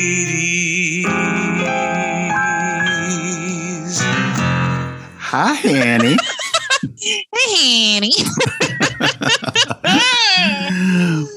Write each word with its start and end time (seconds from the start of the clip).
Hi, 5.19 5.57
Annie. 5.65 6.17
Hey, 7.05 7.97
Annie. 7.97 8.15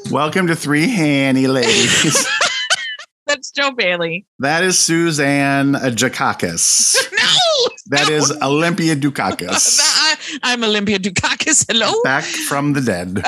Welcome 0.11 0.45
to 0.47 0.55
Three 0.55 0.87
Hanny 0.87 1.47
Ladies. 1.47 2.27
That's 3.25 3.49
Joe 3.49 3.71
Bailey. 3.71 4.27
That 4.39 4.63
is 4.63 4.77
Suzanne 4.77 5.73
Jakakis. 5.73 6.95
No, 7.11 7.69
That 7.87 8.09
is 8.09 8.31
Olympia 8.43 8.95
Dukakis. 8.95 9.79
I, 9.81 10.17
I'm 10.43 10.63
Olympia 10.63 10.99
Dukakis. 10.99 11.65
Hello. 11.67 11.91
Back 12.03 12.23
from 12.25 12.73
the 12.73 12.81
dead. 12.81 13.23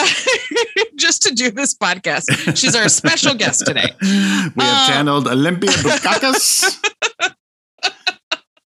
Just 0.98 1.21
to 1.23 1.34
do 1.34 1.52
this 1.52 1.76
podcast. 1.76 2.26
She's 2.58 2.76
our 2.76 2.90
special 2.90 3.34
guest 3.35 3.66
today. 3.66 3.91
We 4.02 4.08
have 4.09 4.55
Uh, 4.58 4.88
channeled 4.88 5.27
Olympia 5.27 5.70
Dukakis. 5.85 6.63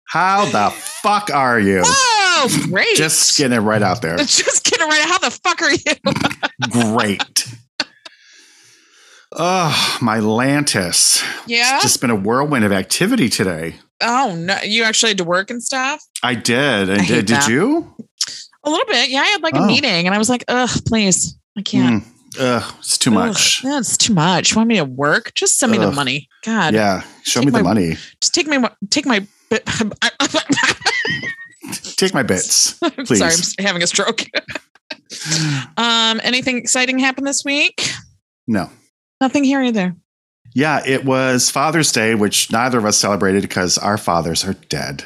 How 0.08 0.44
the 0.46 0.70
fuck 1.02 1.30
are 1.32 1.58
you? 1.58 1.82
Oh, 1.84 2.48
great. 2.70 2.96
Just 2.96 3.36
getting 3.36 3.56
it 3.56 3.60
right 3.60 3.82
out 3.82 4.00
there. 4.00 4.16
Just 4.18 4.64
kidding 4.64 4.86
right. 4.88 5.02
How 5.08 5.18
the 5.18 5.30
fuck 5.30 5.60
are 5.62 5.72
you? 5.72 6.96
Great. 6.96 7.48
Oh, 9.36 9.98
my 10.00 10.18
Lantis. 10.18 11.22
Yeah. 11.46 11.80
Just 11.82 12.00
been 12.00 12.10
a 12.10 12.14
whirlwind 12.16 12.64
of 12.64 12.72
activity 12.72 13.28
today. 13.28 13.76
oh 14.00 14.34
no. 14.38 14.56
You 14.62 14.84
actually 14.84 15.10
had 15.10 15.18
to 15.18 15.24
work 15.24 15.50
and 15.50 15.62
stuff? 15.62 16.00
I 16.22 16.34
did. 16.34 16.88
And 16.88 17.00
I 17.02 17.04
did, 17.04 17.26
did 17.26 17.46
you? 17.48 17.94
A 18.64 18.70
little 18.70 18.86
bit. 18.86 19.08
Yeah, 19.10 19.20
I 19.20 19.26
had 19.26 19.42
like 19.42 19.54
Oh. 19.56 19.64
a 19.64 19.66
meeting 19.66 20.06
and 20.06 20.14
I 20.14 20.18
was 20.18 20.28
like, 20.30 20.44
ugh, 20.48 20.70
please. 20.86 21.36
I 21.58 21.62
can't. 21.62 22.02
Mm, 22.04 22.08
ugh, 22.38 22.74
it's 22.78 22.98
too 22.98 23.10
much. 23.10 23.64
Ugh, 23.64 23.72
that's 23.72 23.96
too 23.96 24.14
much. 24.14 24.52
You 24.52 24.56
want 24.56 24.68
me 24.68 24.76
to 24.76 24.84
work? 24.84 25.32
Just 25.34 25.58
send 25.58 25.72
me 25.72 25.78
the 25.78 25.90
money. 25.92 26.28
God. 26.44 26.74
Yeah, 26.74 27.02
show 27.22 27.40
me 27.40 27.46
the 27.46 27.52
my- 27.52 27.62
money. 27.62 27.96
Just 28.20 28.34
take 28.34 28.46
my 28.46 28.70
take 28.90 29.06
my 29.06 29.26
Take 31.96 32.14
my 32.14 32.22
bits, 32.22 32.74
please. 33.06 33.18
sorry, 33.18 33.32
I'm 33.58 33.64
having 33.64 33.82
a 33.82 33.86
stroke. 33.86 34.22
um, 35.76 36.20
anything 36.22 36.58
exciting 36.58 36.98
happened 36.98 37.26
this 37.26 37.44
week? 37.44 37.90
No. 38.46 38.70
Nothing 39.20 39.44
here 39.44 39.62
either. 39.62 39.94
Yeah, 40.54 40.82
it 40.86 41.04
was 41.04 41.50
Father's 41.50 41.90
Day, 41.90 42.14
which 42.14 42.52
neither 42.52 42.78
of 42.78 42.84
us 42.84 42.96
celebrated 42.96 43.42
because 43.42 43.78
our 43.78 43.98
fathers 43.98 44.44
are 44.44 44.54
dead. 44.54 45.04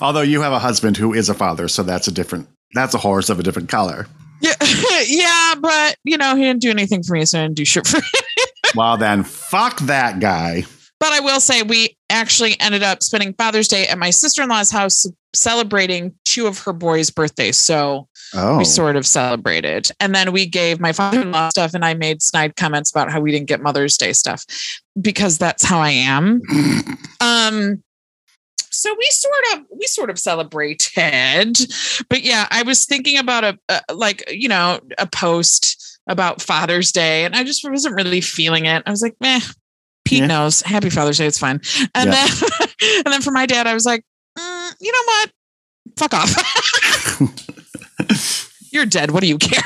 Although 0.00 0.22
you 0.22 0.40
have 0.40 0.52
a 0.52 0.58
husband 0.58 0.96
who 0.96 1.12
is 1.12 1.28
a 1.28 1.34
father, 1.34 1.68
so 1.68 1.82
that's 1.82 2.08
a 2.08 2.12
different 2.12 2.48
that's 2.74 2.94
a 2.94 2.98
horse 2.98 3.28
of 3.30 3.38
a 3.38 3.42
different 3.42 3.68
color. 3.68 4.06
Yeah, 4.40 4.54
yeah, 5.06 5.54
but 5.60 5.96
you 6.04 6.16
know, 6.18 6.36
he 6.36 6.42
didn't 6.42 6.60
do 6.62 6.70
anything 6.70 7.02
for 7.02 7.14
me, 7.14 7.24
so 7.24 7.38
I 7.40 7.42
didn't 7.44 7.56
do 7.56 7.64
shit 7.64 7.86
for 7.86 7.98
him. 7.98 8.04
well 8.74 8.96
then 8.96 9.22
fuck 9.24 9.78
that 9.80 10.20
guy. 10.20 10.64
But 10.98 11.12
I 11.12 11.20
will 11.20 11.40
say 11.40 11.62
we 11.62 11.96
actually 12.08 12.58
ended 12.60 12.82
up 12.82 13.02
spending 13.02 13.34
Father's 13.34 13.68
Day 13.68 13.86
at 13.86 13.98
my 13.98 14.08
sister-in-law's 14.10 14.70
house 14.70 15.04
celebrating 15.34 16.14
two 16.24 16.46
of 16.46 16.58
her 16.60 16.72
boys' 16.72 17.10
birthdays. 17.10 17.56
So 17.58 18.08
Oh. 18.34 18.58
we 18.58 18.64
sort 18.64 18.96
of 18.96 19.06
celebrated. 19.06 19.88
And 20.00 20.12
then 20.14 20.32
we 20.32 20.46
gave 20.46 20.80
my 20.80 20.92
father-in-law 20.92 21.50
stuff 21.50 21.74
and 21.74 21.84
I 21.84 21.94
made 21.94 22.22
snide 22.22 22.56
comments 22.56 22.90
about 22.90 23.10
how 23.12 23.20
we 23.20 23.30
didn't 23.30 23.46
get 23.46 23.62
Mother's 23.62 23.96
Day 23.96 24.12
stuff 24.14 24.44
because 25.00 25.38
that's 25.38 25.62
how 25.64 25.78
I 25.78 25.90
am. 25.90 26.40
Um 27.20 27.82
so 28.76 28.94
we 28.98 29.06
sort 29.10 29.34
of 29.54 29.66
we 29.78 29.86
sort 29.86 30.10
of 30.10 30.18
celebrated. 30.18 31.56
But 32.08 32.22
yeah, 32.22 32.46
I 32.50 32.62
was 32.62 32.84
thinking 32.86 33.18
about 33.18 33.44
a, 33.44 33.58
a 33.68 33.94
like, 33.94 34.24
you 34.30 34.48
know, 34.48 34.80
a 34.98 35.06
post 35.06 35.98
about 36.08 36.40
Father's 36.42 36.92
Day 36.92 37.24
and 37.24 37.34
I 37.34 37.42
just 37.44 37.68
wasn't 37.68 37.94
really 37.96 38.20
feeling 38.20 38.66
it. 38.66 38.82
I 38.86 38.90
was 38.90 39.02
like, 39.02 39.16
meh, 39.20 39.40
Pete 40.04 40.20
Yeah. 40.20 40.26
knows. 40.26 40.62
Happy 40.62 40.90
Father's 40.90 41.18
Day, 41.18 41.26
it's 41.26 41.38
fine. 41.38 41.60
And 41.94 42.10
Yeah. 42.12 42.26
then 42.28 42.48
and 43.04 43.12
then 43.12 43.22
for 43.22 43.32
my 43.32 43.46
dad, 43.46 43.66
I 43.66 43.74
was 43.74 43.84
like, 43.84 44.04
mm, 44.38 44.74
you 44.80 44.92
know 44.92 45.02
what? 45.06 45.30
Fuck 45.98 46.14
off. 46.14 46.32
You're 48.72 48.86
dead. 48.86 49.10
What 49.10 49.20
do 49.22 49.26
you 49.28 49.38
care? 49.38 49.62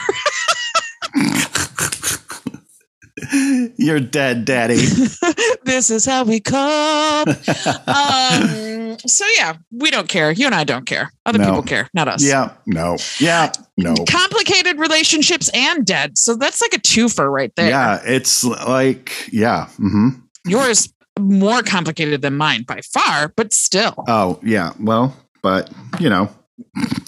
You're 3.76 4.00
dead, 4.00 4.44
daddy. 4.44 4.76
this 5.64 5.91
is 5.91 6.04
how 6.04 6.24
we 6.24 6.41
cope. 6.41 7.28
Um, 7.86 8.96
so 9.06 9.24
yeah, 9.36 9.54
we 9.70 9.91
don't 9.91 10.08
care. 10.08 10.30
You 10.32 10.46
and 10.46 10.54
I 10.54 10.64
don't 10.64 10.86
care. 10.86 11.10
Other 11.26 11.38
No. 11.38 11.44
people 11.46 11.62
care, 11.62 11.88
not 11.94 12.08
us. 12.08 12.24
yeah, 12.24 12.52
no. 12.66 12.96
Yeah, 13.18 13.52
no. 13.76 13.94
Complicated 14.08 14.78
relationships 14.78 15.48
and 15.54 15.84
dead. 15.86 16.16
So 16.18 16.34
that's 16.36 16.60
like 16.60 16.72
a 16.74 16.78
twofer 16.78 17.30
right 17.30 17.52
there. 17.56 17.68
Yeah, 17.68 18.00
it's 18.04 18.42
like 18.44 19.28
yeah. 19.32 19.66
hmm 19.76 20.08
Yours 20.47 20.92
more 21.18 21.62
complicated 21.62 22.22
than 22.22 22.36
mine 22.36 22.62
by 22.64 22.80
far, 22.92 23.32
but 23.36 23.52
still. 23.52 23.94
Oh, 24.08 24.41
yeah. 24.42 24.72
Well, 24.80 25.14
but 25.42 25.70
you 25.98 26.08
know, 26.10 26.28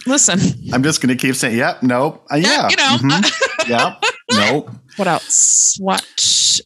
Listen. 0.06 0.40
I'm 0.72 0.82
just 0.82 1.00
gonna 1.00 1.16
keep 1.16 1.34
saying, 1.36 1.56
yep, 1.56 1.82
nope, 1.82 2.24
uh, 2.30 2.36
yeah, 2.36 2.68
You 2.68 2.76
know. 2.76 2.96
mhm, 3.00 3.68
yep, 3.68 4.02
nope. 4.32 4.70
What 4.96 5.08
else? 5.08 5.76
What 5.80 6.02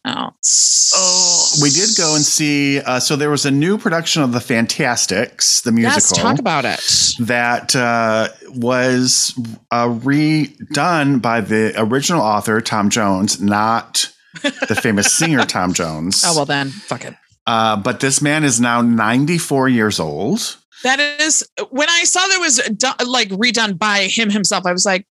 else? 0.05 0.93
Oh, 0.97 1.49
we 1.63 1.71
did 1.71 1.91
go 1.97 2.15
and 2.17 2.25
see. 2.25 2.81
Uh, 2.81 2.99
so 3.01 3.17
there 3.17 3.31
was 3.31 3.47
a 3.47 3.51
new 3.51 3.79
production 3.79 4.23
of 4.23 4.33
The 4.33 4.41
Fantasticks, 4.41 5.61
the 5.63 5.73
musical. 5.73 5.97
Yes, 5.97 6.13
talk 6.13 6.39
about 6.39 6.65
it. 6.65 6.81
that 7.27 7.75
uh, 7.77 8.29
was 8.55 9.33
uh, 9.71 9.87
redone 9.89 11.21
by 11.23 11.41
the 11.41 11.75
original 11.77 12.23
author 12.23 12.61
Tom 12.61 12.91
Jones, 12.91 13.41
not 13.41 14.13
the 14.43 14.79
famous 14.81 15.13
singer 15.17 15.45
Tom 15.45 15.73
Jones. 15.73 16.23
Oh 16.27 16.35
well, 16.35 16.47
then 16.47 16.71
fuck 16.71 17.05
it. 17.05 17.15
Uh, 17.47 17.77
but 17.77 18.01
this 18.01 18.21
man 18.21 18.43
is 18.43 18.61
now 18.61 18.83
94 18.83 19.69
years 19.69 20.01
old. 20.01 20.57
That 20.83 20.99
is 20.99 21.49
when 21.71 21.89
I 21.89 22.03
saw 22.05 22.27
there 22.27 22.41
was 22.41 22.59
like 23.07 23.29
redone 23.29 23.79
by 23.79 24.05
him 24.05 24.31
himself. 24.31 24.67
I 24.67 24.73
was 24.73 24.85
like, 24.85 25.07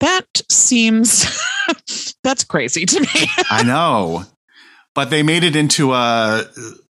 that 0.00 0.26
seems 0.50 1.26
that's 2.24 2.44
crazy 2.44 2.86
to 2.86 3.00
me. 3.00 3.06
I 3.50 3.62
know, 3.62 4.24
but 4.94 5.10
they 5.10 5.22
made 5.22 5.44
it 5.44 5.56
into 5.56 5.92
a, 5.92 6.44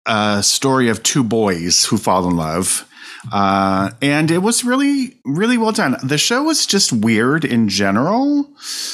a 0.06 0.42
story 0.42 0.88
of 0.88 1.02
two 1.02 1.24
boys 1.24 1.84
who 1.84 1.96
fall 1.96 2.28
in 2.28 2.36
love. 2.36 2.88
Uh, 3.32 3.90
and 4.00 4.30
it 4.30 4.38
was 4.38 4.62
really, 4.62 5.16
really 5.24 5.58
well 5.58 5.72
done. 5.72 5.96
The 6.04 6.18
show 6.18 6.44
was 6.44 6.64
just 6.64 6.92
weird 6.92 7.44
in 7.44 7.68
general. 7.68 8.48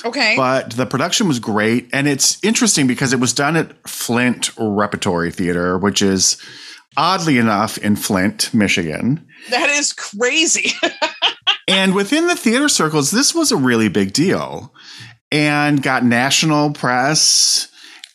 Okay. 0.06 0.34
but 0.36 0.70
the 0.72 0.86
production 0.86 1.28
was 1.28 1.38
great 1.38 1.88
and 1.92 2.08
it's 2.08 2.42
interesting 2.42 2.86
because 2.86 3.12
it 3.12 3.20
was 3.20 3.32
done 3.32 3.56
at 3.56 3.88
flint 3.88 4.50
repertory 4.58 5.30
theater 5.30 5.78
which 5.78 6.02
is 6.02 6.36
oddly 6.96 7.38
enough 7.38 7.78
in 7.78 7.94
flint 7.96 8.52
michigan 8.52 9.24
that 9.50 9.70
is 9.70 9.92
crazy. 9.92 10.72
and 11.72 11.94
within 11.94 12.26
the 12.26 12.36
theater 12.36 12.68
circles 12.68 13.10
this 13.10 13.34
was 13.34 13.50
a 13.50 13.56
really 13.56 13.88
big 13.88 14.12
deal 14.12 14.72
and 15.30 15.82
got 15.82 16.04
national 16.04 16.72
press. 16.72 17.68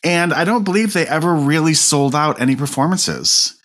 And 0.04 0.34
i 0.34 0.44
don't 0.44 0.64
believe 0.64 0.94
they 0.94 1.08
ever 1.08 1.34
really 1.34 1.74
sold 1.74 2.16
out 2.16 2.40
any 2.40 2.56
performances. 2.56 3.60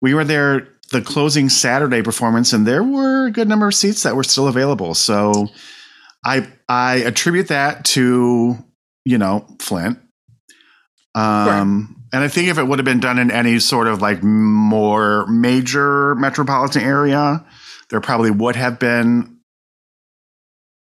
We 0.00 0.14
were 0.14 0.24
there 0.24 0.68
the 0.90 1.02
closing 1.02 1.48
saturday 1.48 2.02
performance 2.02 2.52
and 2.52 2.66
there 2.66 2.82
were 2.82 3.26
a 3.26 3.30
good 3.30 3.48
number 3.48 3.66
of 3.66 3.74
seats 3.74 4.02
that 4.02 4.16
were 4.16 4.24
still 4.24 4.48
available. 4.48 4.94
So 4.94 5.48
i 6.24 6.48
i 6.68 6.96
attribute 6.96 7.48
that 7.48 7.84
to 7.86 8.56
you 9.04 9.18
know 9.18 9.46
flint. 9.60 9.98
Um 11.14 12.00
and 12.12 12.22
i 12.22 12.28
think 12.28 12.48
if 12.48 12.58
it 12.58 12.64
would 12.64 12.78
have 12.78 12.86
been 12.86 13.00
done 13.00 13.18
in 13.18 13.30
any 13.30 13.58
sort 13.58 13.88
of 13.88 14.00
like 14.00 14.22
more 14.22 15.26
major 15.26 16.14
metropolitan 16.14 16.82
area 16.82 17.44
there 17.90 18.00
probably 18.00 18.30
would 18.30 18.56
have 18.56 18.78
been 18.78 19.33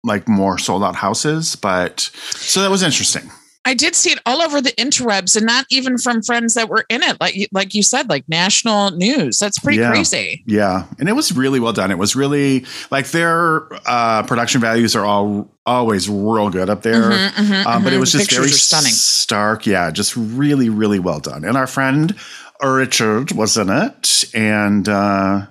like 0.08 0.28
more 0.28 0.58
sold 0.58 0.84
out 0.84 0.96
houses 0.96 1.56
but 1.56 2.00
so 2.32 2.62
that 2.62 2.72
was 2.72 2.82
interesting 2.84 3.30
I 3.66 3.74
did 3.74 3.96
see 3.96 4.12
it 4.12 4.20
all 4.26 4.42
over 4.42 4.62
the 4.62 4.72
interwebs, 4.78 5.36
and 5.36 5.46
not 5.46 5.66
even 5.70 5.98
from 5.98 6.22
friends 6.24 6.54
that 6.54 6.70
were 6.70 6.86
in 6.88 7.04
it. 7.04 7.20
Like 7.20 7.36
like 7.52 7.74
you 7.74 7.84
said, 7.84 8.08
like 8.08 8.24
national 8.30 8.92
news. 8.92 9.40
That's 9.40 9.60
pretty 9.60 9.80
Yeah. 9.80 9.90
crazy. 9.92 10.42
Yeah, 10.48 10.86
and 11.00 11.10
it 11.10 11.18
was 11.18 11.34
really 11.34 11.60
well 11.60 11.74
done. 11.74 11.92
It 11.92 11.98
was 11.98 12.16
really 12.16 12.66
like 12.92 13.08
their 13.12 13.68
uh, 13.86 14.24
production 14.24 14.62
values 14.62 14.96
are 14.96 15.04
all 15.04 15.52
always 15.66 16.08
real 16.08 16.50
good 16.50 16.70
up 16.70 16.82
there. 16.84 17.12
Mhm, 17.12 17.30
mhm, 17.34 17.66
Um, 17.66 17.84
but 17.84 17.92
it 17.92 17.98
mhm. 17.98 18.00
was 18.00 18.14
just 18.14 18.30
pictures 18.30 18.46
very 18.46 18.58
stunning. 18.58 18.94
stark. 18.94 19.66
Yeah, 19.68 19.92
just 19.92 20.16
really, 20.16 20.70
really 20.70 21.00
well 21.00 21.20
done. 21.20 21.44
And 21.44 21.58
our 21.58 21.68
friend 21.68 22.16
Richard 22.64 23.34
was 23.34 23.58
in 23.58 23.70
it, 23.70 24.24
and 24.34 24.88
uh, 24.88 25.42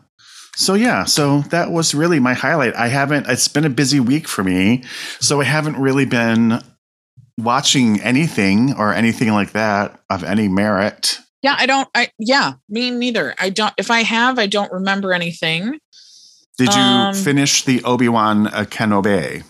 so 0.56 0.74
yeah, 0.74 1.04
so 1.04 1.40
that 1.50 1.70
was 1.70 1.94
really 1.94 2.18
my 2.18 2.34
highlight. 2.34 2.74
I 2.74 2.88
haven't. 2.88 3.26
It's 3.28 3.46
been 3.46 3.64
a 3.64 3.70
busy 3.70 4.00
week 4.00 4.26
for 4.26 4.42
me, 4.42 4.82
so 5.20 5.40
I 5.40 5.44
haven't 5.44 5.76
really 5.76 6.06
been 6.06 6.60
watching 7.38 8.00
anything 8.00 8.72
or 8.74 8.92
anything 8.94 9.32
like 9.32 9.52
that 9.52 10.00
of 10.10 10.24
any 10.24 10.48
merit. 10.48 11.18
Yeah, 11.42 11.54
I 11.58 11.66
don't. 11.66 11.88
I 11.94 12.10
yeah, 12.18 12.54
me 12.68 12.90
neither. 12.90 13.34
I 13.38 13.50
don't. 13.50 13.74
If 13.76 13.90
I 13.90 14.02
have, 14.02 14.38
I 14.38 14.46
don't 14.46 14.72
remember 14.72 15.12
anything. 15.12 15.78
Did 16.58 16.74
you 16.74 16.80
Um, 16.80 17.14
finish 17.14 17.64
the 17.64 17.84
Obi 17.84 18.08
Wan 18.08 18.46
uh, 18.46 18.64
Kenobi? 18.64 19.44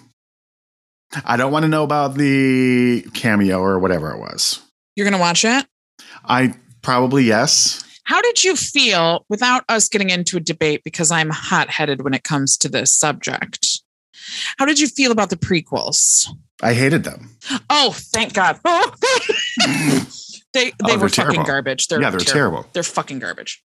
I 1.24 1.36
don't 1.36 1.52
want 1.52 1.62
to 1.62 1.68
know 1.68 1.84
about 1.84 2.16
the 2.16 3.02
cameo 3.14 3.60
or 3.60 3.78
whatever 3.78 4.10
it 4.10 4.18
was. 4.18 4.60
You're 4.96 5.08
gonna 5.08 5.22
watch 5.22 5.44
it. 5.44 5.64
I 6.24 6.54
probably 6.82 7.22
yes. 7.22 7.84
How 8.06 8.22
did 8.22 8.44
you 8.44 8.54
feel 8.56 9.24
without 9.28 9.64
us 9.68 9.88
getting 9.88 10.10
into 10.10 10.36
a 10.36 10.40
debate 10.40 10.82
because 10.84 11.10
I'm 11.10 11.30
hot 11.30 11.68
headed 11.70 12.02
when 12.02 12.14
it 12.14 12.22
comes 12.24 12.56
to 12.58 12.68
this 12.68 12.92
subject? 12.94 13.80
How 14.58 14.64
did 14.64 14.78
you 14.80 14.86
feel 14.88 15.12
about 15.12 15.30
the 15.30 15.36
prequels? 15.36 16.28
I 16.62 16.72
hated 16.72 17.04
them. 17.04 17.36
Oh, 17.68 17.92
thank 17.96 18.32
God. 18.32 18.58
they 18.64 18.80
they 20.54 20.72
Oh, 20.84 20.98
were 20.98 21.08
fucking 21.08 21.10
terrible. 21.10 21.44
garbage. 21.44 21.88
They're 21.88 22.00
yeah, 22.00 22.10
they're 22.10 22.20
terrible. 22.20 22.66
They're 22.72 22.82
fucking 22.82 23.18
garbage. 23.18 23.62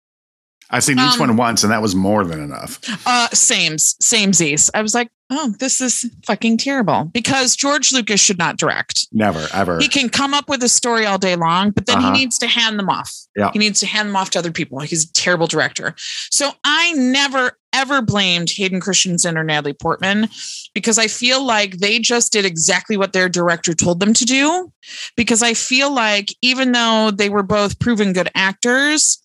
I've 0.69 0.83
seen 0.83 0.97
each 1.00 1.13
Um, 1.13 1.19
one 1.19 1.38
once, 1.38 1.63
and 1.63 1.71
that 1.71 1.81
was 1.81 1.95
more 1.95 2.23
than 2.23 2.41
enough. 2.41 2.79
Uh 3.06 3.27
same 3.33 3.77
same 3.77 4.33
Z's. 4.33 4.69
I 4.73 4.81
was 4.81 4.94
like, 4.95 5.09
oh, 5.29 5.53
this 5.59 5.79
is 5.81 6.06
fucking 6.25 6.57
terrible. 6.57 7.06
Because 7.13 7.56
George 7.56 7.91
Lucas 7.94 8.19
should 8.19 8.38
not 8.38 8.57
direct. 8.57 9.07
Never, 9.12 9.47
ever. 9.53 9.79
He 9.79 9.88
can 9.88 10.09
come 10.09 10.33
up 10.33 10.50
with 10.50 10.62
a 10.63 10.69
story 10.69 11.06
all 11.06 11.17
day 11.17 11.35
long, 11.35 11.71
but 11.71 11.85
then 11.85 11.97
Uh-huh. 11.97 12.13
he 12.13 12.19
needs 12.19 12.38
to 12.39 12.47
hand 12.47 12.77
them 12.79 12.89
off. 12.89 13.12
Yeah. 13.35 13.51
He 13.53 13.59
needs 13.59 13.79
to 13.81 13.85
hand 13.85 14.09
them 14.09 14.15
off 14.15 14.29
to 14.31 14.39
other 14.39 14.51
people. 14.51 14.79
He's 14.79 15.03
a 15.06 15.13
terrible 15.13 15.47
director. 15.47 15.94
So 16.31 16.51
I 16.63 16.94
never 16.94 17.57
ever 17.73 18.01
blamed 18.01 18.50
Hayden 18.51 18.79
Christensen 18.79 19.38
or 19.38 19.44
Natalie 19.44 19.73
Portman 19.73 20.29
because 20.73 20.97
I 20.97 21.07
feel 21.07 21.44
like 21.45 21.77
they 21.79 22.00
just 22.00 22.31
did 22.31 22.45
exactly 22.45 22.95
what 22.95 23.12
their 23.12 23.27
director 23.29 23.73
told 23.73 24.00
them 24.00 24.13
to 24.13 24.25
do. 24.25 24.71
Because 25.17 25.44
I 25.44 25.53
feel 25.53 25.94
like 25.94 26.29
even 26.41 26.71
though 26.71 27.12
they 27.12 27.29
were 27.29 27.44
both 27.44 27.77
proven 27.79 28.13
good 28.13 28.29
actors, 28.33 29.19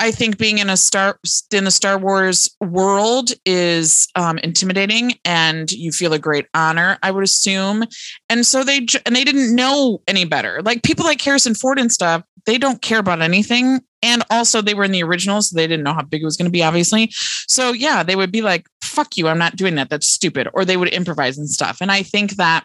I 0.00 0.10
think 0.12 0.38
being 0.38 0.58
in 0.58 0.70
a 0.70 0.76
star 0.76 1.18
in 1.52 1.64
the 1.64 1.70
Star 1.70 1.98
Wars 1.98 2.54
world 2.60 3.32
is 3.44 4.08
um, 4.14 4.38
intimidating, 4.38 5.14
and 5.24 5.70
you 5.72 5.90
feel 5.90 6.12
a 6.12 6.18
great 6.18 6.46
honor. 6.54 6.98
I 7.02 7.10
would 7.10 7.24
assume, 7.24 7.84
and 8.28 8.46
so 8.46 8.62
they 8.62 8.86
and 9.04 9.16
they 9.16 9.24
didn't 9.24 9.54
know 9.54 10.02
any 10.06 10.24
better. 10.24 10.62
Like 10.62 10.82
people 10.82 11.04
like 11.04 11.20
Harrison 11.20 11.54
Ford 11.54 11.78
and 11.78 11.90
stuff, 11.90 12.22
they 12.46 12.58
don't 12.58 12.80
care 12.80 13.00
about 13.00 13.22
anything. 13.22 13.80
And 14.00 14.22
also, 14.30 14.62
they 14.62 14.74
were 14.74 14.84
in 14.84 14.92
the 14.92 15.02
original, 15.02 15.42
so 15.42 15.56
they 15.56 15.66
didn't 15.66 15.82
know 15.82 15.94
how 15.94 16.02
big 16.02 16.22
it 16.22 16.24
was 16.24 16.36
going 16.36 16.46
to 16.46 16.52
be, 16.52 16.62
obviously. 16.62 17.10
So 17.12 17.72
yeah, 17.72 18.04
they 18.04 18.14
would 18.14 18.30
be 18.30 18.42
like, 18.42 18.68
"Fuck 18.82 19.16
you, 19.16 19.26
I'm 19.26 19.38
not 19.38 19.56
doing 19.56 19.74
that. 19.74 19.90
That's 19.90 20.08
stupid," 20.08 20.48
or 20.54 20.64
they 20.64 20.76
would 20.76 20.88
improvise 20.88 21.36
and 21.36 21.50
stuff. 21.50 21.78
And 21.80 21.90
I 21.90 22.04
think 22.04 22.36
that 22.36 22.64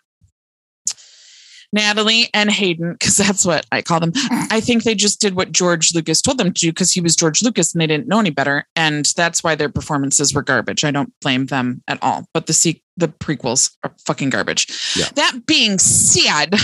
Natalie 1.74 2.30
and 2.34 2.50
Hayden, 2.52 2.94
because 2.94 3.18
that's 3.18 3.46
what 3.46 3.66
I 3.72 3.82
call 3.82 4.00
them. 4.00 4.12
I 4.50 4.62
think 4.62 4.84
they 4.84 4.96
just 4.96 5.20
did 5.20 5.36
what 5.36 5.52
George 5.52 5.94
Lucas 5.94 6.22
told 6.22 6.38
them 6.38 6.54
to 6.54 6.60
do 6.60 6.72
because 6.72 6.92
he 6.92 7.02
was 7.02 7.16
George 7.16 7.42
Lucas 7.42 7.74
and 7.74 7.82
they 7.82 7.88
didn't 7.88 8.08
know 8.08 8.20
any 8.20 8.30
better, 8.30 8.66
and 8.76 9.06
that's 9.18 9.44
why 9.44 9.56
their 9.56 9.70
performances 9.70 10.34
were 10.34 10.44
garbage. 10.44 10.84
I 10.84 10.92
don't 10.92 11.12
blame 11.20 11.48
them 11.48 11.82
at 11.88 11.98
all. 12.02 12.28
But 12.34 12.46
the 12.46 12.54
se- 12.54 12.84
the 12.96 13.08
prequels 13.08 13.76
are 13.84 13.92
fucking 14.06 14.30
garbage. 14.30 14.68
Yeah. 14.96 15.10
That 15.16 15.46
being 15.46 15.80
said, 15.80 16.56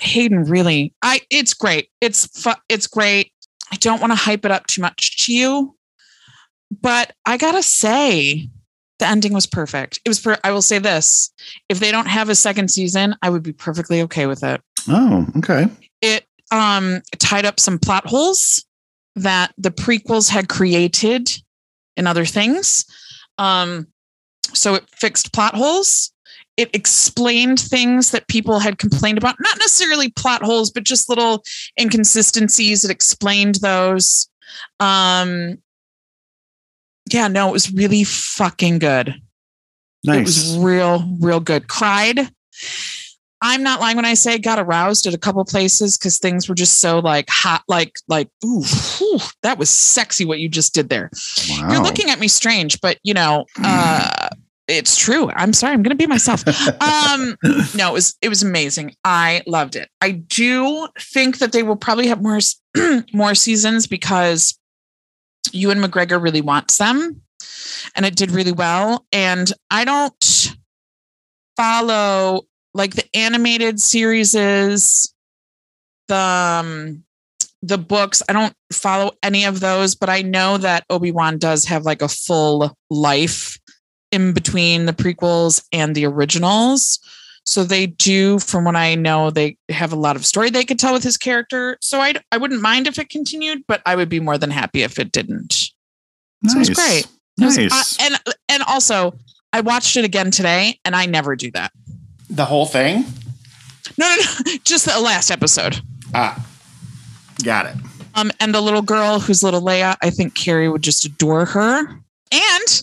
Hayden 0.00 0.44
really, 0.44 0.94
I 1.02 1.20
it's 1.30 1.54
great. 1.54 1.90
It's 2.00 2.26
fu- 2.26 2.60
it's 2.68 2.86
great. 2.86 3.32
I 3.72 3.76
don't 3.76 4.00
want 4.00 4.12
to 4.12 4.16
hype 4.16 4.44
it 4.44 4.50
up 4.50 4.66
too 4.66 4.80
much 4.80 5.24
to 5.26 5.34
you, 5.34 5.76
but 6.80 7.12
I 7.26 7.36
gotta 7.36 7.62
say, 7.62 8.48
the 8.98 9.06
ending 9.06 9.32
was 9.32 9.46
perfect. 9.46 10.00
It 10.04 10.08
was. 10.08 10.20
Per- 10.20 10.38
I 10.44 10.52
will 10.52 10.62
say 10.62 10.78
this: 10.78 11.30
if 11.68 11.80
they 11.80 11.90
don't 11.90 12.08
have 12.08 12.28
a 12.28 12.34
second 12.34 12.70
season, 12.70 13.14
I 13.22 13.30
would 13.30 13.42
be 13.42 13.52
perfectly 13.52 14.00
okay 14.02 14.26
with 14.26 14.42
it. 14.42 14.60
Oh, 14.88 15.26
okay. 15.38 15.66
It 16.00 16.26
um 16.50 17.02
tied 17.18 17.44
up 17.44 17.58
some 17.58 17.78
plot 17.78 18.06
holes 18.06 18.64
that 19.16 19.52
the 19.58 19.70
prequels 19.70 20.28
had 20.28 20.48
created 20.48 21.30
in 21.96 22.06
other 22.06 22.24
things. 22.24 22.84
Um, 23.38 23.88
so 24.52 24.74
it 24.74 24.84
fixed 24.90 25.32
plot 25.32 25.54
holes. 25.54 26.12
It 26.56 26.70
explained 26.74 27.60
things 27.60 28.12
that 28.12 28.28
people 28.28 28.60
had 28.60 28.78
complained 28.78 29.18
about, 29.18 29.36
not 29.40 29.58
necessarily 29.58 30.10
plot 30.10 30.42
holes, 30.42 30.70
but 30.70 30.84
just 30.84 31.08
little 31.08 31.42
inconsistencies. 31.78 32.84
It 32.84 32.90
explained 32.90 33.56
those. 33.56 34.30
Um, 34.80 35.58
yeah, 37.10 37.28
no, 37.28 37.48
it 37.48 37.52
was 37.52 37.72
really 37.72 38.04
fucking 38.04 38.78
good. 38.78 39.14
Nice. 40.04 40.18
It 40.18 40.22
was 40.22 40.58
real, 40.58 41.16
real 41.20 41.40
good. 41.40 41.68
Cried. 41.68 42.28
I'm 43.42 43.62
not 43.62 43.80
lying 43.80 43.96
when 43.96 44.06
I 44.06 44.14
say 44.14 44.38
got 44.38 44.58
aroused 44.58 45.06
at 45.06 45.14
a 45.14 45.18
couple 45.18 45.44
places 45.44 45.98
because 45.98 46.18
things 46.18 46.48
were 46.48 46.54
just 46.54 46.80
so 46.80 47.00
like 47.00 47.28
hot, 47.28 47.62
like 47.68 47.96
like 48.08 48.28
ooh, 48.44 48.62
whew, 48.98 49.20
that 49.42 49.58
was 49.58 49.68
sexy 49.68 50.24
what 50.24 50.40
you 50.40 50.48
just 50.48 50.74
did 50.74 50.88
there. 50.88 51.10
Wow. 51.50 51.72
You're 51.72 51.82
looking 51.82 52.10
at 52.10 52.18
me 52.18 52.28
strange, 52.28 52.80
but 52.80 52.98
you 53.02 53.12
know, 53.12 53.44
uh, 53.62 54.28
it's 54.68 54.96
true. 54.96 55.30
I'm 55.36 55.52
sorry. 55.52 55.74
I'm 55.74 55.82
going 55.82 55.96
to 55.96 56.02
be 56.02 56.06
myself. 56.06 56.44
Um, 56.80 57.36
no, 57.74 57.90
it 57.90 57.92
was 57.92 58.16
it 58.22 58.28
was 58.28 58.42
amazing. 58.42 58.94
I 59.04 59.42
loved 59.46 59.76
it. 59.76 59.90
I 60.00 60.12
do 60.12 60.88
think 60.98 61.38
that 61.38 61.52
they 61.52 61.62
will 61.62 61.76
probably 61.76 62.06
have 62.08 62.22
more 62.22 62.40
more 63.12 63.34
seasons 63.34 63.86
because 63.86 64.58
Ewan 65.52 65.78
McGregor 65.78 66.22
really 66.22 66.40
wants 66.40 66.78
them, 66.78 67.22
and 67.94 68.06
it 68.06 68.16
did 68.16 68.30
really 68.30 68.52
well. 68.52 69.06
And 69.12 69.52
I 69.70 69.84
don't 69.84 70.56
follow 71.56 72.42
like 72.74 72.94
the 72.94 73.04
animated 73.14 73.80
series 73.80 74.32
the 76.08 76.16
um, 76.16 77.04
the 77.62 77.78
books. 77.78 78.22
I 78.28 78.32
don't 78.32 78.54
follow 78.72 79.12
any 79.22 79.44
of 79.44 79.60
those, 79.60 79.94
but 79.94 80.08
I 80.08 80.22
know 80.22 80.58
that 80.58 80.84
Obi 80.90 81.10
Wan 81.10 81.38
does 81.38 81.64
have 81.64 81.84
like 81.84 82.02
a 82.02 82.08
full 82.08 82.76
life 82.90 83.58
in 84.12 84.32
between 84.32 84.86
the 84.86 84.92
prequels 84.92 85.64
and 85.72 85.94
the 85.94 86.06
originals. 86.06 87.00
So 87.48 87.62
they 87.62 87.86
do, 87.86 88.40
from 88.40 88.64
what 88.64 88.74
I 88.74 88.96
know, 88.96 89.30
they 89.30 89.56
have 89.68 89.92
a 89.92 89.96
lot 89.96 90.16
of 90.16 90.26
story 90.26 90.50
they 90.50 90.64
could 90.64 90.80
tell 90.80 90.92
with 90.92 91.04
his 91.04 91.16
character. 91.16 91.78
So 91.80 92.00
I 92.00 92.14
I 92.32 92.36
wouldn't 92.38 92.60
mind 92.60 92.86
if 92.88 92.98
it 92.98 93.08
continued, 93.08 93.62
but 93.68 93.80
I 93.86 93.94
would 93.96 94.08
be 94.08 94.18
more 94.20 94.36
than 94.36 94.50
happy 94.50 94.82
if 94.82 94.98
it 94.98 95.12
didn't. 95.12 95.52
So 96.48 96.56
it 96.56 96.58
was 96.58 96.68
Nice. 96.70 96.76
great. 96.76 97.06
It 97.40 97.44
was- 97.44 97.56
Nice. 97.58 98.00
uh, 98.00 98.04
and 98.04 98.34
and 98.48 98.62
also 98.64 99.14
I 99.52 99.60
watched 99.60 99.96
it 99.96 100.04
again 100.04 100.30
today, 100.30 100.78
and 100.84 100.94
I 100.96 101.06
never 101.06 101.36
do 101.36 101.50
that. 101.52 101.70
the 102.28 102.44
whole 102.44 102.66
thing? 102.66 103.04
No, 103.96 104.08
no, 104.08 104.16
no, 104.16 104.52
just 104.64 104.84
the 104.84 105.00
last 105.00 105.30
episode. 105.30 105.80
Ah, 106.12 106.44
got 107.44 107.66
it. 107.66 107.76
Um, 108.16 108.32
and 108.40 108.52
the 108.52 108.60
little 108.60 108.82
girl 108.82 109.20
who's 109.20 109.42
little 109.44 109.62
Leia, 109.62 109.96
I 110.02 110.10
think 110.10 110.34
Carrie 110.34 110.68
would 110.68 110.82
just 110.82 111.04
adore 111.04 111.44
her. 111.44 111.78
And 112.32 112.82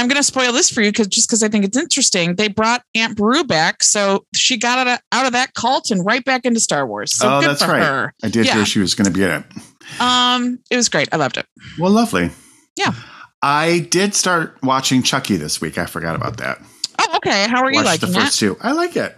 I'm 0.00 0.08
gonna 0.08 0.22
spoil 0.22 0.52
this 0.52 0.70
for 0.70 0.80
you 0.80 0.90
because 0.90 1.06
just 1.08 1.28
because 1.28 1.42
I 1.42 1.48
think 1.48 1.64
it's 1.64 1.76
interesting, 1.76 2.36
they 2.36 2.48
brought 2.48 2.82
Aunt 2.94 3.16
Beru 3.16 3.44
back, 3.44 3.82
so 3.82 4.24
she 4.34 4.56
got 4.56 4.78
out 4.78 4.94
of, 4.94 4.98
out 5.12 5.26
of 5.26 5.32
that 5.32 5.54
cult 5.54 5.90
and 5.90 6.04
right 6.04 6.24
back 6.24 6.44
into 6.44 6.58
Star 6.60 6.86
Wars. 6.86 7.14
So 7.16 7.28
Oh, 7.36 7.40
good 7.40 7.50
that's 7.50 7.62
for 7.64 7.72
right. 7.72 7.82
her. 7.82 8.14
I 8.22 8.28
did 8.28 8.46
Yeah. 8.46 8.54
hear 8.54 8.64
she 8.66 8.78
was 8.78 8.94
going 8.94 9.06
to 9.06 9.16
be 9.16 9.22
in 9.24 9.30
it. 9.30 9.44
Um, 10.00 10.58
it 10.70 10.76
was 10.76 10.88
great. 10.88 11.08
I 11.12 11.16
loved 11.16 11.36
it. 11.36 11.46
Well, 11.78 11.90
lovely. 11.90 12.30
Yeah. 12.76 12.92
I 13.42 13.80
did 13.90 14.14
start 14.14 14.56
watching 14.62 15.02
Chucky 15.02 15.36
this 15.36 15.60
week. 15.60 15.78
I 15.78 15.86
forgot 15.86 16.14
about 16.16 16.38
that. 16.38 16.58
Oh, 16.98 17.16
okay. 17.16 17.46
How 17.48 17.62
are 17.64 17.70
you 17.72 17.82
Watched 17.82 18.00
the 18.00 18.06
first 18.08 18.36
it? 18.36 18.46
two. 18.46 18.56
I 18.60 18.72
like 18.72 18.96
it. 18.96 19.16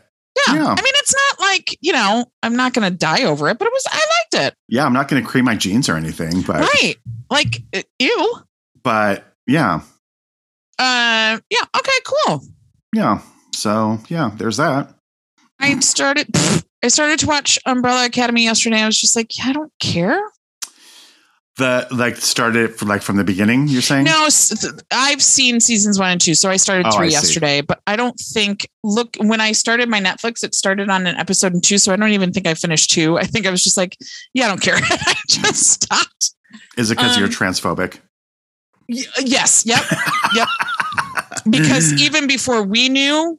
Yeah. 0.49 0.55
yeah. 0.55 0.65
I 0.67 0.75
mean, 0.75 0.95
it's 0.97 1.15
not 1.15 1.41
like 1.47 1.77
you 1.81 1.93
know, 1.93 2.25
I'm 2.43 2.57
not 2.57 2.73
gonna 2.73 2.91
die 2.91 3.25
over 3.25 3.49
it, 3.51 3.59
but 3.59 3.67
it 3.67 3.73
was. 3.73 3.85
I 3.91 3.97
liked 4.33 4.47
it. 4.49 4.55
Yeah, 4.69 4.85
I'm 4.87 4.93
not 4.95 5.09
going 5.09 5.23
to 5.23 5.29
cream 5.29 5.45
my 5.45 5.55
jeans 5.57 5.89
or 5.89 5.97
anything, 5.97 6.41
but 6.43 6.57
right. 6.61 6.95
Like, 7.31 7.63
ew. 7.99 8.35
but 8.83 9.25
yeah, 9.47 9.81
Uh, 10.83 11.39
yeah. 11.51 11.65
Okay. 11.79 11.99
Cool. 12.05 12.43
yeah. 12.95 13.21
So 13.55 13.99
yeah, 14.09 14.31
there's 14.37 14.57
that. 14.57 14.95
I 15.61 15.79
started. 15.81 16.27
I 16.83 16.89
started 16.89 17.21
to 17.21 17.27
watch 17.27 17.59
Umbrella 17.67 18.07
Academy 18.07 18.43
yesterday. 18.45 18.81
I 18.81 18.87
was 18.87 19.01
just 19.01 19.15
like, 19.15 19.37
yeah, 19.39 19.45
I 19.49 19.53
don't 19.53 19.73
care. 19.79 20.21
The 21.59 21.87
like 21.91 22.17
started 22.17 22.75
from 22.75 22.89
like 22.89 23.03
from 23.03 23.17
the 23.17 23.25
beginning. 23.25 23.69
You're 23.69 23.83
saying? 23.83 24.05
No, 24.05 24.27
I've 24.91 25.23
seen 25.23 25.61
seasons 25.61 25.99
one 25.99 26.11
and 26.13 26.21
two, 26.21 26.35
so 26.35 26.49
I 26.49 26.57
started 26.57 26.87
Oh, 26.87 26.97
three 26.97 27.09
I 27.09 27.11
yesterday. 27.11 27.61
But 27.61 27.81
I 27.87 27.95
don't 27.95 28.19
think. 28.19 28.67
Look, 28.83 29.17
when 29.21 29.41
I 29.41 29.53
started 29.53 29.89
my 29.91 30.01
Netflix, 30.01 30.43
it 30.43 30.55
started 30.55 30.89
on 30.89 31.07
an 31.07 31.17
episode 31.17 31.53
and 31.53 31.63
two, 31.63 31.77
so 31.79 31.93
I 31.93 31.97
don't 31.97 32.11
even 32.13 32.33
think 32.33 32.47
I 32.47 32.55
finished 32.55 32.91
two. 32.91 33.19
I 33.19 33.25
think 33.25 33.47
I 33.47 33.51
was 33.51 33.63
just 33.63 33.77
like, 33.77 33.97
yeah, 34.33 34.47
I 34.47 34.49
don't 34.49 34.63
care. 34.63 34.77
I 34.81 35.15
just 35.29 35.83
stopped. 35.83 36.33
Is 36.79 36.91
it 36.91 36.97
because 36.97 37.19
you're 37.19 37.27
Um, 37.27 37.33
transphobic? 37.33 37.99
Y- 38.89 39.05
yes. 39.21 39.65
Yep. 39.67 39.83
Yep. 40.35 40.49
Because 41.49 41.93
even 41.95 42.29
before 42.29 42.63
we 42.63 42.89
knew 42.89 43.39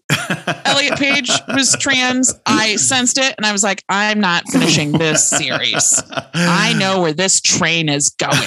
Elliot 0.65 0.97
Page 0.97 1.31
was 1.49 1.75
trans, 1.79 2.33
I 2.45 2.75
sensed 2.75 3.17
it, 3.17 3.33
and 3.37 3.45
I 3.45 3.51
was 3.53 3.63
like, 3.63 3.81
I'm 3.87 4.19
not 4.19 4.43
finishing 4.49 4.91
this 4.91 5.27
series. 5.27 6.01
I 6.33 6.73
know 6.73 7.01
where 7.01 7.13
this 7.13 7.39
train 7.39 7.87
is 7.87 8.09
going. 8.09 8.37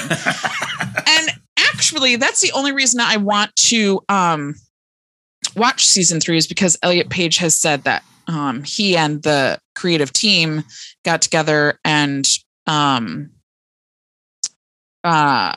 and 1.07 1.31
actually 1.59 2.17
that's 2.17 2.41
the 2.41 2.53
only 2.53 2.73
reason 2.73 3.01
i 3.01 3.17
want 3.17 3.55
to 3.57 4.01
um 4.09 4.55
watch 5.57 5.85
season 5.87 6.21
three 6.21 6.37
is 6.37 6.47
because 6.47 6.77
elliot 6.83 7.09
page 7.11 7.39
has 7.39 7.55
said 7.55 7.83
that 7.85 8.03
um 8.29 8.63
he 8.63 8.97
and 8.97 9.23
the 9.23 9.59
creative 9.75 10.13
team 10.13 10.65
got 11.05 11.23
together 11.23 11.79
and 11.85 12.27
um 12.67 13.31
uh 15.05 15.55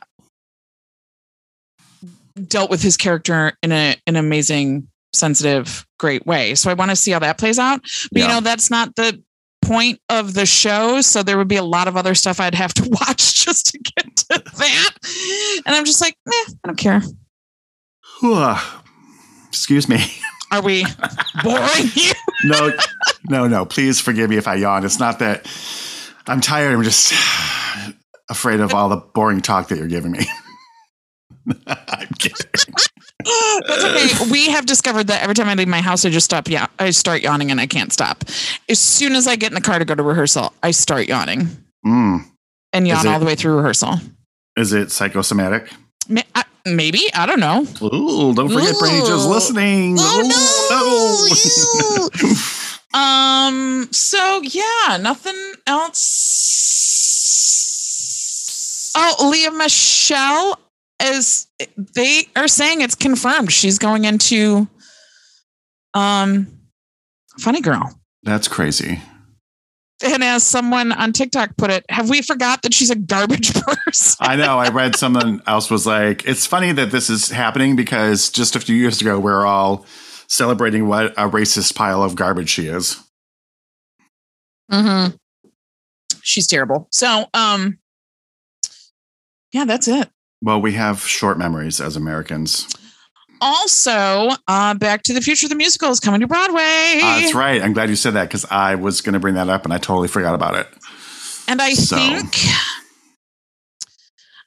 dealt 2.48 2.70
with 2.70 2.82
his 2.82 2.98
character 2.98 3.54
in 3.62 3.72
a 3.72 3.96
an 4.08 4.16
amazing 4.16 4.88
sensitive 5.14 5.88
great 5.98 6.26
way 6.26 6.54
so 6.54 6.70
i 6.70 6.74
want 6.74 6.92
to 6.92 6.96
see 6.96 7.12
how 7.12 7.20
that 7.20 7.38
plays 7.38 7.58
out 7.58 7.82
but 8.12 8.22
you 8.22 8.28
know 8.28 8.40
that's 8.42 8.70
not 8.70 8.96
the 8.96 9.22
point 9.70 10.00
of 10.10 10.34
the 10.34 10.46
show. 10.46 11.00
So 11.02 11.22
there 11.22 11.38
would 11.38 11.48
be 11.48 11.56
a 11.56 11.64
lot 11.64 11.88
of 11.88 11.96
other 11.96 12.16
stuff 12.16 12.40
I'd 12.40 12.56
have 12.56 12.74
to 12.76 12.90
watch 12.90 13.46
just 13.46 13.68
to 13.68 13.78
get 13.78 14.16
to 14.16 14.44
that. 14.58 14.90
And 15.66 15.76
I'm 15.76 15.86
just 15.86 16.02
like, 16.02 16.16
eh, 16.28 16.54
I 16.64 16.68
don't 16.68 16.78
care. 16.78 17.02
Excuse 19.48 19.88
me. 19.88 20.00
Are 20.52 20.64
we 20.64 20.84
boring 21.44 21.92
you? 21.94 22.12
No, 22.46 22.72
no, 23.30 23.48
no. 23.48 23.66
Please 23.66 24.02
forgive 24.02 24.32
me 24.32 24.38
if 24.38 24.48
I 24.48 24.56
yawn. 24.56 24.84
It's 24.84 25.00
not 25.00 25.20
that 25.20 25.46
I'm 26.26 26.42
tired. 26.42 26.74
I'm 26.74 26.82
just 26.82 27.14
afraid 28.30 28.60
of 28.60 28.74
all 28.74 28.90
the 28.90 28.98
boring 28.98 29.42
talk 29.42 29.68
that 29.68 29.78
you're 29.78 29.88
giving 29.88 30.12
me. 30.12 30.26
I'm 31.68 32.08
kidding. 32.20 32.46
That's 33.68 33.84
okay. 33.84 34.32
We 34.32 34.48
have 34.50 34.66
discovered 34.66 35.08
that 35.08 35.22
every 35.24 35.36
time 35.36 35.48
I 35.50 35.54
leave 35.56 35.68
my 35.68 35.82
house, 35.82 36.06
I 36.06 36.10
just 36.10 36.26
stop. 36.26 36.48
Yeah, 36.50 36.68
I 36.80 36.90
start 36.92 37.22
yawning 37.22 37.52
and 37.52 37.60
I 37.60 37.68
can't 37.68 37.92
stop. 37.92 38.24
As 38.70 38.80
soon 38.80 39.14
as 39.16 39.28
I 39.28 39.36
get 39.36 39.52
in 39.52 39.56
the 39.56 39.62
car 39.62 39.78
to 39.80 39.86
go 39.86 39.96
to 39.96 40.04
rehearsal, 40.04 40.54
I 40.64 40.72
start 40.72 41.08
yawning 41.08 41.48
Mm. 41.86 42.26
and 42.74 42.88
yawn 42.88 43.06
it- 43.06 43.10
all 43.10 43.20
the 43.20 43.26
way 43.26 43.36
through 43.36 43.56
rehearsal. 43.58 44.00
Is 44.58 44.74
it 44.74 44.92
psychosomatic? 44.92 45.70
Ma- 46.08 46.22
I- 46.36 46.44
Maybe 46.66 47.02
I 47.16 47.26
don't 47.26 47.40
know. 47.40 47.66
Ooh, 47.82 48.34
don't 48.36 48.50
forget 48.50 48.76
Ooh. 48.76 49.28
listening. 49.30 49.96
Oh, 49.98 51.30
Ooh, 52.12 52.30
no. 52.30 52.36
Um. 53.00 53.88
So 53.92 54.42
yeah, 54.44 54.98
nothing 55.00 55.36
else. 57.60 58.92
Oh, 58.96 59.30
Lea 59.30 59.50
Michele 59.52 60.58
is. 61.02 61.48
They 61.78 62.28
are 62.36 62.48
saying 62.48 62.82
it's 62.82 62.96
confirmed. 62.96 63.52
She's 63.52 63.78
going 63.78 64.06
into. 64.06 64.68
Um, 65.94 66.48
funny 67.40 67.62
girl. 67.62 68.00
That's 68.24 68.48
crazy. 68.48 69.02
And 70.02 70.24
as 70.24 70.44
someone 70.44 70.94
on 70.94 71.12
TikTok 71.12 71.58
put 71.58 71.72
it, 71.72 71.86
have 71.90 72.10
we 72.10 72.22
forgot 72.22 72.62
that 72.62 72.74
she's 72.74 72.90
a 72.90 72.96
garbage 72.96 73.54
person? 73.86 74.18
I 74.22 74.38
know. 74.38 74.58
I 74.58 74.70
read 74.70 74.96
someone 74.96 75.42
else 75.46 75.70
was 75.70 75.86
like, 75.86 76.26
it's 76.26 76.46
funny 76.46 76.72
that 76.72 76.92
this 76.92 77.10
is 77.10 77.30
happening 77.30 77.76
because 77.76 78.30
just 78.30 78.56
a 78.56 78.62
few 78.62 78.76
years 78.76 79.02
ago, 79.02 79.20
we 79.20 79.30
are 79.30 79.46
all 79.46 79.86
celebrating 80.28 80.88
what 80.88 81.12
a 81.14 81.28
racist 81.30 81.76
pile 81.76 82.02
of 82.02 82.16
garbage 82.16 82.50
she 82.50 82.68
is. 82.68 83.02
Mm-hmm. 84.72 85.16
She's 86.22 86.48
terrible. 86.48 86.88
So, 86.92 87.26
um, 87.34 87.80
yeah, 89.52 89.66
that's 89.66 89.88
it. 89.88 90.10
Well, 90.42 90.62
we 90.62 90.74
have 90.74 91.02
short 91.02 91.38
memories 91.38 91.82
as 91.82 91.96
Americans. 91.96 92.68
Also, 93.42 94.30
uh, 94.48 94.74
Back 94.74 95.04
to 95.04 95.14
the 95.14 95.22
Future 95.22 95.48
the 95.48 95.56
musical 95.56 95.90
is 95.92 96.00
coming 96.00 96.20
to 96.22 96.28
Broadway. 96.28 97.00
Uh, 97.02 97.20
that's 97.22 97.34
right. 97.34 97.62
I'm 97.62 97.74
glad 97.74 97.90
you 97.90 97.96
said 97.96 98.14
that 98.16 98.26
because 98.28 98.46
I 98.50 98.76
was 98.76 99.02
going 99.02 99.14
to 99.14 99.20
bring 99.20 99.36
that 99.36 99.50
up 99.50 99.64
and 99.66 99.74
I 99.74 99.78
totally 99.78 100.08
forgot 100.10 100.36
about 100.36 100.56
it. 100.56 100.68
And 101.48 101.62
I 101.62 101.74
So- 101.74 101.98
think 101.98 102.36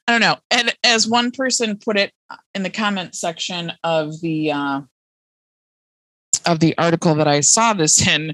I 0.07 0.11
don't 0.11 0.21
know. 0.21 0.35
And 0.51 0.75
as 0.83 1.07
one 1.07 1.31
person 1.31 1.77
put 1.77 1.97
it 1.97 2.11
in 2.53 2.63
the 2.63 2.69
comment 2.69 3.15
section 3.15 3.71
of 3.85 4.19
the 4.21 4.51
uh, 4.51 4.81
of 6.45 6.59
the 6.59 6.77
article 6.77 7.15
that 7.15 7.27
I 7.27 7.39
saw 7.39 7.71
this 7.73 8.05
in, 8.05 8.33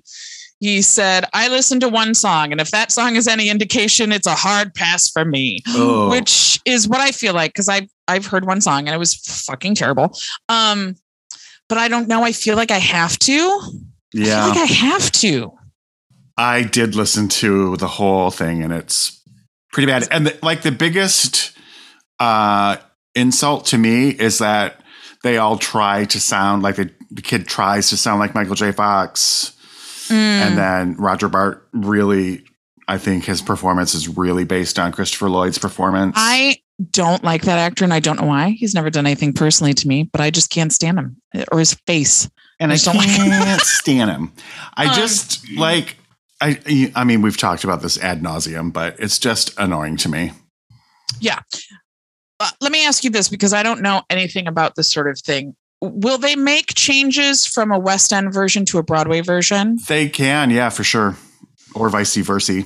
he 0.60 0.82
said, 0.82 1.26
"I 1.34 1.48
listened 1.48 1.82
to 1.82 1.90
one 1.90 2.14
song, 2.14 2.52
and 2.52 2.60
if 2.62 2.72
that 2.72 2.92
song 2.92 3.16
is 3.16 3.28
any 3.28 3.50
indication, 3.50 4.12
it's 4.12 4.28
a 4.28 4.36
hard 4.36 4.74
pass 4.74 5.10
for 5.10 5.26
me." 5.26 5.60
Oh. 5.70 6.10
Which 6.10 6.60
is 6.66 6.88
what 6.88 7.00
I 7.00 7.12
feel 7.12 7.34
like 7.34 7.52
because 7.54 7.70
I've 7.70 7.90
I've 8.08 8.26
heard 8.26 8.46
one 8.46 8.62
song 8.62 8.88
and 8.88 8.96
it 8.96 8.98
was 8.98 9.14
fucking 9.16 9.76
terrible. 9.76 10.18
Um, 10.50 10.96
but 11.68 11.78
I 11.78 11.88
don't 11.88 12.08
know. 12.08 12.24
I 12.24 12.32
feel 12.32 12.56
like 12.56 12.72
I 12.72 12.80
have 12.80 13.18
to. 13.20 13.34
I 13.34 14.18
feel 14.18 14.28
Yeah. 14.28 14.46
like 14.48 14.58
I 14.58 14.66
have 14.66 15.12
to. 15.14 15.54
I 16.38 16.64
did 16.64 16.96
listen 16.96 17.28
to 17.30 17.78
the 17.78 17.88
whole 17.88 18.32
thing 18.32 18.64
and 18.64 18.74
it's 18.74 19.22
pretty 19.72 19.86
bad. 19.88 20.08
And 20.10 20.26
the, 20.26 20.40
like 20.42 20.62
the 20.64 20.72
biggest 20.72 21.52
uh, 22.20 22.78
insult 23.14 23.66
to 23.68 23.78
me 23.78 24.10
is 24.10 24.40
that 24.40 24.82
they 25.24 25.38
all 25.38 25.58
try 25.58 26.06
to 26.06 26.20
sound 26.20 26.64
like 26.64 26.78
the, 26.78 26.90
the 27.12 27.22
kid 27.22 27.46
tries 27.48 27.90
to 27.90 27.98
sound 27.98 28.20
like 28.20 28.34
Michael 28.34 28.56
J. 28.56 28.72
Fox. 28.72 29.52
Mm. 30.10 30.14
And 30.14 30.58
then 30.58 30.96
Roger 30.96 31.30
Bart 31.30 31.68
really, 31.74 32.44
I 32.88 32.98
think 32.98 33.26
his 33.26 33.42
performance 33.42 33.94
is 33.94 34.08
really 34.08 34.44
based 34.46 34.80
on 34.80 34.92
Christopher 34.92 35.30
Lloyd's 35.30 35.58
performance. 35.58 36.16
I 36.18 36.58
don't 36.92 37.24
like 37.24 37.44
that 37.44 37.60
actor, 37.60 37.84
and 37.84 37.94
I 37.94 38.00
don't 38.00 38.20
know 38.20 38.28
why. 38.28 38.52
He's 38.52 38.74
never 38.74 38.90
done 38.90 39.06
anything 39.06 39.34
personally 39.34 39.74
to 39.74 39.88
me, 39.88 40.04
but 40.04 40.22
I 40.22 40.30
just 40.30 40.50
can't 40.50 40.72
stand 40.74 40.98
him 40.98 41.18
or 41.52 41.60
his 41.60 41.74
face. 41.86 42.30
and 42.60 42.72
I 42.72 42.74
I 42.74 42.76
just 42.78 42.86
don't 42.86 42.96
like 42.98 43.10
him. 43.10 43.28
can't 43.30 43.62
stand 43.62 44.10
him. 44.12 44.32
I 44.76 44.88
Um, 44.88 44.96
just 44.96 45.50
like 45.52 45.98
I. 46.42 46.92
I 46.96 47.04
mean, 47.04 47.22
we've 47.22 47.38
talked 47.38 47.64
about 47.64 47.82
this 47.82 47.98
ad 48.00 48.22
nauseum, 48.22 48.72
but 48.74 49.00
it's 49.00 49.20
just 49.20 49.58
annoying 49.60 49.98
to 49.98 50.10
me. 50.10 50.32
Uh, 52.42 52.50
let 52.62 52.72
me 52.72 52.86
ask 52.86 53.04
you 53.04 53.10
this 53.10 53.28
because 53.28 53.52
I 53.52 53.64
don't 53.64 53.82
know 53.82 54.04
anything 54.10 54.48
about 54.48 54.76
this 54.76 54.90
sort 54.90 55.10
of 55.10 55.20
thing. 55.20 55.56
Will 55.82 56.18
they 56.18 56.36
make 56.36 56.74
changes 56.76 57.46
from 57.46 57.72
a 57.72 57.80
West 57.80 58.12
End 58.12 58.34
version 58.34 58.66
to 58.66 58.78
a 58.80 58.84
Broadway 58.84 59.22
version? 59.22 59.78
They 59.88 60.10
can, 60.10 60.50
yeah, 60.52 60.70
for 60.70 60.84
sure, 60.84 61.16
or 61.74 61.90
vice 61.90 62.16
versa. 62.18 62.64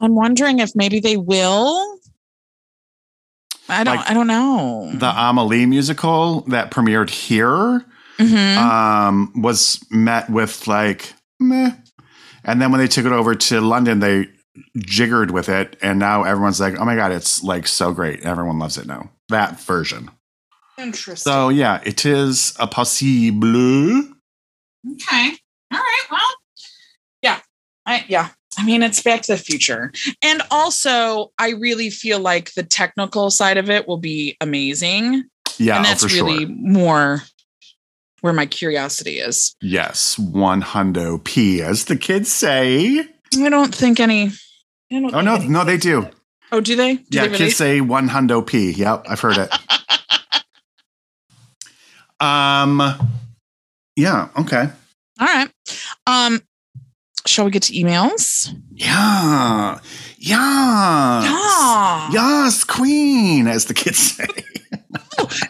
I'm 0.00 0.14
wondering 0.14 0.58
if 0.58 0.76
maybe 0.76 1.00
they 1.00 1.16
will. 1.16 1.98
I 3.68 3.84
don't. 3.84 3.96
Like 3.96 4.10
I 4.10 4.14
don't 4.14 4.26
know. 4.26 4.90
The 4.94 5.06
Amelie 5.08 5.66
musical 5.66 6.42
that 6.42 6.70
premiered 6.70 7.10
here 7.10 7.84
Mhm. 8.18 8.56
um, 8.58 9.32
was 9.34 9.80
met 9.90 10.28
with 10.30 10.66
like 10.66 11.12
meh, 11.40 11.72
and 12.44 12.60
then 12.62 12.70
when 12.70 12.80
they 12.80 12.86
took 12.88 13.06
it 13.06 13.12
over 13.12 13.34
to 13.34 13.60
London, 13.60 14.00
they 14.00 14.28
jiggered 14.76 15.30
with 15.30 15.48
it, 15.48 15.76
and 15.82 15.98
now 15.98 16.22
everyone's 16.22 16.60
like, 16.60 16.78
"Oh 16.78 16.84
my 16.84 16.94
god, 16.96 17.12
it's 17.12 17.42
like 17.42 17.66
so 17.66 17.92
great!" 17.92 18.20
Everyone 18.22 18.58
loves 18.58 18.76
it 18.78 18.86
now. 18.86 19.10
That 19.30 19.58
version. 19.60 20.10
Interesting. 20.78 21.30
So 21.32 21.48
yeah, 21.48 21.80
it 21.84 22.04
is 22.04 22.54
a 22.58 22.66
possible. 22.66 23.48
Okay. 24.92 25.32
All 25.72 25.78
right. 25.78 26.02
Well, 26.10 26.20
yeah. 27.22 27.40
I 27.86 28.04
yeah. 28.08 28.28
I 28.58 28.64
mean, 28.64 28.82
it's 28.82 29.02
Back 29.02 29.20
to 29.22 29.32
the 29.32 29.38
Future, 29.38 29.92
and 30.22 30.40
also 30.50 31.30
I 31.38 31.50
really 31.50 31.90
feel 31.90 32.20
like 32.20 32.54
the 32.54 32.62
technical 32.62 33.30
side 33.30 33.58
of 33.58 33.68
it 33.68 33.86
will 33.86 33.98
be 33.98 34.34
amazing, 34.40 35.24
Yeah, 35.58 35.76
and 35.76 35.84
oh, 35.84 35.88
that's 35.90 36.04
for 36.04 36.08
really 36.08 36.46
sure. 36.46 36.54
more 36.56 37.22
where 38.22 38.32
my 38.32 38.46
curiosity 38.46 39.18
is. 39.18 39.54
Yes, 39.60 40.18
one 40.18 40.62
hundo 40.62 41.22
p, 41.22 41.60
as 41.60 41.84
the 41.84 41.96
kids 41.96 42.32
say. 42.32 43.00
I 43.38 43.48
don't 43.50 43.74
think 43.74 44.00
any. 44.00 44.30
Don't 44.90 45.04
Oh 45.14 45.22
think 45.36 45.50
no, 45.50 45.58
no, 45.58 45.64
they 45.64 45.76
do. 45.76 46.08
Oh, 46.50 46.62
do 46.62 46.76
they? 46.76 46.94
Do 46.94 47.02
Yeah, 47.10 47.22
they 47.22 47.28
really? 47.28 47.38
kids 47.38 47.56
say 47.56 47.82
one 47.82 48.08
hundo 48.08 48.40
p. 48.46 48.70
Yep, 48.70 49.04
I've 49.06 49.20
heard 49.20 49.36
it. 49.36 49.50
um, 52.20 52.80
yeah, 53.96 54.28
okay, 54.38 54.68
All 55.20 55.26
right. 55.26 55.48
Um, 56.06 56.40
shall 57.26 57.44
we 57.44 57.50
get 57.50 57.62
to 57.64 57.72
emails? 57.72 58.48
yeah, 58.72 59.78
yeah, 60.18 61.22
Yeah. 61.22 62.10
yes, 62.12 62.64
queen, 62.64 63.46
as 63.46 63.64
the 63.66 63.74
kids 63.74 63.98
say. 63.98 64.26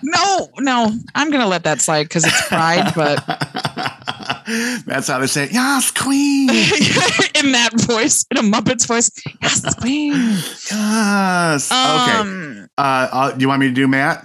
No, 0.02 0.48
no. 0.60 0.92
I'm 1.14 1.30
gonna 1.30 1.46
let 1.46 1.64
that 1.64 1.80
slide 1.80 2.04
because 2.04 2.24
it's 2.24 2.48
pride, 2.48 2.92
but 2.94 3.16
that's 4.86 5.08
how 5.08 5.18
they 5.18 5.26
say 5.26 5.44
it. 5.44 5.52
Yes, 5.52 5.90
queen. 5.90 6.48
in 7.34 7.52
that 7.52 7.70
voice, 7.82 8.24
in 8.30 8.38
a 8.38 8.42
Muppet's 8.42 8.86
voice. 8.86 9.10
Yes, 9.42 9.74
queen. 9.74 10.12
Yes. 10.70 11.70
okay. 11.70 12.18
Um, 12.18 12.68
Uh, 12.78 13.08
uh, 13.12 13.32
do 13.32 13.40
you 13.40 13.48
want 13.48 13.60
me 13.60 13.68
to 13.68 13.74
do 13.74 13.86
Matt? 13.88 14.24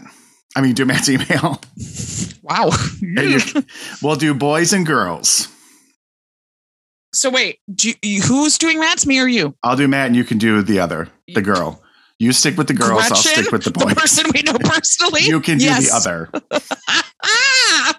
I 0.55 0.61
mean, 0.61 0.73
do 0.73 0.85
Matt's 0.85 1.09
email. 1.09 1.61
Wow. 2.43 2.71
You- 3.01 3.39
we'll 4.01 4.15
do 4.15 4.33
boys 4.33 4.73
and 4.73 4.85
girls. 4.85 5.47
So 7.13 7.29
wait, 7.29 7.59
do 7.73 7.91
you, 8.01 8.21
who's 8.21 8.57
doing 8.57 8.79
Matt's? 8.79 9.05
Me 9.05 9.19
or 9.19 9.27
you? 9.27 9.53
I'll 9.63 9.75
do 9.75 9.87
Matt, 9.87 10.07
and 10.07 10.15
you 10.15 10.23
can 10.23 10.37
do 10.37 10.61
the 10.61 10.79
other, 10.79 11.09
the 11.33 11.41
girl. 11.41 11.81
You 12.19 12.31
stick 12.31 12.57
with 12.57 12.67
the 12.67 12.73
girls. 12.73 13.01
I'll 13.09 13.15
stick 13.15 13.51
with 13.51 13.63
the 13.63 13.71
The 13.71 13.95
person 13.95 14.25
we 14.33 14.43
know 14.43 14.57
personally. 14.59 15.21
you 15.23 15.41
can 15.41 15.57
do 15.57 15.65
Yes. 15.65 15.89
the 15.89 15.95
other. 15.95 16.29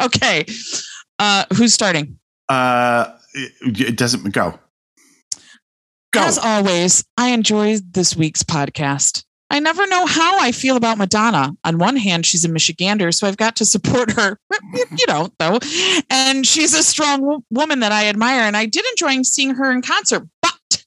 Okay. 0.00 0.44
Uh, 1.18 1.44
who's 1.56 1.74
starting? 1.74 2.18
Uh, 2.48 3.12
it, 3.34 3.80
it 3.80 3.96
doesn't 3.96 4.32
go. 4.32 4.58
Go. 6.12 6.20
As 6.20 6.38
always, 6.38 7.04
I 7.16 7.30
enjoyed 7.30 7.92
this 7.92 8.16
week's 8.16 8.42
podcast. 8.42 9.24
I 9.50 9.60
never 9.60 9.86
know 9.86 10.06
how 10.06 10.38
I 10.40 10.50
feel 10.52 10.76
about 10.76 10.98
Madonna. 10.98 11.52
On 11.64 11.78
one 11.78 11.96
hand, 11.96 12.26
she's 12.26 12.44
a 12.44 12.48
Michigander, 12.48 13.14
so 13.14 13.26
I've 13.28 13.36
got 13.36 13.56
to 13.56 13.64
support 13.64 14.12
her. 14.12 14.38
You 14.98 15.06
don't, 15.06 15.32
though. 15.38 15.58
And 16.10 16.46
she's 16.46 16.74
a 16.74 16.82
strong 16.82 17.22
wo- 17.22 17.44
woman 17.50 17.80
that 17.80 17.92
I 17.92 18.06
admire, 18.08 18.40
and 18.40 18.56
I 18.56 18.66
did 18.66 18.84
enjoy 18.90 19.22
seeing 19.22 19.54
her 19.54 19.70
in 19.70 19.80
concert. 19.82 20.26
But 20.42 20.84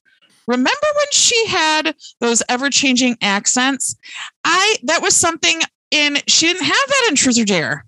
remember 0.48 0.70
when 0.96 1.06
she 1.12 1.48
had 1.48 1.96
those 2.20 2.44
ever-changing 2.50 3.18
accents? 3.22 3.96
I 4.44 4.76
that 4.84 5.02
was 5.02 5.16
something 5.16 5.62
in 5.92 6.18
she 6.28 6.48
didn't 6.48 6.64
have 6.66 6.76
that 6.88 7.08
in 7.10 7.16
Truth 7.16 7.40
or 7.40 7.46
Dare. 7.46 7.86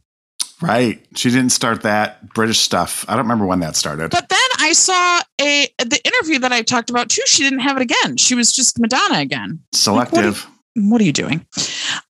Right. 0.62 1.04
She 1.16 1.30
didn't 1.30 1.52
start 1.52 1.82
that 1.82 2.30
British 2.34 2.60
stuff. 2.60 3.04
I 3.08 3.14
don't 3.16 3.24
remember 3.26 3.46
when 3.46 3.60
that 3.62 3.76
started. 3.76 4.12
But 4.12 4.30
then 4.30 4.40
I 4.60 4.74
saw 4.74 5.22
a 5.40 5.68
the 5.80 6.00
interview 6.06 6.40
that 6.40 6.52
I 6.52 6.62
talked 6.62 6.90
about 6.90 7.10
too. 7.10 7.24
She 7.26 7.44
didn't 7.44 7.60
have 7.60 7.78
it 7.78 7.82
again. 7.82 8.18
She 8.18 8.36
was 8.36 8.54
just 8.54 8.80
Madonna 8.80 9.20
again. 9.20 9.60
Selective. 9.74 10.48
What 10.76 11.02
are 11.02 11.04
you 11.04 11.12
doing? 11.14 11.46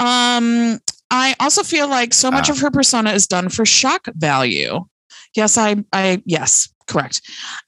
Um, 0.00 0.78
I 1.10 1.34
also 1.40 1.62
feel 1.62 1.88
like 1.88 2.12
so 2.14 2.30
much 2.30 2.48
Ah. 2.48 2.52
of 2.52 2.58
her 2.60 2.70
persona 2.70 3.12
is 3.12 3.26
done 3.26 3.48
for 3.48 3.64
shock 3.64 4.08
value. 4.14 4.84
Yes, 5.36 5.56
I, 5.58 5.76
I, 5.92 6.22
yes, 6.24 6.68
correct. 6.86 7.20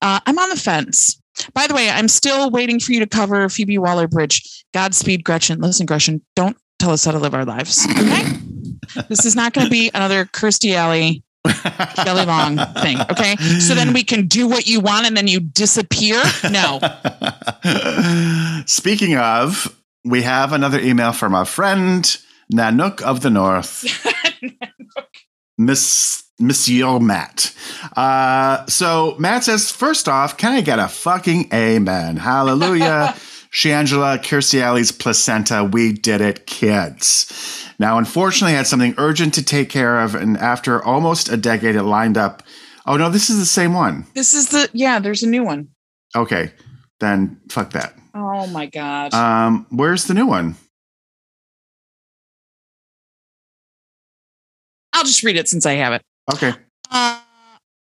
Uh, 0.02 0.20
I'm 0.26 0.38
on 0.38 0.48
the 0.50 0.56
fence. 0.56 1.20
By 1.54 1.66
the 1.66 1.74
way, 1.74 1.88
I'm 1.88 2.08
still 2.08 2.50
waiting 2.50 2.80
for 2.80 2.92
you 2.92 3.00
to 3.00 3.06
cover 3.06 3.48
Phoebe 3.48 3.78
Waller 3.78 4.08
Bridge. 4.08 4.64
Godspeed, 4.74 5.24
Gretchen. 5.24 5.60
Listen, 5.60 5.86
Gretchen, 5.86 6.22
don't 6.36 6.56
tell 6.78 6.90
us 6.90 7.04
how 7.04 7.12
to 7.12 7.18
live 7.18 7.34
our 7.34 7.44
lives. 7.44 7.86
Okay. 7.90 8.24
this 9.08 9.24
is 9.24 9.36
not 9.36 9.52
going 9.52 9.66
to 9.66 9.70
be 9.70 9.90
another 9.94 10.24
Kirstie 10.26 10.74
Alley, 10.74 11.22
Shelley 12.04 12.26
Long 12.26 12.56
thing. 12.82 12.98
Okay. 13.10 13.36
So 13.60 13.74
then 13.74 13.92
we 13.92 14.02
can 14.04 14.26
do 14.26 14.48
what 14.48 14.66
you 14.66 14.80
want 14.80 15.06
and 15.06 15.16
then 15.16 15.28
you 15.28 15.40
disappear. 15.40 16.20
No. 16.50 16.80
Speaking 18.66 19.16
of, 19.16 19.74
we 20.04 20.22
have 20.22 20.52
another 20.52 20.80
email 20.80 21.12
from 21.12 21.34
our 21.34 21.44
friend 21.44 22.04
Nanook 22.52 23.02
of 23.02 23.20
the 23.20 23.30
North, 23.30 23.84
Miss 25.58 26.24
Monsieur 26.38 26.98
Matt. 26.98 27.54
Uh, 27.96 28.66
so 28.66 29.14
Matt 29.18 29.44
says, 29.44 29.70
first 29.70 30.08
off, 30.08 30.36
can 30.36 30.52
I 30.52 30.60
get 30.60 30.78
a 30.78 30.88
fucking 30.88 31.48
amen? 31.52 32.16
Hallelujah. 32.16 33.14
Shangela, 33.52 34.18
Kirstie 34.18 34.60
Alley's 34.60 34.92
placenta. 34.92 35.64
We 35.64 35.92
did 35.92 36.20
it, 36.20 36.46
kids. 36.46 37.66
Now, 37.80 37.98
unfortunately, 37.98 38.54
I 38.54 38.58
had 38.58 38.66
something 38.66 38.94
urgent 38.96 39.34
to 39.34 39.44
take 39.44 39.68
care 39.68 40.00
of, 40.00 40.14
and 40.14 40.36
after 40.36 40.82
almost 40.84 41.28
a 41.28 41.36
decade, 41.36 41.74
it 41.74 41.82
lined 41.82 42.16
up. 42.16 42.44
Oh 42.86 42.96
no, 42.96 43.10
this 43.10 43.28
is 43.28 43.38
the 43.38 43.46
same 43.46 43.74
one. 43.74 44.06
This 44.14 44.34
is 44.34 44.50
the, 44.50 44.68
yeah, 44.72 45.00
there's 45.00 45.22
a 45.22 45.28
new 45.28 45.42
one. 45.42 45.68
Okay, 46.14 46.52
then 47.00 47.40
fuck 47.48 47.70
that. 47.72 47.94
Oh 48.14 48.46
my 48.48 48.66
God. 48.66 49.12
Um, 49.14 49.66
where's 49.70 50.04
the 50.04 50.14
new 50.14 50.26
one? 50.26 50.56
I'll 54.92 55.04
just 55.04 55.22
read 55.22 55.36
it 55.36 55.48
since 55.48 55.66
I 55.66 55.74
have 55.74 55.92
it. 55.92 56.02
Okay. 56.32 56.52
Uh, 56.90 57.20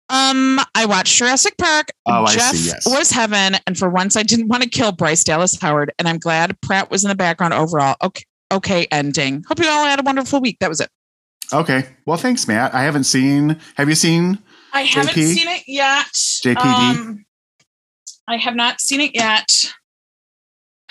um, 0.09 0.61
I 0.75 0.87
watched 0.87 1.17
Jurassic 1.17 1.57
Park. 1.59 1.89
Oh, 2.07 2.25
I 2.25 2.35
Jeff 2.35 2.55
see, 2.55 2.69
yes. 2.69 2.87
was 2.87 3.11
heaven, 3.11 3.57
and 3.67 3.77
for 3.77 3.89
once, 3.89 4.17
I 4.17 4.23
didn't 4.23 4.49
want 4.49 4.63
to 4.63 4.69
kill 4.69 4.93
Bryce 4.93 5.25
Dallas 5.25 5.59
Howard, 5.61 5.93
and 5.99 6.07
I'm 6.07 6.19
glad 6.19 6.61
Pratt 6.61 6.91
was 6.91 7.05
in 7.05 7.09
the 7.09 7.17
background 7.17 7.55
overall. 7.55 7.97
Okay, 8.03 8.25
okay, 8.53 8.87
ending. 8.93 9.45
Hope 9.49 9.59
you 9.59 9.69
all 9.69 9.85
had 9.85 9.99
a 9.99 10.05
wonderful 10.05 10.41
week. 10.41 10.59
That 10.61 10.69
was 10.69 10.81
it. 10.81 10.91
Okay. 11.53 11.87
Well, 12.05 12.17
thanks, 12.17 12.47
Matt. 12.49 12.75
I 12.75 12.83
haven't 12.83 13.05
seen. 13.05 13.61
Have 13.77 13.89
you 13.89 13.95
seen? 13.95 14.39
I 14.73 14.83
haven't 14.83 15.15
JP? 15.15 15.35
seen 15.35 15.49
it 15.49 15.63
yet. 15.67 16.07
JPD? 16.07 16.57
Um, 16.57 17.26
I 18.29 18.37
have 18.37 18.57
not 18.57 18.81
seen 18.81 19.01
it 19.01 19.15
yet. 19.15 19.75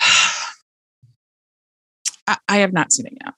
I, 2.28 2.36
I 2.48 2.56
have 2.58 2.72
not 2.72 2.92
seen 2.92 3.06
it 3.06 3.14
yet. 3.24 3.34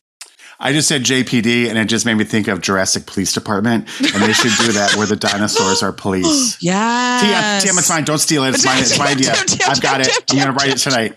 I 0.61 0.73
just 0.73 0.89
said 0.89 1.03
JPD, 1.03 1.69
and 1.69 1.79
it 1.79 1.85
just 1.85 2.05
made 2.05 2.15
me 2.15 2.25
think 2.25 2.49
of 2.49 2.61
Jurassic 2.61 3.07
Police 3.07 3.33
Department, 3.33 3.89
and 4.01 4.23
they 4.23 4.33
should 4.33 4.53
do 4.59 4.73
that 4.73 4.97
where 4.97 5.07
the 5.07 5.15
dinosaurs 5.21 5.85
are 5.85 5.93
police. 5.93 6.57
TM, 6.63 7.61
TM, 7.61 7.79
it's 7.79 7.89
mine. 7.89 8.05
Don't 8.05 8.19
steal 8.19 8.43
it. 8.45 8.55
It's 8.55 8.65
mine. 8.67 8.81
It's 8.81 8.99
my 8.99 9.09
idea. 9.09 9.35
I've 9.69 9.81
got 9.81 10.01
it. 10.01 10.09
I'm 10.31 10.37
going 10.37 10.49
to 10.49 10.53
write 10.53 10.71
it 10.71 10.79
tonight. 10.79 11.17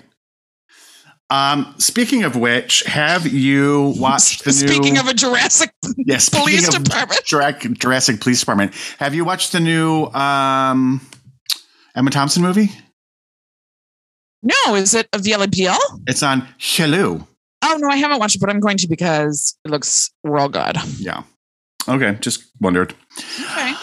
Um, 1.31 1.73
speaking 1.77 2.23
of 2.23 2.35
which, 2.35 2.83
have 2.83 3.25
you 3.25 3.93
watched 3.97 4.43
the 4.43 4.51
new? 4.51 4.67
Speaking 4.67 4.97
of 4.97 5.07
a 5.07 5.13
Jurassic 5.13 5.71
yes, 5.95 6.29
Police 6.29 6.67
Department. 6.67 7.23
Jurassic, 7.23 7.79
Jurassic 7.79 8.19
Police 8.19 8.41
Department, 8.41 8.75
have 8.99 9.15
you 9.15 9.23
watched 9.23 9.53
the 9.53 9.61
new 9.61 10.05
um, 10.07 10.99
Emma 11.95 12.09
Thompson 12.09 12.41
movie? 12.41 12.71
No, 14.43 14.75
is 14.75 14.93
it 14.93 15.07
a 15.13 15.19
the 15.19 15.31
LBL? 15.31 15.77
It's 16.07 16.23
on 16.23 16.47
Hulu. 16.59 17.27
Oh 17.63 17.77
no, 17.79 17.87
I 17.87 17.97
haven't 17.97 18.19
watched 18.19 18.35
it, 18.35 18.39
but 18.39 18.49
I'm 18.49 18.59
going 18.59 18.77
to 18.77 18.87
because 18.87 19.57
it 19.63 19.71
looks 19.71 20.09
real 20.23 20.49
good. 20.49 20.77
Yeah. 20.97 21.23
Okay, 21.87 22.17
just 22.21 22.43
wondered. 22.59 22.93
Okay. 23.39 23.73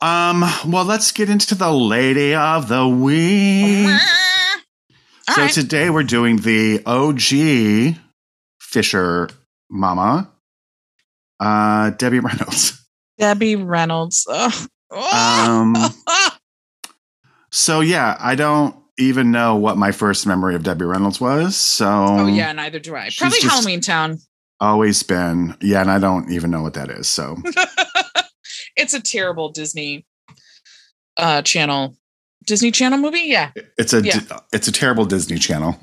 Um, 0.00 0.44
well, 0.66 0.84
let's 0.84 1.10
get 1.12 1.28
into 1.28 1.54
the 1.54 1.72
lady 1.72 2.34
of 2.34 2.68
the 2.68 2.86
week. 2.86 3.86
All 5.28 5.34
so 5.34 5.42
right. 5.42 5.52
today 5.52 5.90
we're 5.90 6.04
doing 6.04 6.36
the 6.36 6.82
OG 6.86 7.96
Fisher 8.60 9.28
Mama, 9.70 10.30
uh, 11.40 11.90
Debbie 11.90 12.20
Reynolds. 12.20 12.84
Debbie 13.18 13.56
Reynolds. 13.56 14.26
Ugh. 14.28 14.68
Um. 14.90 15.74
so 17.50 17.80
yeah, 17.80 18.16
I 18.20 18.34
don't 18.34 18.74
even 18.98 19.30
know 19.30 19.54
what 19.56 19.76
my 19.76 19.92
first 19.92 20.26
memory 20.26 20.54
of 20.54 20.62
Debbie 20.64 20.84
Reynolds 20.84 21.20
was. 21.20 21.56
So 21.56 21.86
oh 21.88 22.26
yeah, 22.26 22.52
neither 22.52 22.78
do 22.78 22.94
I. 22.96 23.10
Probably 23.16 23.40
Halloween 23.40 23.80
Town. 23.80 24.18
always 24.60 25.02
been 25.02 25.56
yeah, 25.60 25.80
and 25.80 25.90
I 25.90 25.98
don't 25.98 26.30
even 26.30 26.50
know 26.50 26.62
what 26.62 26.74
that 26.74 26.90
is. 26.90 27.06
So 27.08 27.36
it's 28.76 28.94
a 28.94 29.00
terrible 29.00 29.50
Disney 29.50 30.06
uh 31.16 31.42
channel. 31.42 31.96
Disney 32.46 32.70
Channel 32.70 32.98
movie? 32.98 33.20
Yeah. 33.26 33.50
it's 33.76 33.92
a 33.92 34.00
Yeah. 34.02 34.20
it's 34.52 34.68
a 34.68 34.72
terrible 34.72 35.04
Disney 35.04 35.38
Channel. 35.38 35.78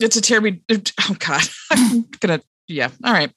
It's 0.00 0.16
a 0.16 0.20
terrible 0.20 0.58
oh 0.70 1.16
god. 1.18 1.42
I'm 1.70 2.06
gonna 2.20 2.40
yeah. 2.68 2.90
All 3.04 3.12
right. 3.12 3.30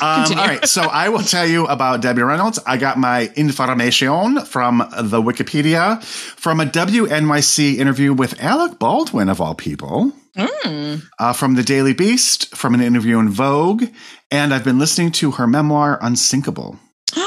Um, 0.00 0.38
all 0.38 0.46
right. 0.46 0.66
so 0.68 0.82
I 0.82 1.08
will 1.08 1.22
tell 1.22 1.46
you 1.46 1.66
about 1.66 2.00
Debbie 2.00 2.22
Reynolds. 2.22 2.58
I 2.64 2.76
got 2.76 2.96
my 2.96 3.30
information 3.36 4.44
from 4.44 4.78
the 4.78 5.20
Wikipedia 5.20 6.02
from 6.02 6.60
a 6.60 6.64
WNYC 6.64 7.76
interview 7.76 8.12
with 8.12 8.40
Alec 8.42 8.78
Baldwin, 8.78 9.28
of 9.28 9.40
all 9.40 9.54
people, 9.54 10.12
Mm. 10.36 11.02
uh, 11.18 11.32
from 11.34 11.56
the 11.56 11.62
Daily 11.62 11.92
Beast, 11.92 12.54
from 12.56 12.72
an 12.74 12.80
interview 12.80 13.18
in 13.18 13.28
Vogue, 13.28 13.84
and 14.30 14.54
I've 14.54 14.64
been 14.64 14.78
listening 14.78 15.10
to 15.12 15.32
her 15.32 15.46
memoir, 15.46 15.98
Unsinkable. 16.00 16.78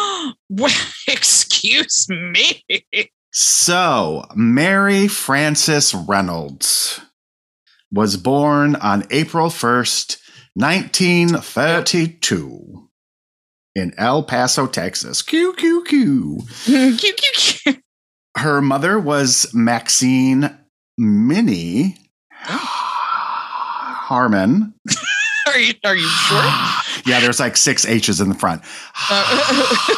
Excuse 1.08 2.08
me. 2.10 2.64
So, 3.32 4.26
Mary 4.36 5.08
Frances 5.08 5.94
Reynolds 5.94 7.00
was 7.92 8.18
born 8.18 8.76
on 8.78 9.04
April 9.12 9.50
1st, 9.50 10.18
1932 10.56 12.90
in 13.76 13.94
El 13.98 14.24
Paso, 14.24 14.68
Texas. 14.68 15.22
Q, 15.22 15.54
Q, 15.54 15.84
Q. 15.84 16.40
Cute, 16.64 17.00
cute, 17.00 17.18
cute. 17.18 17.82
Her 18.38 18.62
mother 18.62 19.00
was 19.00 19.54
Maxine 19.54 20.58
Minnie 20.98 21.98
Harmon. 24.06 24.74
Are 25.48 25.60
you 25.60 25.74
are 25.86 25.96
you 25.96 26.08
sure? 26.08 26.38
yeah, 27.06 27.20
there's 27.20 27.40
like 27.40 27.56
six 27.56 27.86
H's 27.86 28.20
in 28.20 28.30
the 28.30 28.36
front. 28.36 28.62
Uh, 29.08 29.24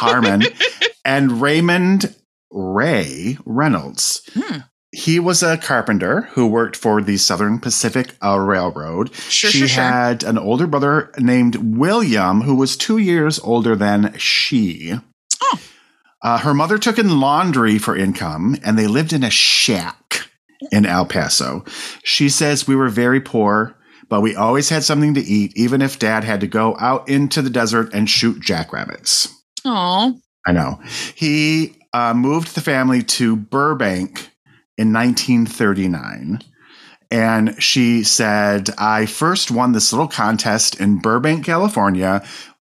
Harmon 0.00 0.42
and 1.04 1.40
Raymond 1.40 2.14
Ray 2.50 3.38
Reynolds. 3.46 4.20
Hmm. 4.34 4.58
He 4.90 5.20
was 5.20 5.42
a 5.42 5.58
carpenter 5.58 6.22
who 6.32 6.46
worked 6.46 6.74
for 6.74 7.02
the 7.02 7.18
Southern 7.18 7.58
Pacific 7.58 8.14
uh, 8.24 8.38
Railroad. 8.38 9.14
Sure, 9.14 9.50
she 9.50 9.58
sure, 9.58 9.68
sure. 9.68 9.84
had 9.84 10.24
an 10.24 10.38
older 10.38 10.66
brother 10.66 11.12
named 11.18 11.56
William, 11.56 12.40
who 12.40 12.54
was 12.54 12.76
two 12.76 12.96
years 12.96 13.38
older 13.40 13.76
than 13.76 14.16
she. 14.16 14.94
Oh. 15.42 15.60
Uh, 16.22 16.38
her 16.38 16.54
mother 16.54 16.78
took 16.78 16.98
in 16.98 17.20
laundry 17.20 17.78
for 17.78 17.96
income, 17.96 18.56
and 18.64 18.78
they 18.78 18.86
lived 18.86 19.12
in 19.12 19.22
a 19.22 19.30
shack 19.30 20.30
in 20.72 20.86
El 20.86 21.04
Paso. 21.04 21.64
She 22.02 22.30
says 22.30 22.66
we 22.66 22.74
were 22.74 22.88
very 22.88 23.20
poor, 23.20 23.76
but 24.08 24.22
we 24.22 24.34
always 24.34 24.70
had 24.70 24.84
something 24.84 25.12
to 25.14 25.20
eat, 25.20 25.52
even 25.54 25.82
if 25.82 25.98
dad 25.98 26.24
had 26.24 26.40
to 26.40 26.46
go 26.46 26.76
out 26.80 27.08
into 27.08 27.42
the 27.42 27.50
desert 27.50 27.92
and 27.92 28.08
shoot 28.08 28.40
jackrabbits. 28.40 29.28
Oh. 29.66 30.18
I 30.46 30.52
know. 30.52 30.80
He 31.14 31.76
uh, 31.92 32.14
moved 32.14 32.54
the 32.54 32.62
family 32.62 33.02
to 33.02 33.36
Burbank 33.36 34.30
in 34.78 34.92
1939. 34.92 36.40
And 37.10 37.60
she 37.62 38.04
said, 38.04 38.70
I 38.78 39.06
first 39.06 39.50
won 39.50 39.72
this 39.72 39.92
little 39.92 40.08
contest 40.08 40.78
in 40.78 40.98
Burbank, 40.98 41.44
California, 41.44 42.24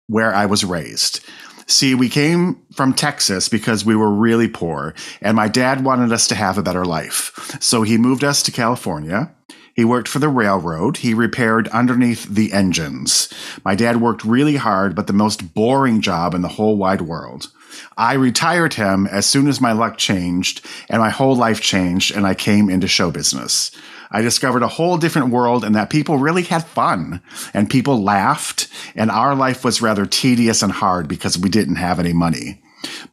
where 0.07 0.33
I 0.33 0.45
was 0.45 0.63
raised. 0.63 1.25
See, 1.65 1.93
we 1.93 2.09
came 2.09 2.63
from 2.73 2.93
Texas 2.93 3.47
because 3.47 3.85
we 3.85 3.95
were 3.95 4.11
really 4.11 4.47
poor, 4.47 4.95
and 5.21 5.35
my 5.35 5.47
dad 5.47 5.83
wanted 5.83 6.11
us 6.11 6.27
to 6.29 6.35
have 6.35 6.57
a 6.57 6.63
better 6.63 6.83
life. 6.83 7.57
So 7.61 7.83
he 7.83 7.97
moved 7.97 8.23
us 8.23 8.41
to 8.43 8.51
California. 8.51 9.35
He 9.75 9.85
worked 9.85 10.07
for 10.07 10.17
the 10.17 10.29
railroad. 10.29 10.97
He 10.97 11.13
repaired 11.13 11.67
underneath 11.67 12.25
the 12.25 12.51
engines. 12.53 13.31
My 13.63 13.75
dad 13.75 14.01
worked 14.01 14.25
really 14.25 14.55
hard, 14.55 14.95
but 14.95 15.05
the 15.05 15.13
most 15.13 15.53
boring 15.53 16.01
job 16.01 16.33
in 16.33 16.41
the 16.41 16.47
whole 16.47 16.75
wide 16.75 17.01
world. 17.01 17.51
I 17.97 18.13
retired 18.13 18.73
him 18.75 19.07
as 19.07 19.25
soon 19.25 19.47
as 19.47 19.61
my 19.61 19.71
luck 19.71 19.97
changed 19.97 20.65
and 20.89 21.01
my 21.01 21.09
whole 21.09 21.35
life 21.35 21.61
changed, 21.61 22.15
and 22.15 22.25
I 22.25 22.33
came 22.33 22.69
into 22.69 22.87
show 22.87 23.11
business. 23.11 23.71
I 24.11 24.21
discovered 24.21 24.63
a 24.63 24.67
whole 24.67 24.97
different 24.97 25.29
world 25.29 25.63
and 25.63 25.75
that 25.75 25.89
people 25.91 26.17
really 26.17 26.41
had 26.43 26.65
fun 26.65 27.21
and 27.53 27.69
people 27.69 28.01
laughed, 28.03 28.67
and 28.95 29.11
our 29.11 29.35
life 29.35 29.63
was 29.63 29.81
rather 29.81 30.05
tedious 30.05 30.63
and 30.63 30.71
hard 30.71 31.07
because 31.07 31.37
we 31.37 31.49
didn't 31.49 31.75
have 31.75 31.99
any 31.99 32.13
money. 32.13 32.61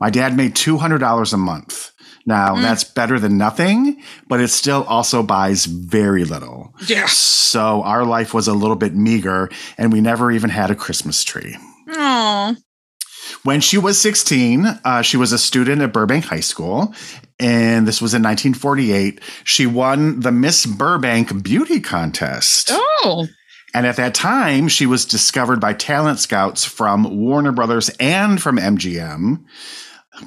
My 0.00 0.10
dad 0.10 0.36
made 0.36 0.54
$200 0.54 1.32
a 1.32 1.36
month. 1.36 1.90
Now, 2.28 2.56
Mm. 2.56 2.62
that's 2.62 2.82
better 2.82 3.20
than 3.20 3.36
nothing, 3.38 4.02
but 4.26 4.40
it 4.40 4.48
still 4.48 4.82
also 4.88 5.22
buys 5.22 5.64
very 5.66 6.24
little. 6.24 6.74
Yeah. 6.86 7.06
So 7.06 7.82
our 7.84 8.04
life 8.04 8.34
was 8.34 8.48
a 8.48 8.54
little 8.54 8.74
bit 8.76 8.96
meager, 8.96 9.48
and 9.78 9.92
we 9.92 10.00
never 10.00 10.32
even 10.32 10.50
had 10.50 10.70
a 10.70 10.74
Christmas 10.74 11.22
tree. 11.22 11.56
Oh. 11.92 12.56
When 13.46 13.60
she 13.60 13.78
was 13.78 14.00
16, 14.00 14.66
uh, 14.66 15.02
she 15.02 15.16
was 15.16 15.30
a 15.30 15.38
student 15.38 15.80
at 15.80 15.92
Burbank 15.92 16.24
High 16.24 16.40
School, 16.40 16.92
and 17.38 17.86
this 17.86 18.02
was 18.02 18.12
in 18.12 18.20
1948. 18.20 19.20
She 19.44 19.66
won 19.66 20.18
the 20.18 20.32
Miss 20.32 20.66
Burbank 20.66 21.44
Beauty 21.44 21.78
Contest. 21.78 22.70
Oh. 22.72 23.28
And 23.72 23.86
at 23.86 23.94
that 23.98 24.16
time, 24.16 24.66
she 24.66 24.84
was 24.84 25.04
discovered 25.04 25.60
by 25.60 25.74
talent 25.74 26.18
scouts 26.18 26.64
from 26.64 27.20
Warner 27.20 27.52
Brothers 27.52 27.88
and 28.00 28.42
from 28.42 28.56
MGM 28.56 29.44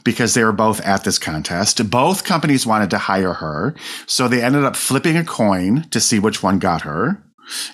because 0.05 0.33
they 0.33 0.45
were 0.45 0.53
both 0.53 0.79
at 0.79 1.03
this 1.03 1.19
contest. 1.19 1.89
Both 1.89 2.23
companies 2.23 2.65
wanted 2.65 2.89
to 2.91 2.99
hire 2.99 3.33
her. 3.33 3.75
So 4.05 4.29
they 4.29 4.41
ended 4.41 4.63
up 4.63 4.77
flipping 4.77 5.17
a 5.17 5.25
coin 5.25 5.89
to 5.89 5.99
see 5.99 6.19
which 6.19 6.41
one 6.41 6.57
got 6.57 6.83
her. 6.83 7.21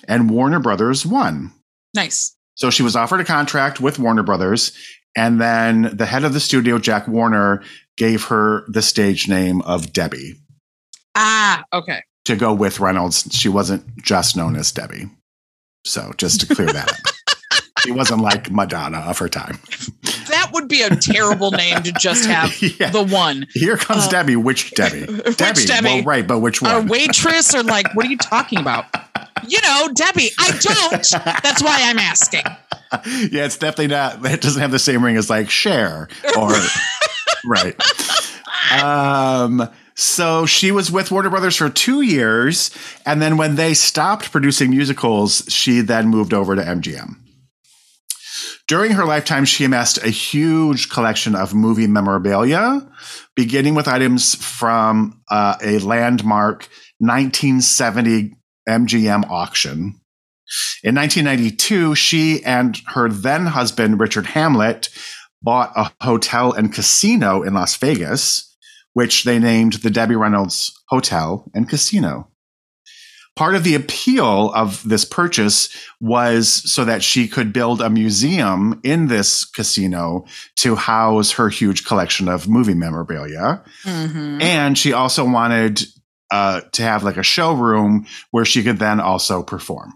And 0.08 0.28
Warner 0.28 0.58
Brothers 0.58 1.06
won. 1.06 1.52
Nice. 1.94 2.36
So 2.56 2.70
she 2.70 2.82
was 2.82 2.96
offered 2.96 3.20
a 3.20 3.24
contract 3.24 3.80
with 3.80 3.98
Warner 3.98 4.22
Brothers. 4.22 4.72
And 5.16 5.40
then 5.40 5.90
the 5.96 6.06
head 6.06 6.24
of 6.24 6.34
the 6.34 6.40
studio, 6.40 6.78
Jack 6.78 7.08
Warner, 7.08 7.62
gave 7.96 8.24
her 8.24 8.64
the 8.68 8.82
stage 8.82 9.28
name 9.28 9.62
of 9.62 9.92
Debbie 9.92 10.34
Ah, 11.14 11.64
okay. 11.72 12.02
to 12.26 12.36
go 12.36 12.52
with 12.52 12.78
Reynolds. 12.80 13.26
She 13.32 13.48
wasn't 13.48 13.84
just 14.02 14.36
known 14.36 14.56
as 14.56 14.70
Debbie. 14.72 15.08
So 15.86 16.12
just 16.18 16.40
to 16.40 16.54
clear 16.54 16.68
that 16.68 16.90
up. 16.92 16.98
She 17.80 17.92
wasn't 17.92 18.20
like 18.22 18.50
Madonna 18.50 18.98
of 18.98 19.18
her 19.18 19.28
time. 19.28 19.60
That 20.28 20.50
would 20.54 20.66
be 20.66 20.82
a 20.82 20.96
terrible 20.96 21.52
name 21.52 21.82
to 21.84 21.92
just 21.92 22.24
have 22.26 22.60
yeah. 22.80 22.90
the 22.90 23.04
one. 23.04 23.46
Here 23.52 23.76
comes 23.76 24.06
Uh, 24.06 24.10
Debbie. 24.10 24.34
Which 24.34 24.72
Debbie? 24.72 25.04
Which 25.22 25.36
Debbie. 25.36 25.66
Debbie? 25.66 25.84
Well, 25.86 26.02
right, 26.02 26.26
but 26.26 26.40
which 26.40 26.60
one? 26.60 26.74
A 26.74 26.80
waitress 26.80 27.54
or 27.54 27.62
like, 27.62 27.94
what 27.94 28.04
are 28.06 28.08
you 28.08 28.16
talking 28.16 28.58
about? 28.58 28.86
You 29.46 29.60
know, 29.62 29.88
Debbie. 29.94 30.30
I 30.38 30.50
don't. 30.50 31.42
That's 31.42 31.62
why 31.62 31.78
I'm 31.82 31.98
asking. 31.98 32.42
yeah, 33.30 33.44
it's 33.44 33.56
definitely 33.56 33.88
not. 33.88 34.24
It 34.24 34.40
doesn't 34.40 34.60
have 34.60 34.70
the 34.70 34.78
same 34.78 35.04
ring 35.04 35.16
as 35.16 35.28
like 35.30 35.50
Cher 35.50 36.08
or 36.36 36.52
right. 37.46 37.74
Um. 38.82 39.68
So 39.98 40.44
she 40.44 40.72
was 40.72 40.92
with 40.92 41.10
Warner 41.10 41.30
Brothers 41.30 41.56
for 41.56 41.70
two 41.70 42.02
years, 42.02 42.70
and 43.06 43.22
then 43.22 43.38
when 43.38 43.54
they 43.54 43.72
stopped 43.72 44.30
producing 44.30 44.70
musicals, 44.70 45.44
she 45.48 45.80
then 45.80 46.08
moved 46.08 46.34
over 46.34 46.54
to 46.54 46.60
MGM. 46.62 47.16
During 48.68 48.92
her 48.92 49.04
lifetime, 49.04 49.44
she 49.44 49.64
amassed 49.64 50.04
a 50.04 50.10
huge 50.10 50.90
collection 50.90 51.34
of 51.34 51.54
movie 51.54 51.86
memorabilia, 51.86 52.86
beginning 53.36 53.74
with 53.74 53.88
items 53.88 54.34
from 54.34 55.22
uh, 55.30 55.56
a 55.62 55.78
landmark 55.78 56.68
1970 56.98 58.34
MGM 58.68 59.28
auction. 59.30 60.00
In 60.82 60.94
1992, 60.94 61.94
she 61.94 62.44
and 62.44 62.80
her 62.88 63.08
then 63.08 63.46
husband, 63.46 63.98
Richard 64.00 64.26
Hamlett, 64.26 64.88
bought 65.42 65.72
a 65.76 65.92
hotel 66.04 66.52
and 66.52 66.72
casino 66.72 67.42
in 67.42 67.54
Las 67.54 67.76
Vegas, 67.76 68.56
which 68.92 69.24
they 69.24 69.38
named 69.38 69.74
the 69.74 69.90
Debbie 69.90 70.16
Reynolds 70.16 70.72
Hotel 70.88 71.50
and 71.54 71.68
Casino. 71.68 72.28
Part 73.34 73.54
of 73.54 73.64
the 73.64 73.74
appeal 73.74 74.50
of 74.54 74.82
this 74.88 75.04
purchase 75.04 75.68
was 76.00 76.48
so 76.48 76.86
that 76.86 77.02
she 77.02 77.28
could 77.28 77.52
build 77.52 77.82
a 77.82 77.90
museum 77.90 78.80
in 78.82 79.08
this 79.08 79.44
casino 79.44 80.24
to 80.56 80.74
house 80.74 81.32
her 81.32 81.50
huge 81.50 81.84
collection 81.84 82.28
of 82.28 82.48
movie 82.48 82.72
memorabilia. 82.72 83.62
Mhm. 83.84 84.40
And 84.40 84.78
she 84.78 84.94
also 84.94 85.22
wanted 85.28 85.86
uh, 86.30 86.60
to 86.72 86.82
have 86.82 87.04
like 87.04 87.16
a 87.16 87.22
showroom 87.22 88.06
where 88.30 88.44
she 88.44 88.62
could 88.62 88.78
then 88.78 89.00
also 89.00 89.42
perform. 89.42 89.92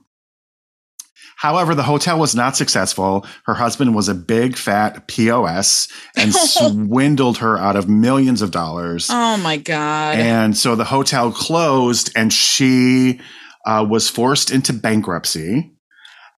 However, 1.41 1.75
the 1.75 1.83
hotel 1.83 2.19
was 2.19 2.35
not 2.35 2.55
successful. 2.55 3.25
Her 3.47 3.55
husband 3.55 3.95
was 3.95 4.11
a 4.11 4.15
big 4.15 4.59
fat 4.59 5.09
POS 5.09 5.89
and 6.15 6.35
swindled 6.35 7.39
her 7.39 7.57
out 7.57 7.77
of 7.77 7.89
millions 7.89 8.43
of 8.43 8.51
dollars. 8.51 9.09
Oh 9.11 9.39
my 9.39 9.57
God. 9.57 10.19
And 10.19 10.55
so 10.55 10.77
the 10.77 10.85
hotel 10.85 11.33
closed 11.33 12.13
and 12.15 12.31
she 12.31 13.23
uh, 13.65 13.87
was 13.89 14.11
forced 14.11 14.51
into 14.51 14.75
bankruptcy. 14.75 15.73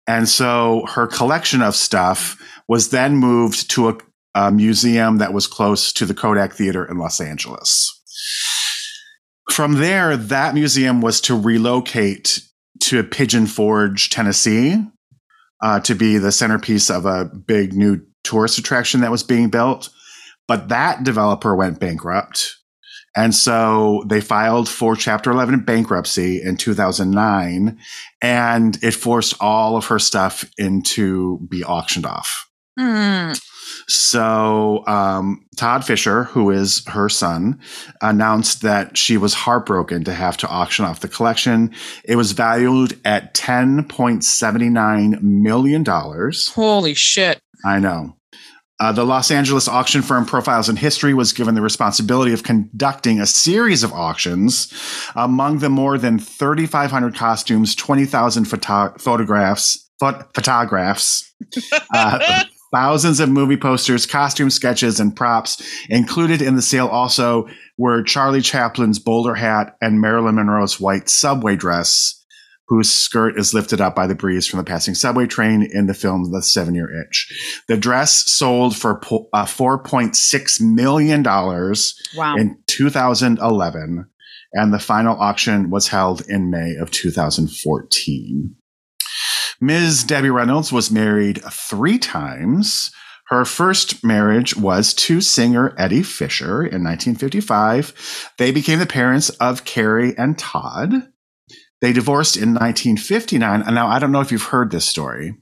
And 0.06 0.28
so 0.28 0.86
her 0.94 1.08
collection 1.08 1.62
of 1.62 1.74
stuff 1.74 2.40
was 2.68 2.90
then 2.90 3.16
moved 3.16 3.72
to 3.72 3.88
a, 3.88 3.98
a 4.36 4.52
museum 4.52 5.18
that 5.18 5.32
was 5.32 5.48
close 5.48 5.92
to 5.94 6.06
the 6.06 6.14
Kodak 6.14 6.52
Theater 6.52 6.84
in 6.84 6.98
Los 6.98 7.20
Angeles. 7.20 7.90
From 9.50 9.74
there, 9.74 10.16
that 10.16 10.54
museum 10.54 11.00
was 11.00 11.20
to 11.22 11.38
relocate 11.38 12.42
to 12.84 13.02
Pigeon 13.02 13.46
Forge, 13.46 14.10
Tennessee, 14.10 14.84
uh, 15.62 15.80
to 15.80 15.94
be 15.94 16.18
the 16.18 16.32
centerpiece 16.32 16.90
of 16.90 17.06
a 17.06 17.24
big 17.24 17.72
new 17.72 18.04
tourist 18.24 18.58
attraction 18.58 19.00
that 19.00 19.10
was 19.10 19.22
being 19.22 19.50
built. 19.50 19.88
But 20.48 20.68
that 20.68 21.04
developer 21.04 21.54
went 21.54 21.80
bankrupt. 21.80 22.56
And 23.14 23.34
so 23.34 24.04
they 24.06 24.20
filed 24.20 24.68
for 24.68 24.96
Chapter 24.96 25.30
11 25.30 25.60
bankruptcy 25.60 26.42
in 26.42 26.56
2009, 26.56 27.78
and 28.22 28.78
it 28.82 28.92
forced 28.92 29.34
all 29.40 29.76
of 29.76 29.86
her 29.86 29.98
stuff 29.98 30.44
into 30.56 31.38
be 31.48 31.62
auctioned 31.62 32.06
off. 32.06 32.48
Hmm. 32.78 33.32
So 33.88 34.84
um, 34.86 35.44
Todd 35.56 35.84
Fisher, 35.84 36.24
who 36.24 36.50
is 36.50 36.84
her 36.88 37.08
son, 37.08 37.60
announced 38.00 38.62
that 38.62 38.96
she 38.96 39.16
was 39.16 39.34
heartbroken 39.34 40.04
to 40.04 40.12
have 40.14 40.36
to 40.38 40.48
auction 40.48 40.84
off 40.84 41.00
the 41.00 41.08
collection. 41.08 41.72
It 42.04 42.16
was 42.16 42.32
valued 42.32 42.98
at 43.04 43.34
$10.79 43.34 45.22
million. 45.22 45.84
Holy 46.54 46.94
shit. 46.94 47.40
I 47.64 47.78
know. 47.78 48.16
Uh, 48.80 48.90
the 48.90 49.04
Los 49.04 49.30
Angeles 49.30 49.68
auction 49.68 50.02
firm 50.02 50.26
Profiles 50.26 50.68
in 50.68 50.74
History 50.74 51.14
was 51.14 51.32
given 51.32 51.54
the 51.54 51.62
responsibility 51.62 52.32
of 52.32 52.42
conducting 52.42 53.20
a 53.20 53.26
series 53.26 53.84
of 53.84 53.92
auctions. 53.92 54.72
Among 55.14 55.60
the 55.60 55.68
more 55.70 55.98
than 55.98 56.18
3,500 56.18 57.14
costumes, 57.14 57.76
20,000 57.76 58.44
photo- 58.46 58.92
photographs, 58.98 59.88
phot- 60.02 60.34
photographs, 60.34 61.32
uh, 61.94 62.42
thousands 62.72 63.20
of 63.20 63.28
movie 63.28 63.56
posters, 63.56 64.06
costume 64.06 64.50
sketches, 64.50 64.98
and 64.98 65.14
props. 65.14 65.62
Included 65.88 66.40
in 66.42 66.56
the 66.56 66.62
sale 66.62 66.88
also 66.88 67.46
were 67.78 68.02
Charlie 68.02 68.40
Chaplin's 68.40 68.98
bowler 68.98 69.34
hat 69.34 69.76
and 69.80 70.00
Marilyn 70.00 70.34
Monroe's 70.36 70.80
white 70.80 71.08
subway 71.08 71.54
dress, 71.56 72.18
whose 72.68 72.90
skirt 72.90 73.38
is 73.38 73.52
lifted 73.52 73.80
up 73.80 73.94
by 73.94 74.06
the 74.06 74.14
breeze 74.14 74.46
from 74.46 74.58
the 74.58 74.64
passing 74.64 74.94
subway 74.94 75.26
train 75.26 75.62
in 75.70 75.86
the 75.86 75.94
film 75.94 76.30
The 76.32 76.42
Seven 76.42 76.74
Year 76.74 76.88
Itch. 77.06 77.62
The 77.68 77.76
dress 77.76 78.30
sold 78.32 78.74
for 78.76 78.98
uh, 79.32 79.44
$4.6 79.44 80.60
million 80.60 81.22
Wow. 81.22 82.36
in 82.36 82.58
2011, 82.66 84.06
and 84.54 84.72
the 84.72 84.78
final 84.78 85.18
auction 85.18 85.70
was 85.70 85.88
held 85.88 86.22
in 86.28 86.50
May 86.50 86.76
of 86.76 86.90
2014. 86.90 88.56
Ms. 89.62 90.02
Debbie 90.02 90.28
Reynolds 90.28 90.72
was 90.72 90.90
married 90.90 91.40
three 91.52 91.96
times. 91.96 92.90
Her 93.28 93.44
first 93.44 94.04
marriage 94.04 94.56
was 94.56 94.92
to 94.94 95.20
singer 95.20 95.72
Eddie 95.78 96.02
Fisher 96.02 96.66
in 96.66 96.82
1955. 96.82 98.32
They 98.38 98.50
became 98.50 98.80
the 98.80 98.86
parents 98.86 99.30
of 99.30 99.64
Carrie 99.64 100.18
and 100.18 100.36
Todd. 100.36 100.92
They 101.80 101.92
divorced 101.92 102.36
in 102.36 102.54
1959. 102.54 103.62
And 103.62 103.74
now 103.76 103.86
I 103.86 104.00
don't 104.00 104.10
know 104.10 104.20
if 104.20 104.32
you've 104.32 104.42
heard 104.42 104.72
this 104.72 104.84
story, 104.84 105.36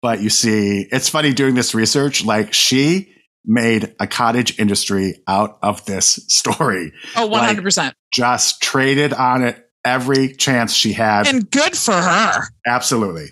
but 0.00 0.22
you 0.22 0.30
see, 0.30 0.88
it's 0.90 1.10
funny 1.10 1.34
doing 1.34 1.54
this 1.54 1.74
research. 1.74 2.24
Like 2.24 2.54
she 2.54 3.12
made 3.44 3.94
a 4.00 4.06
cottage 4.06 4.58
industry 4.58 5.22
out 5.28 5.58
of 5.62 5.84
this 5.84 6.24
story, 6.28 6.94
oh, 7.16 7.28
100%. 7.28 7.92
just 8.14 8.62
traded 8.62 9.12
on 9.12 9.42
it 9.42 9.69
every 9.84 10.34
chance 10.34 10.74
she 10.74 10.92
had. 10.92 11.26
and 11.26 11.50
good 11.50 11.76
for 11.76 11.94
her. 11.94 12.42
Absolutely. 12.66 13.28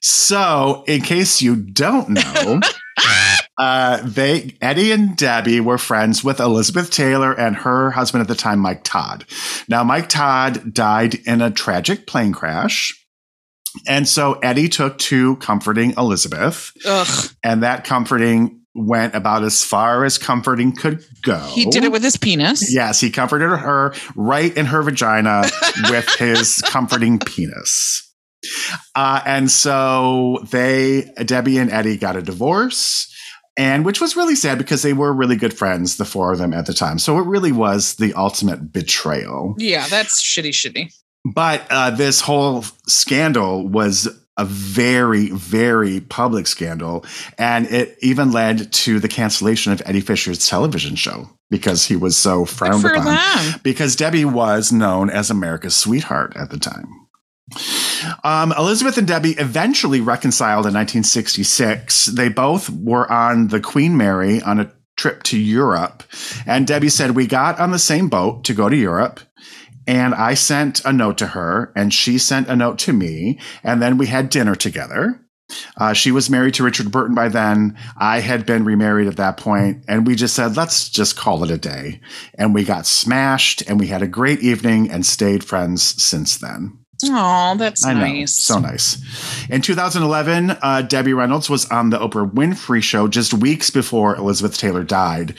So, 0.00 0.84
in 0.86 1.02
case 1.02 1.42
you 1.42 1.56
don't 1.56 2.08
know, 2.10 2.60
uh, 3.58 4.00
they 4.02 4.56
Eddie 4.60 4.92
and 4.92 5.14
Debbie 5.16 5.60
were 5.60 5.76
friends 5.78 6.24
with 6.24 6.40
Elizabeth 6.40 6.90
Taylor 6.90 7.32
and 7.32 7.56
her 7.56 7.90
husband 7.90 8.22
at 8.22 8.28
the 8.28 8.34
time, 8.34 8.60
Mike 8.60 8.82
Todd. 8.82 9.26
Now, 9.68 9.84
Mike 9.84 10.08
Todd 10.08 10.72
died 10.72 11.16
in 11.26 11.42
a 11.42 11.50
tragic 11.50 12.06
plane 12.06 12.32
crash. 12.32 12.96
And 13.86 14.08
so 14.08 14.32
Eddie 14.40 14.68
took 14.68 14.98
to 14.98 15.36
comforting 15.36 15.94
Elizabeth, 15.96 16.72
Ugh. 16.84 17.30
and 17.44 17.62
that 17.62 17.84
comforting 17.84 18.59
went 18.74 19.14
about 19.14 19.42
as 19.42 19.64
far 19.64 20.04
as 20.04 20.16
comforting 20.18 20.74
could 20.74 21.04
go. 21.22 21.38
He 21.52 21.64
did 21.66 21.84
it 21.84 21.92
with 21.92 22.02
his 22.02 22.16
penis. 22.16 22.72
Yes, 22.72 23.00
he 23.00 23.10
comforted 23.10 23.50
her 23.50 23.94
right 24.14 24.56
in 24.56 24.66
her 24.66 24.82
vagina 24.82 25.44
with 25.90 26.08
his 26.18 26.62
comforting 26.62 27.18
penis. 27.18 28.06
Uh, 28.94 29.20
and 29.26 29.50
so 29.50 30.38
they, 30.50 31.10
Debbie 31.24 31.58
and 31.58 31.70
Eddie, 31.70 31.96
got 31.98 32.16
a 32.16 32.22
divorce. 32.22 33.06
and 33.58 33.84
which 33.84 34.00
was 34.00 34.16
really 34.16 34.34
sad 34.36 34.56
because 34.56 34.82
they 34.82 34.92
were 34.92 35.12
really 35.12 35.36
good 35.36 35.52
friends, 35.52 35.96
the 35.96 36.04
four 36.04 36.32
of 36.32 36.38
them 36.38 36.54
at 36.54 36.66
the 36.66 36.72
time. 36.72 36.98
So 36.98 37.18
it 37.18 37.26
really 37.26 37.52
was 37.52 37.96
the 37.96 38.14
ultimate 38.14 38.72
betrayal. 38.72 39.54
Yeah, 39.58 39.86
that's 39.88 40.22
shitty, 40.22 40.50
shitty. 40.50 40.94
But 41.34 41.66
uh, 41.70 41.90
this 41.90 42.22
whole 42.22 42.64
scandal 42.86 43.68
was 43.68 44.08
a 44.40 44.44
very, 44.46 45.28
very 45.30 46.00
public 46.00 46.46
scandal. 46.46 47.04
And 47.36 47.66
it 47.66 47.98
even 48.00 48.32
led 48.32 48.72
to 48.72 48.98
the 48.98 49.08
cancellation 49.08 49.72
of 49.72 49.82
Eddie 49.84 50.00
Fisher's 50.00 50.48
television 50.48 50.96
show 50.96 51.28
because 51.50 51.84
he 51.84 51.96
was 51.96 52.16
so 52.16 52.46
frowned 52.46 52.84
upon. 52.84 53.04
them. 53.04 53.60
Because 53.62 53.96
Debbie 53.96 54.24
was 54.24 54.72
known 54.72 55.10
as 55.10 55.30
America's 55.30 55.76
sweetheart 55.76 56.32
at 56.36 56.50
the 56.50 56.58
time. 56.58 56.88
Um, 58.24 58.54
Elizabeth 58.56 58.96
and 58.96 59.06
Debbie 59.06 59.32
eventually 59.32 60.00
reconciled 60.00 60.64
in 60.64 60.72
1966. 60.72 62.06
They 62.06 62.30
both 62.30 62.70
were 62.70 63.10
on 63.12 63.48
the 63.48 63.60
Queen 63.60 63.96
Mary 63.96 64.40
on 64.40 64.58
a 64.60 64.72
trip 64.96 65.22
to 65.24 65.38
Europe. 65.38 66.02
And 66.46 66.66
Debbie 66.66 66.88
said, 66.88 67.12
We 67.12 67.26
got 67.26 67.58
on 67.58 67.72
the 67.72 67.78
same 67.78 68.08
boat 68.08 68.44
to 68.44 68.54
go 68.54 68.68
to 68.68 68.76
Europe. 68.76 69.20
And 69.86 70.14
I 70.14 70.34
sent 70.34 70.84
a 70.84 70.92
note 70.92 71.18
to 71.18 71.28
her, 71.28 71.72
and 71.74 71.92
she 71.92 72.18
sent 72.18 72.48
a 72.48 72.56
note 72.56 72.78
to 72.80 72.92
me. 72.92 73.38
And 73.62 73.80
then 73.80 73.98
we 73.98 74.06
had 74.06 74.30
dinner 74.30 74.54
together. 74.54 75.20
Uh, 75.76 75.92
she 75.92 76.12
was 76.12 76.30
married 76.30 76.54
to 76.54 76.62
Richard 76.62 76.90
Burton 76.92 77.14
by 77.14 77.28
then. 77.28 77.76
I 77.96 78.20
had 78.20 78.46
been 78.46 78.64
remarried 78.64 79.08
at 79.08 79.16
that 79.16 79.36
point, 79.36 79.84
and 79.88 80.06
we 80.06 80.14
just 80.14 80.34
said, 80.34 80.56
let's 80.56 80.88
just 80.88 81.16
call 81.16 81.42
it 81.42 81.50
a 81.50 81.58
day. 81.58 82.00
And 82.36 82.54
we 82.54 82.64
got 82.64 82.86
smashed, 82.86 83.62
and 83.62 83.80
we 83.80 83.88
had 83.88 84.02
a 84.02 84.06
great 84.06 84.40
evening 84.40 84.90
and 84.90 85.04
stayed 85.04 85.42
friends 85.42 85.82
since 85.82 86.36
then. 86.36 86.79
Oh, 87.08 87.54
that's 87.56 87.84
I 87.84 87.94
know. 87.94 88.00
nice. 88.00 88.34
So 88.36 88.58
nice. 88.58 88.98
In 89.48 89.60
2011, 89.62 90.50
uh, 90.62 90.82
Debbie 90.82 91.12
Reynolds 91.14 91.48
was 91.48 91.66
on 91.70 91.90
the 91.90 91.98
Oprah 91.98 92.30
Winfrey 92.30 92.82
Show 92.82 93.08
just 93.08 93.32
weeks 93.34 93.70
before 93.70 94.16
Elizabeth 94.16 94.58
Taylor 94.58 94.84
died. 94.84 95.34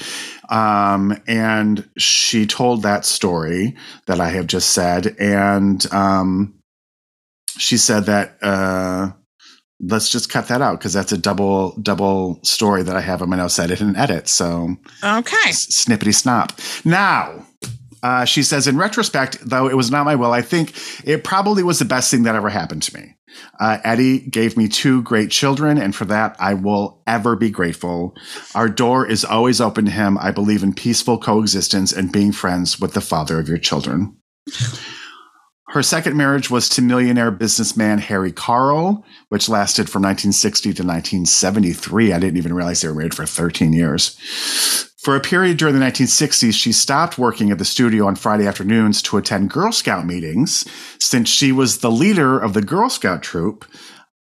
Um, 0.50 1.18
and 1.28 1.88
she 1.98 2.46
told 2.46 2.84
that 2.84 3.06
story 3.06 3.76
that 4.08 4.20
I 4.20 4.30
have 4.30 4.48
just 4.48 4.70
said. 4.70 5.16
And 5.20 5.86
um, 5.94 6.56
she 7.58 7.78
said 7.78 8.06
that. 8.06 8.38
Uh, 8.42 9.12
Let's 9.84 10.10
just 10.12 10.30
cut 10.30 10.48
that 10.50 10.62
out 10.62 10.78
because 10.78 10.94
that's 10.94 11.12
a 11.12 11.18
double 11.18 11.76
double 11.82 12.40
story 12.44 12.84
that 12.84 12.96
I 12.96 13.02
have 13.02 13.24
on 13.24 13.32
my 13.32 13.38
notes 13.38 13.58
edit 13.58 13.82
and 13.82 13.98
edit. 13.98 14.28
So 14.28 14.76
okay. 15.04 15.50
S- 15.50 15.86
snippety 15.88 16.14
snop. 16.14 16.52
Now, 16.86 17.48
uh, 18.04 18.26
she 18.26 18.44
says, 18.44 18.68
in 18.68 18.78
retrospect, 18.78 19.38
though 19.42 19.68
it 19.68 19.78
was 19.78 19.92
not 19.92 20.06
my 20.06 20.16
will, 20.16 20.32
I 20.32 20.42
think 20.42 20.74
it 21.04 21.24
probably 21.24 21.64
was 21.64 21.80
the 21.80 21.86
best 21.86 22.10
thing 22.10 22.24
that 22.24 22.36
ever 22.36 22.50
happened 22.50 22.84
to 22.84 23.00
me. 23.00 23.16
Uh, 23.60 23.78
Eddie 23.84 24.20
gave 24.20 24.58
me 24.58 24.68
two 24.68 25.02
great 25.04 25.32
children, 25.32 25.78
and 25.78 25.96
for 25.96 26.06
that, 26.06 26.36
I 26.40 26.54
will 26.54 27.02
ever 27.08 27.36
be 27.36 27.50
grateful. 27.50 28.16
Our 28.56 28.68
door 28.68 29.08
is 29.08 29.24
always 29.24 29.62
open 29.62 29.86
to 29.86 29.92
him. 29.92 30.18
I 30.18 30.32
believe 30.32 30.64
in 30.64 30.74
peaceful 30.74 31.18
coexistence 31.18 31.94
and 31.94 32.12
being 32.12 32.32
friends 32.32 32.80
with 32.80 32.94
the 32.94 33.02
father 33.02 33.40
of 33.40 33.48
your 33.48 33.58
children. 33.58 34.18
Her 35.70 35.84
second 35.84 36.18
marriage 36.18 36.50
was 36.50 36.68
to 36.70 36.82
millionaire 36.82 37.32
businessman 37.32 38.00
Harry 38.00 38.34
Karl, 38.34 39.06
which 39.30 39.48
lasted 39.48 39.90
from 39.90 40.02
1960 40.02 40.64
to 40.64 40.84
1973. 40.84 42.12
I 42.12 42.20
didn't 42.20 42.38
even 42.38 42.54
realize 42.54 42.82
they 42.82 42.90
were 42.90 42.96
married 42.96 43.14
for 43.14 43.26
13 43.26 43.72
years. 43.72 44.18
For 45.02 45.16
a 45.16 45.20
period 45.20 45.58
during 45.58 45.74
the 45.74 45.84
1960s, 45.84 46.54
she 46.54 46.72
stopped 46.72 47.18
working 47.18 47.50
at 47.50 47.58
the 47.58 47.66
studio 47.66 48.06
on 48.06 48.16
Friday 48.16 48.46
afternoons 48.46 49.02
to 49.04 49.18
attend 49.18 49.50
Girl 49.50 49.72
Scout 49.72 50.06
meetings, 50.06 50.64
since 51.00 51.28
she 51.28 51.52
was 51.52 51.80
the 51.80 51.90
leader 51.90 52.40
of 52.40 52.54
the 52.54 52.62
Girl 52.62 52.88
Scout 52.88 53.24
troop, 53.24 53.66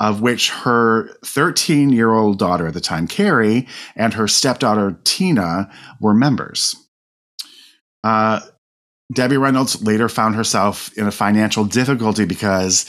of 0.00 0.20
which 0.20 0.50
her 0.50 1.08
13 1.24 1.88
year 1.88 2.12
old 2.12 2.38
daughter 2.38 2.66
at 2.66 2.74
the 2.74 2.82
time, 2.82 3.08
Carrie, 3.08 3.66
and 3.94 4.12
her 4.12 4.28
stepdaughter, 4.28 5.00
Tina, 5.04 5.70
were 5.98 6.12
members. 6.12 6.76
Uh, 8.04 8.40
Debbie 9.14 9.38
Reynolds 9.38 9.82
later 9.82 10.10
found 10.10 10.34
herself 10.34 10.92
in 10.98 11.06
a 11.06 11.12
financial 11.12 11.64
difficulty 11.64 12.26
because 12.26 12.84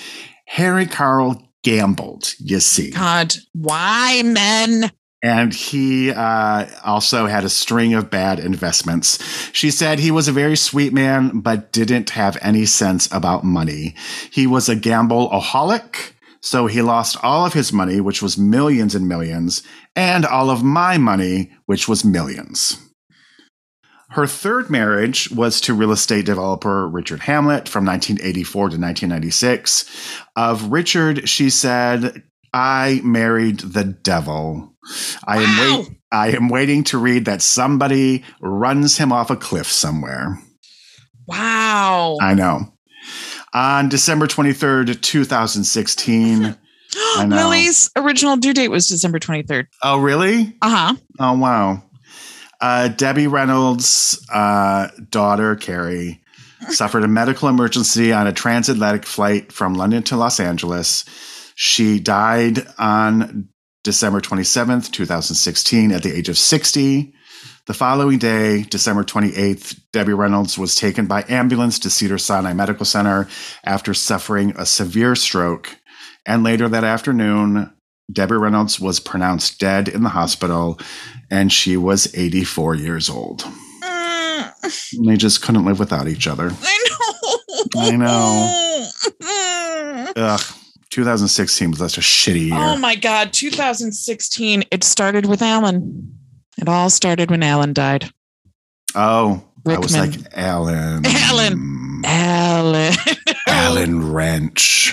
Harry 0.46 0.88
Karl 0.88 1.42
gambled, 1.64 2.34
you 2.38 2.60
see. 2.60 2.92
God, 2.92 3.34
why 3.54 4.24
men? 4.26 4.92
And 5.24 5.52
he 5.54 6.12
uh, 6.12 6.68
also 6.86 7.26
had 7.26 7.44
a 7.44 7.50
string 7.50 7.96
of 7.96 8.12
bad 8.12 8.40
investments. 8.40 9.18
She 9.52 9.72
said 9.72 9.98
he 9.98 10.12
was 10.12 10.28
a 10.28 10.34
very 10.34 10.56
sweet 10.56 10.94
man, 10.94 11.40
but 11.40 11.72
didn't 11.72 12.12
have 12.12 12.38
any 12.42 12.66
sense 12.66 13.12
about 13.12 13.44
money. 13.44 13.96
He 14.32 14.46
was 14.46 14.70
a 14.70 14.76
gambleaholic, 14.76 16.12
so 16.42 16.68
he 16.68 16.84
lost 16.84 17.18
all 17.24 17.46
of 17.46 17.54
his 17.54 17.74
money, 17.74 18.00
which 18.00 18.22
was 18.22 18.38
millions 18.38 18.94
and 18.94 19.08
millions, 19.08 19.64
and 19.96 20.24
all 20.24 20.52
of 20.52 20.64
my 20.64 21.00
money, 21.00 21.52
which 21.66 21.88
was 21.88 22.06
millions. 22.06 22.78
Her 24.12 24.28
third 24.28 24.70
marriage 24.70 25.30
was 25.32 25.60
to 25.62 25.74
real 25.74 25.92
estate 25.92 26.26
developer 26.26 26.88
Richard 26.88 27.22
Hamlett 27.22 27.68
from 27.68 27.86
1984 27.86 28.62
to 28.62 28.64
1996. 28.80 30.14
Of 30.36 30.72
Richard, 30.72 31.28
she 31.28 31.50
said, 31.50 32.24
I 32.54 33.02
married 33.04 33.60
the 33.60 33.84
devil. 33.84 34.77
I 35.26 35.38
am 35.38 35.44
Wow. 35.58 35.78
wait- 35.80 35.90
I 36.12 36.28
am 36.30 36.48
waiting 36.50 36.84
to 36.86 36.98
read 36.98 37.26
that 37.26 37.42
somebody 37.42 38.24
runs 38.42 38.98
him 38.98 39.12
off 39.12 39.30
a 39.30 39.36
cliff 39.36 39.70
somewhere. 39.70 40.40
Wow. 41.28 42.18
I 42.22 42.34
know. 42.34 42.74
On 43.54 43.90
December 43.90 44.28
23rd, 44.28 45.02
2016. 45.02 46.56
I. 47.18 47.26
Lily's 47.26 47.90
original 47.98 48.38
due 48.38 48.54
date 48.54 48.70
was 48.70 48.88
December 48.88 49.20
23rd. 49.20 49.66
Oh, 49.84 50.00
really? 50.00 50.56
Uh 50.62 50.70
huh. 50.70 50.96
Oh, 51.20 51.38
wow. 51.38 51.84
Uh, 52.62 52.88
Debbie 52.88 53.28
Reynolds' 53.28 54.26
uh, 54.34 54.88
daughter, 55.10 55.56
Carrie, 55.56 56.22
suffered 56.70 57.04
a 57.04 57.08
medical 57.08 57.50
emergency 57.50 58.12
on 58.14 58.26
a 58.28 58.34
transatlantic 58.34 59.06
flight 59.06 59.52
from 59.52 59.74
London 59.76 60.02
to 60.04 60.16
Los 60.18 60.40
Angeles. 60.40 61.04
She 61.56 62.00
died 62.00 62.66
on 62.80 63.50
December 63.88 64.20
27th, 64.20 64.92
2016, 64.92 65.94
at 65.94 66.04
the 66.04 66.14
age 66.14 66.28
of 66.28 66.38
60. 66.38 67.14
The 67.68 67.74
following 67.74 68.18
day, 68.18 68.64
December 68.64 69.06
28th, 69.06 69.80
Debbie 69.94 70.12
Reynolds 70.12 70.58
was 70.58 70.76
taken 70.76 71.06
by 71.06 71.24
ambulance 71.30 71.80
to 71.80 71.90
Cedar 71.90 72.18
Sinai 72.18 72.52
Medical 72.52 72.86
Center 72.86 73.30
after 73.64 73.94
suffering 73.94 74.54
a 74.58 74.66
severe 74.66 75.16
stroke. 75.16 75.80
And 76.26 76.44
later 76.44 76.68
that 76.68 76.84
afternoon, 76.84 77.74
Debbie 78.12 78.36
Reynolds 78.36 78.78
was 78.78 79.00
pronounced 79.00 79.58
dead 79.58 79.88
in 79.88 80.04
the 80.04 80.10
hospital, 80.10 80.78
and 81.32 81.50
she 81.50 81.78
was 81.78 82.14
84 82.14 82.76
years 82.76 83.10
old. 83.10 83.46
Mm, 83.84 85.06
they 85.06 85.16
just 85.16 85.42
couldn't 85.42 85.64
live 85.64 85.80
without 85.80 86.10
each 86.10 86.28
other. 86.28 86.52
I 86.62 86.86
know. 86.90 87.82
I 87.82 87.92
know. 87.96 88.90
know. 89.22 90.14
Ugh, 90.18 90.57
2016 90.98 91.70
was 91.70 91.78
such 91.80 92.00
a 92.00 92.02
shitty 92.02 92.48
year. 92.48 92.56
Oh 92.58 92.76
my 92.76 92.96
God. 92.96 93.32
2016. 93.32 94.64
It 94.72 94.84
started 94.84 95.28
with 95.28 95.44
Alan. 95.44 96.18
It 96.60 96.68
all 96.68 96.90
started 96.90 97.30
when 97.30 97.44
Alan 97.44 97.72
died. 97.72 98.10
oh, 98.96 99.44
I 99.68 99.78
was 99.78 99.96
like 99.96 100.16
Alan. 100.34 101.06
Alan. 101.06 102.02
Alan. 102.04 102.94
Alan 103.48 104.12
Wrench. 104.12 104.92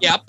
yep. 0.00 0.28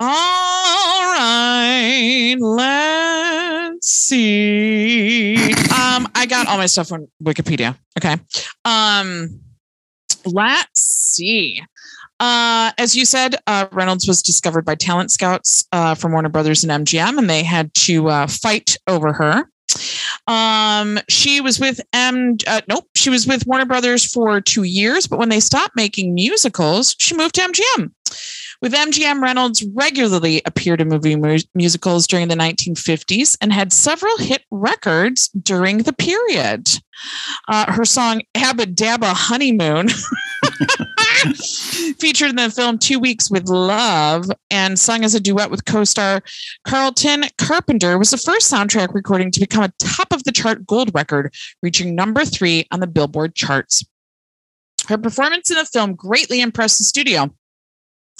All 0.00 1.04
right, 1.14 2.34
let's 2.40 3.88
see. 3.88 5.36
Um, 5.70 6.08
I 6.16 6.26
got 6.28 6.48
all 6.48 6.56
my 6.56 6.66
stuff 6.66 6.90
on 6.90 7.06
Wikipedia. 7.22 7.76
Okay. 7.96 8.16
Um, 8.64 9.40
let's 10.24 10.82
see. 10.82 11.62
Uh, 12.20 12.72
as 12.78 12.96
you 12.96 13.04
said, 13.04 13.36
uh, 13.46 13.66
Reynolds 13.70 14.08
was 14.08 14.22
discovered 14.22 14.64
by 14.64 14.74
talent 14.74 15.10
scouts 15.10 15.64
uh, 15.72 15.94
from 15.94 16.12
Warner 16.12 16.28
Brothers 16.28 16.64
and 16.64 16.86
MGM, 16.86 17.16
and 17.18 17.30
they 17.30 17.44
had 17.44 17.72
to 17.74 18.08
uh, 18.08 18.26
fight 18.26 18.76
over 18.86 19.12
her. 19.12 19.44
Um, 20.26 20.98
she 21.08 21.40
was 21.40 21.60
with 21.60 21.80
M. 21.92 22.36
Uh, 22.46 22.62
nope, 22.68 22.86
she 22.96 23.10
was 23.10 23.26
with 23.26 23.46
Warner 23.46 23.66
Brothers 23.66 24.04
for 24.04 24.40
two 24.40 24.64
years, 24.64 25.06
but 25.06 25.18
when 25.18 25.28
they 25.28 25.40
stopped 25.40 25.76
making 25.76 26.14
musicals, 26.14 26.96
she 26.98 27.16
moved 27.16 27.34
to 27.36 27.40
MGM. 27.42 27.92
With 28.60 28.74
MGM, 28.74 29.22
Reynolds 29.22 29.64
regularly 29.72 30.42
appeared 30.44 30.80
in 30.80 30.88
movie 30.88 31.14
mu- 31.14 31.38
musicals 31.54 32.08
during 32.08 32.26
the 32.26 32.34
1950s 32.34 33.36
and 33.40 33.52
had 33.52 33.72
several 33.72 34.18
hit 34.18 34.42
records 34.50 35.28
during 35.28 35.78
the 35.78 35.92
period. 35.92 36.68
Uh, 37.46 37.72
her 37.72 37.84
song 37.84 38.22
Aba 38.34 38.66
Daba 38.66 39.12
Honeymoon 39.12 39.88
featured 41.98 42.30
in 42.30 42.36
the 42.36 42.50
film 42.50 42.78
Two 42.78 42.98
Weeks 42.98 43.30
with 43.30 43.48
Love 43.48 44.26
and 44.50 44.76
sung 44.76 45.04
as 45.04 45.14
a 45.14 45.20
duet 45.20 45.52
with 45.52 45.64
co 45.64 45.84
star 45.84 46.20
Carlton 46.66 47.26
Carpenter 47.38 47.96
was 47.96 48.10
the 48.10 48.16
first 48.16 48.52
soundtrack 48.52 48.92
recording 48.92 49.30
to 49.30 49.38
become 49.38 49.62
a 49.62 49.72
top 49.78 50.12
of 50.12 50.24
the 50.24 50.32
chart 50.32 50.66
gold 50.66 50.90
record, 50.94 51.32
reaching 51.62 51.94
number 51.94 52.24
three 52.24 52.66
on 52.72 52.80
the 52.80 52.88
Billboard 52.88 53.36
charts. 53.36 53.84
Her 54.88 54.98
performance 54.98 55.48
in 55.48 55.56
the 55.56 55.64
film 55.64 55.94
greatly 55.94 56.40
impressed 56.40 56.78
the 56.78 56.84
studio 56.84 57.32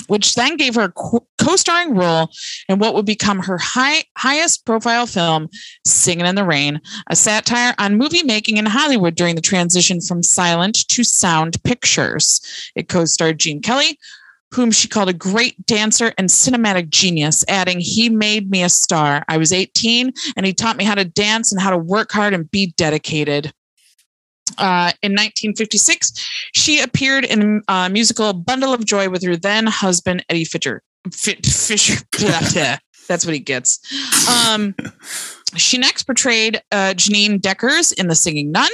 which 0.09 0.35
then 0.35 0.57
gave 0.57 0.75
her 0.75 0.93
a 0.93 0.93
co-starring 1.39 1.95
role 1.95 2.29
in 2.69 2.79
what 2.79 2.95
would 2.95 3.07
become 3.07 3.39
her 3.39 3.59
high, 3.59 4.03
highest 4.17 4.67
profile 4.67 5.07
film, 5.07 5.49
Singing 5.87 6.27
in 6.27 6.35
the 6.35 6.45
Rain, 6.45 6.81
a 7.09 7.17
satire 7.17 7.75
on 7.79 7.97
movie 7.97 8.23
making 8.23 8.57
in 8.57 8.67
Hollywood 8.67 9.15
during 9.15 9.35
the 9.35 9.41
transition 9.41 10.01
from 10.01 10.23
silent 10.23 10.87
to 10.89 11.05
sound 11.05 11.63
pictures. 11.63 12.41
It 12.75 12.89
co-starred 12.89 13.39
Gene 13.39 13.63
Kelly, 13.63 13.99
whom 14.55 14.71
she 14.71 14.89
called 14.89 15.09
a 15.09 15.15
great 15.15 15.65
dancer 15.67 16.13
and 16.17 16.29
cinematic 16.29 16.89
genius, 16.89 17.45
adding, 17.49 17.81
He 17.81 18.09
made 18.09 18.51
me 18.51 18.63
a 18.63 18.69
star. 18.69 19.25
I 19.29 19.37
was 19.37 19.53
18 19.53 20.13
and 20.37 20.47
he 20.47 20.55
taught 20.55 20.77
me 20.77 20.85
how 20.85 20.95
to 20.95 21.05
dance 21.05 21.53
and 21.53 21.61
how 21.61 21.71
to 21.71 21.79
work 21.79 22.11
hard 22.13 22.35
and 22.35 22.51
be 22.51 22.73
dedicated. 22.77 23.53
Uh, 24.59 24.93
in 25.03 25.13
1956, 25.13 26.13
she 26.55 26.81
appeared 26.81 27.25
in 27.25 27.63
a 27.69 27.89
musical 27.89 28.33
Bundle 28.33 28.73
of 28.75 28.85
Joy 28.85 29.09
with 29.09 29.25
her 29.25 29.37
then 29.37 29.67
husband, 29.67 30.25
Eddie 30.29 30.45
Fisher. 30.45 30.83
Fisher. 31.13 31.97
That's 33.09 33.25
what 33.25 33.33
he 33.33 33.41
gets. 33.41 33.81
Um, 34.29 34.75
she 35.57 35.79
next 35.79 36.03
portrayed 36.03 36.61
uh, 36.71 36.93
Jeanine 36.95 37.41
Deckers 37.41 37.91
in 37.93 38.09
The 38.09 38.15
Singing 38.15 38.53
Nun, 38.53 38.71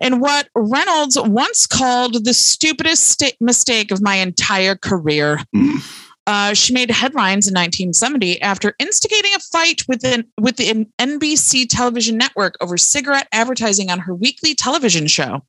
and 0.00 0.20
what 0.20 0.48
Reynolds 0.54 1.18
once 1.18 1.66
called 1.66 2.24
the 2.24 2.34
stupidest 2.34 3.18
st- 3.18 3.36
mistake 3.40 3.90
of 3.90 4.02
my 4.02 4.16
entire 4.16 4.76
career. 4.76 5.40
Mm. 5.54 5.95
Uh, 6.26 6.52
she 6.54 6.74
made 6.74 6.90
headlines 6.90 7.46
in 7.46 7.54
1970 7.54 8.42
after 8.42 8.74
instigating 8.78 9.32
a 9.34 9.38
fight 9.38 9.82
within 9.86 10.26
with 10.40 10.56
the 10.56 10.86
NBC 10.98 11.68
television 11.68 12.18
network 12.18 12.56
over 12.60 12.76
cigarette 12.76 13.28
advertising 13.32 13.90
on 13.90 14.00
her 14.00 14.14
weekly 14.14 14.54
television 14.54 15.06
show. 15.06 15.44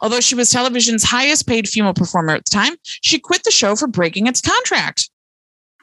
Although 0.00 0.20
she 0.20 0.34
was 0.34 0.50
television's 0.50 1.04
highest 1.04 1.46
paid 1.46 1.68
female 1.68 1.94
performer 1.94 2.34
at 2.34 2.44
the 2.46 2.50
time, 2.50 2.74
she 2.82 3.18
quit 3.18 3.44
the 3.44 3.50
show 3.50 3.76
for 3.76 3.86
breaking 3.86 4.26
its 4.26 4.40
contract. 4.40 5.10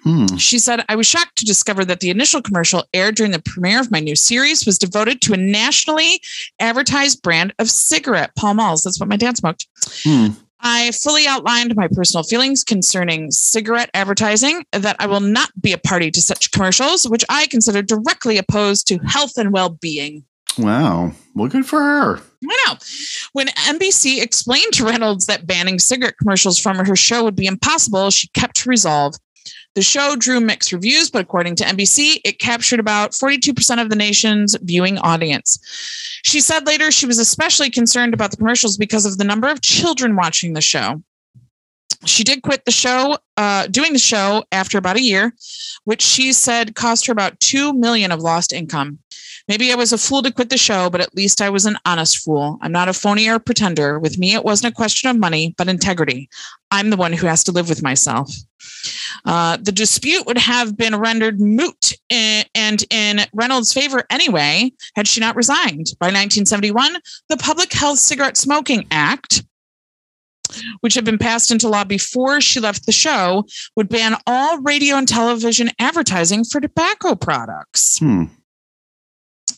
Hmm. 0.04 0.26
She 0.36 0.60
said, 0.60 0.84
I 0.90 0.96
was 0.96 1.08
shocked 1.08 1.38
to 1.38 1.46
discover 1.46 1.86
that 1.86 2.02
the 2.02 2.10
initial 2.10 2.42
commercial 2.42 2.84
aired 2.94 3.16
during 3.16 3.32
the 3.32 3.42
premiere 3.42 3.80
of 3.80 3.90
my 3.90 4.02
new 4.02 4.18
series 4.18 4.66
was 4.66 4.78
devoted 4.78 5.22
to 5.22 5.34
a 5.34 5.38
nationally 5.38 6.22
advertised 6.60 7.22
brand 7.22 7.54
of 7.58 7.70
cigarette, 7.70 8.36
Pall 8.36 8.54
Malls. 8.54 8.84
That's 8.84 9.00
what 9.00 9.08
my 9.08 9.16
dad 9.16 9.38
smoked. 9.38 9.68
Hmm. 10.04 10.30
I 10.64 10.92
fully 10.92 11.28
outlined 11.28 11.76
my 11.76 11.90
personal 11.90 12.24
feelings 12.24 12.64
concerning 12.64 13.32
cigarette 13.32 13.90
advertising, 13.94 14.66
that 14.72 14.96
I 15.00 15.08
will 15.08 15.20
not 15.20 15.52
be 15.62 15.74
a 15.74 15.78
party 15.78 16.10
to 16.12 16.22
such 16.22 16.52
commercials, 16.52 17.08
which 17.08 17.26
I 17.30 17.48
consider 17.48 17.82
directly 17.82 18.38
opposed 18.38 18.88
to 18.88 18.98
health 19.00 19.38
and 19.38 19.52
well 19.52 19.70
being. 19.70 20.24
Wow. 20.58 21.12
Well, 21.36 21.50
good 21.50 21.66
for 21.66 21.82
her. 21.82 22.18
I 22.18 22.66
know. 22.68 22.78
When 23.34 23.48
NBC 23.48 24.22
explained 24.22 24.74
to 24.74 24.86
Reynolds 24.86 25.26
that 25.26 25.48
banning 25.48 25.80
cigarette 25.80 26.18
commercials 26.18 26.60
from 26.60 26.78
her 26.78 26.96
show 26.96 27.24
would 27.24 27.36
be 27.36 27.46
impossible, 27.46 28.12
she 28.12 28.28
kept 28.30 28.64
her 28.64 28.70
resolve. 28.70 29.16
The 29.76 29.82
show 29.82 30.16
drew 30.16 30.40
mixed 30.40 30.72
reviews, 30.72 31.10
but 31.10 31.22
according 31.22 31.56
to 31.58 31.64
NBC, 31.64 32.22
it 32.24 32.38
captured 32.38 32.80
about 32.80 33.12
42% 33.12 33.82
of 33.82 33.90
the 33.90 33.96
nation's 33.96 34.56
viewing 34.62 35.00
audience. 35.00 35.60
She 36.24 36.42
said 36.42 36.68
later 36.68 36.92
she 36.92 37.08
was 37.08 37.18
especially 37.18 37.72
concerned 37.72 38.14
about 38.14 38.32
the 38.32 38.38
commercials 38.38 38.78
because 38.78 39.06
of 39.06 39.18
the 39.18 39.24
number 39.24 39.50
of 39.50 39.62
children 39.62 40.16
watching 40.16 40.54
the 40.54 40.62
show. 40.62 41.02
She 42.06 42.24
did 42.24 42.44
quit 42.44 42.66
the 42.66 42.72
show, 42.72 43.18
uh, 43.38 43.68
doing 43.68 43.94
the 43.94 44.00
show 44.00 44.44
after 44.52 44.78
about 44.78 44.98
a 44.98 45.02
year, 45.02 45.34
which 45.86 46.02
she 46.02 46.34
said 46.34 46.76
cost 46.76 47.08
her 47.08 47.14
about 47.14 47.40
two 47.40 47.74
million 47.74 48.12
of 48.12 48.20
lost 48.20 48.54
income. 48.54 49.00
Maybe 49.48 49.72
I 49.72 49.76
was 49.76 49.92
a 49.92 49.98
fool 49.98 50.22
to 50.22 50.32
quit 50.32 50.50
the 50.50 50.58
show, 50.58 50.90
but 50.90 51.02
at 51.02 51.16
least 51.16 51.42
I 51.42 51.50
was 51.50 51.66
an 51.66 51.78
honest 51.86 52.20
fool. 52.20 52.58
I'm 52.62 52.72
not 52.72 52.88
a 52.88 52.94
phony 52.94 53.28
or 53.28 53.40
pretender. 53.40 54.00
With 54.00 54.18
me, 54.18 54.34
it 54.34 54.46
wasn't 54.46 54.72
a 54.72 54.76
question 54.76 55.10
of 55.10 55.18
money, 55.18 55.54
but 55.58 55.68
integrity. 55.68 56.30
I'm 56.72 56.90
the 56.90 56.98
one 56.98 57.12
who 57.12 57.28
has 57.28 57.44
to 57.46 57.52
live 57.52 57.68
with 57.68 57.84
myself. 57.84 58.34
Uh, 59.26 59.58
the 59.58 59.72
dispute 59.72 60.26
would 60.26 60.38
have 60.38 60.78
been 60.78 60.96
rendered 60.96 61.42
moot 61.42 61.94
in, 62.10 62.46
and 62.56 62.86
in 62.90 63.22
Reynolds' 63.34 63.74
favor 63.74 64.04
anyway, 64.10 64.72
had 64.96 65.08
she 65.08 65.20
not 65.20 65.36
resigned. 65.36 65.88
By 66.00 66.08
1971, 66.08 66.96
the 67.28 67.38
Public 67.38 67.74
Health 67.74 68.00
Cigarette 68.00 68.38
Smoking 68.38 68.88
Act, 68.92 69.44
which 70.80 70.94
had 70.94 71.04
been 71.04 71.18
passed 71.18 71.52
into 71.52 71.68
law 71.68 71.84
before 71.84 72.40
she 72.40 72.62
left 72.62 72.86
the 72.86 72.92
show, 72.94 73.46
would 73.76 73.90
ban 73.90 74.16
all 74.26 74.62
radio 74.62 74.96
and 74.96 75.08
television 75.08 75.70
advertising 75.80 76.46
for 76.46 76.62
tobacco 76.62 77.16
products. 77.16 77.98
Hmm. 77.98 78.26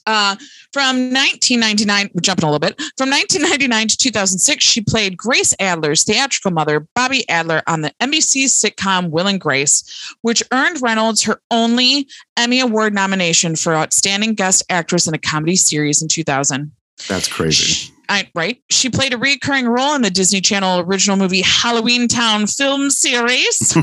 Uh, 0.08 0.36
from 0.72 1.12
1999, 1.14 2.12
we're 2.14 2.22
jumping 2.22 2.44
a 2.44 2.52
little 2.52 2.60
bit. 2.60 2.78
From 2.98 3.10
1999 3.10 3.88
to 3.90 3.98
2006, 3.98 4.64
she 4.64 4.82
played 4.82 5.18
Grace 5.18 5.54
Adler's 5.60 6.04
theatrical 6.04 6.52
mother, 6.52 6.88
Bobbi 6.96 7.24
Adler, 7.30 7.64
on 7.68 7.82
the 7.82 7.92
NBC 8.02 8.46
sitcom 8.46 9.10
Will 9.10 9.28
and 9.28 9.42
Grace, 9.42 10.14
which 10.22 10.44
earned 10.52 10.82
Reynolds 10.82 11.24
her 11.24 11.42
only 11.52 12.08
Emmy 12.38 12.60
Award 12.60 12.94
nomination 12.94 13.56
for 13.56 13.74
Outstanding 13.74 14.36
Guest 14.36 14.64
Actress 14.70 15.08
in 15.08 15.14
a 15.14 15.20
Comedy 15.20 15.56
Series 15.56 16.02
in 16.02 16.08
2000. 16.08 16.72
That's 17.08 17.28
crazy. 17.28 17.92
I, 18.08 18.30
right. 18.36 18.62
She 18.70 18.90
played 18.90 19.14
a 19.14 19.18
recurring 19.18 19.68
role 19.68 19.96
in 19.96 20.02
the 20.02 20.10
Disney 20.10 20.42
Channel 20.42 20.82
original 20.82 21.18
movie 21.18 21.42
Halloweentown 21.42 22.54
film 22.56 22.90
series 22.90 23.76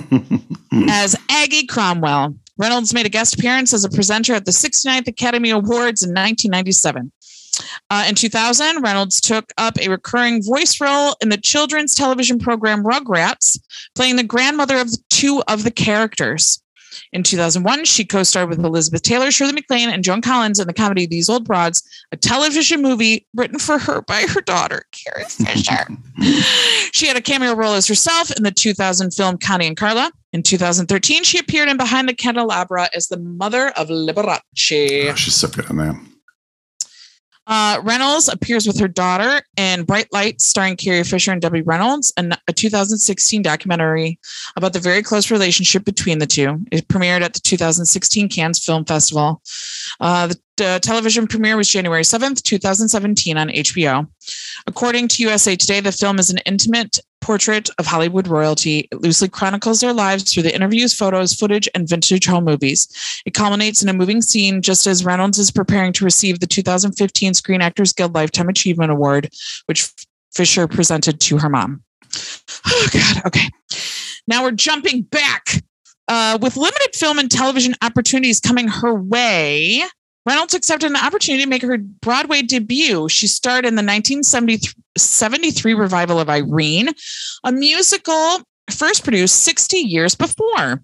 as 0.88 1.16
Aggie 1.28 1.66
Cromwell. 1.66 2.36
Reynolds 2.58 2.94
made 2.94 3.06
a 3.06 3.10
guest 3.10 3.34
appearance 3.34 3.72
as 3.72 3.84
a 3.84 3.90
presenter 3.90 4.34
at 4.34 4.44
the 4.44 4.50
69th 4.50 5.08
Academy 5.08 5.50
Awards 5.50 6.02
in 6.02 6.10
1997. 6.10 7.10
Uh, 7.90 8.04
in 8.08 8.14
2000, 8.14 8.82
Reynolds 8.82 9.20
took 9.20 9.52
up 9.58 9.78
a 9.78 9.88
recurring 9.88 10.42
voice 10.42 10.80
role 10.80 11.14
in 11.20 11.28
the 11.28 11.36
children's 11.36 11.94
television 11.94 12.38
program 12.38 12.82
Rugrats, 12.82 13.58
playing 13.94 14.16
the 14.16 14.22
grandmother 14.22 14.78
of 14.78 14.90
two 15.08 15.42
of 15.48 15.64
the 15.64 15.70
characters. 15.70 16.61
In 17.12 17.22
2001, 17.22 17.84
she 17.84 18.04
co 18.04 18.22
starred 18.22 18.48
with 18.48 18.64
Elizabeth 18.64 19.02
Taylor, 19.02 19.30
Shirley 19.30 19.52
MacLaine, 19.52 19.90
and 19.90 20.04
Joan 20.04 20.22
Collins 20.22 20.58
in 20.58 20.66
the 20.66 20.72
comedy 20.72 21.06
These 21.06 21.28
Old 21.28 21.44
Broads, 21.44 21.82
a 22.12 22.16
television 22.16 22.82
movie 22.82 23.26
written 23.34 23.58
for 23.58 23.78
her 23.78 24.02
by 24.02 24.22
her 24.28 24.40
daughter, 24.40 24.84
Carrie 24.92 25.24
Fisher. 25.24 25.86
she 26.92 27.06
had 27.06 27.16
a 27.16 27.22
cameo 27.22 27.54
role 27.54 27.74
as 27.74 27.86
herself 27.86 28.30
in 28.36 28.42
the 28.42 28.50
2000 28.50 29.12
film 29.12 29.38
Connie 29.38 29.66
and 29.66 29.76
Carla. 29.76 30.12
In 30.32 30.42
2013, 30.42 31.24
she 31.24 31.38
appeared 31.38 31.68
in 31.68 31.76
Behind 31.76 32.08
the 32.08 32.14
Candelabra 32.14 32.88
as 32.94 33.08
the 33.08 33.18
mother 33.18 33.68
of 33.70 33.88
Liberace. 33.88 34.40
Oh, 35.10 35.14
she's 35.14 35.34
so 35.34 35.48
good 35.48 35.68
in 35.68 35.76
that. 35.76 36.11
Uh, 37.46 37.80
Reynolds 37.82 38.28
appears 38.28 38.66
with 38.66 38.78
her 38.78 38.88
daughter 38.88 39.42
in 39.56 39.84
Bright 39.84 40.12
Lights, 40.12 40.44
starring 40.44 40.76
Carrie 40.76 41.02
Fisher 41.02 41.32
and 41.32 41.42
Debbie 41.42 41.62
Reynolds, 41.62 42.12
a 42.16 42.52
2016 42.52 43.42
documentary 43.42 44.18
about 44.56 44.72
the 44.72 44.78
very 44.78 45.02
close 45.02 45.30
relationship 45.30 45.84
between 45.84 46.18
the 46.18 46.26
two. 46.26 46.64
It 46.70 46.86
premiered 46.88 47.22
at 47.22 47.34
the 47.34 47.40
2016 47.40 48.28
Cannes 48.28 48.64
Film 48.64 48.84
Festival. 48.84 49.42
Uh, 50.00 50.28
the, 50.28 50.40
the 50.56 50.80
television 50.82 51.26
premiere 51.26 51.56
was 51.56 51.68
January 51.68 52.02
7th, 52.02 52.42
2017 52.42 53.36
on 53.36 53.48
HBO. 53.48 54.08
According 54.66 55.08
to 55.08 55.22
USA 55.22 55.56
Today, 55.56 55.80
the 55.80 55.92
film 55.92 56.18
is 56.18 56.30
an 56.30 56.38
intimate 56.46 57.00
portrait 57.22 57.70
of 57.78 57.86
Hollywood 57.86 58.28
royalty. 58.28 58.88
It 58.90 59.00
loosely 59.00 59.28
chronicles 59.28 59.80
their 59.80 59.92
lives 59.92 60.30
through 60.30 60.42
the 60.42 60.54
interviews, 60.54 60.94
photos, 60.94 61.34
footage, 61.34 61.68
and 61.74 61.88
vintage 61.88 62.26
home 62.26 62.44
movies. 62.44 62.88
It 63.24 63.34
culminates 63.34 63.82
in 63.82 63.88
a 63.88 63.94
moving 63.94 64.20
scene 64.20 64.60
just 64.60 64.86
as 64.86 65.04
Reynolds 65.04 65.38
is 65.38 65.50
preparing 65.50 65.92
to 65.94 66.04
receive 66.04 66.40
the 66.40 66.46
2015 66.46 67.34
Screen 67.34 67.62
Actors 67.62 67.92
Guild 67.92 68.14
Lifetime 68.14 68.48
Achievement 68.48 68.90
Award, 68.90 69.30
which 69.66 69.90
Fisher 70.34 70.66
presented 70.66 71.20
to 71.20 71.38
her 71.38 71.48
mom. 71.48 71.82
Oh, 72.66 72.88
God. 72.92 73.26
Okay. 73.26 73.48
Now 74.26 74.42
we're 74.42 74.52
jumping 74.52 75.02
back. 75.02 75.62
Uh, 76.08 76.36
with 76.42 76.56
limited 76.56 76.94
film 76.94 77.18
and 77.18 77.30
television 77.30 77.74
opportunities 77.80 78.40
coming 78.40 78.68
her 78.68 78.92
way, 78.92 79.82
Reynolds 80.24 80.54
accepted 80.54 80.90
an 80.90 80.96
opportunity 80.96 81.42
to 81.44 81.50
make 81.50 81.62
her 81.62 81.78
Broadway 81.78 82.42
debut. 82.42 83.08
She 83.08 83.26
starred 83.26 83.64
in 83.66 83.74
the 83.74 83.82
1973 83.82 85.74
revival 85.74 86.20
of 86.20 86.30
Irene, 86.30 86.90
a 87.44 87.52
musical 87.52 88.40
first 88.70 89.02
produced 89.02 89.42
60 89.42 89.78
years 89.78 90.14
before. 90.14 90.82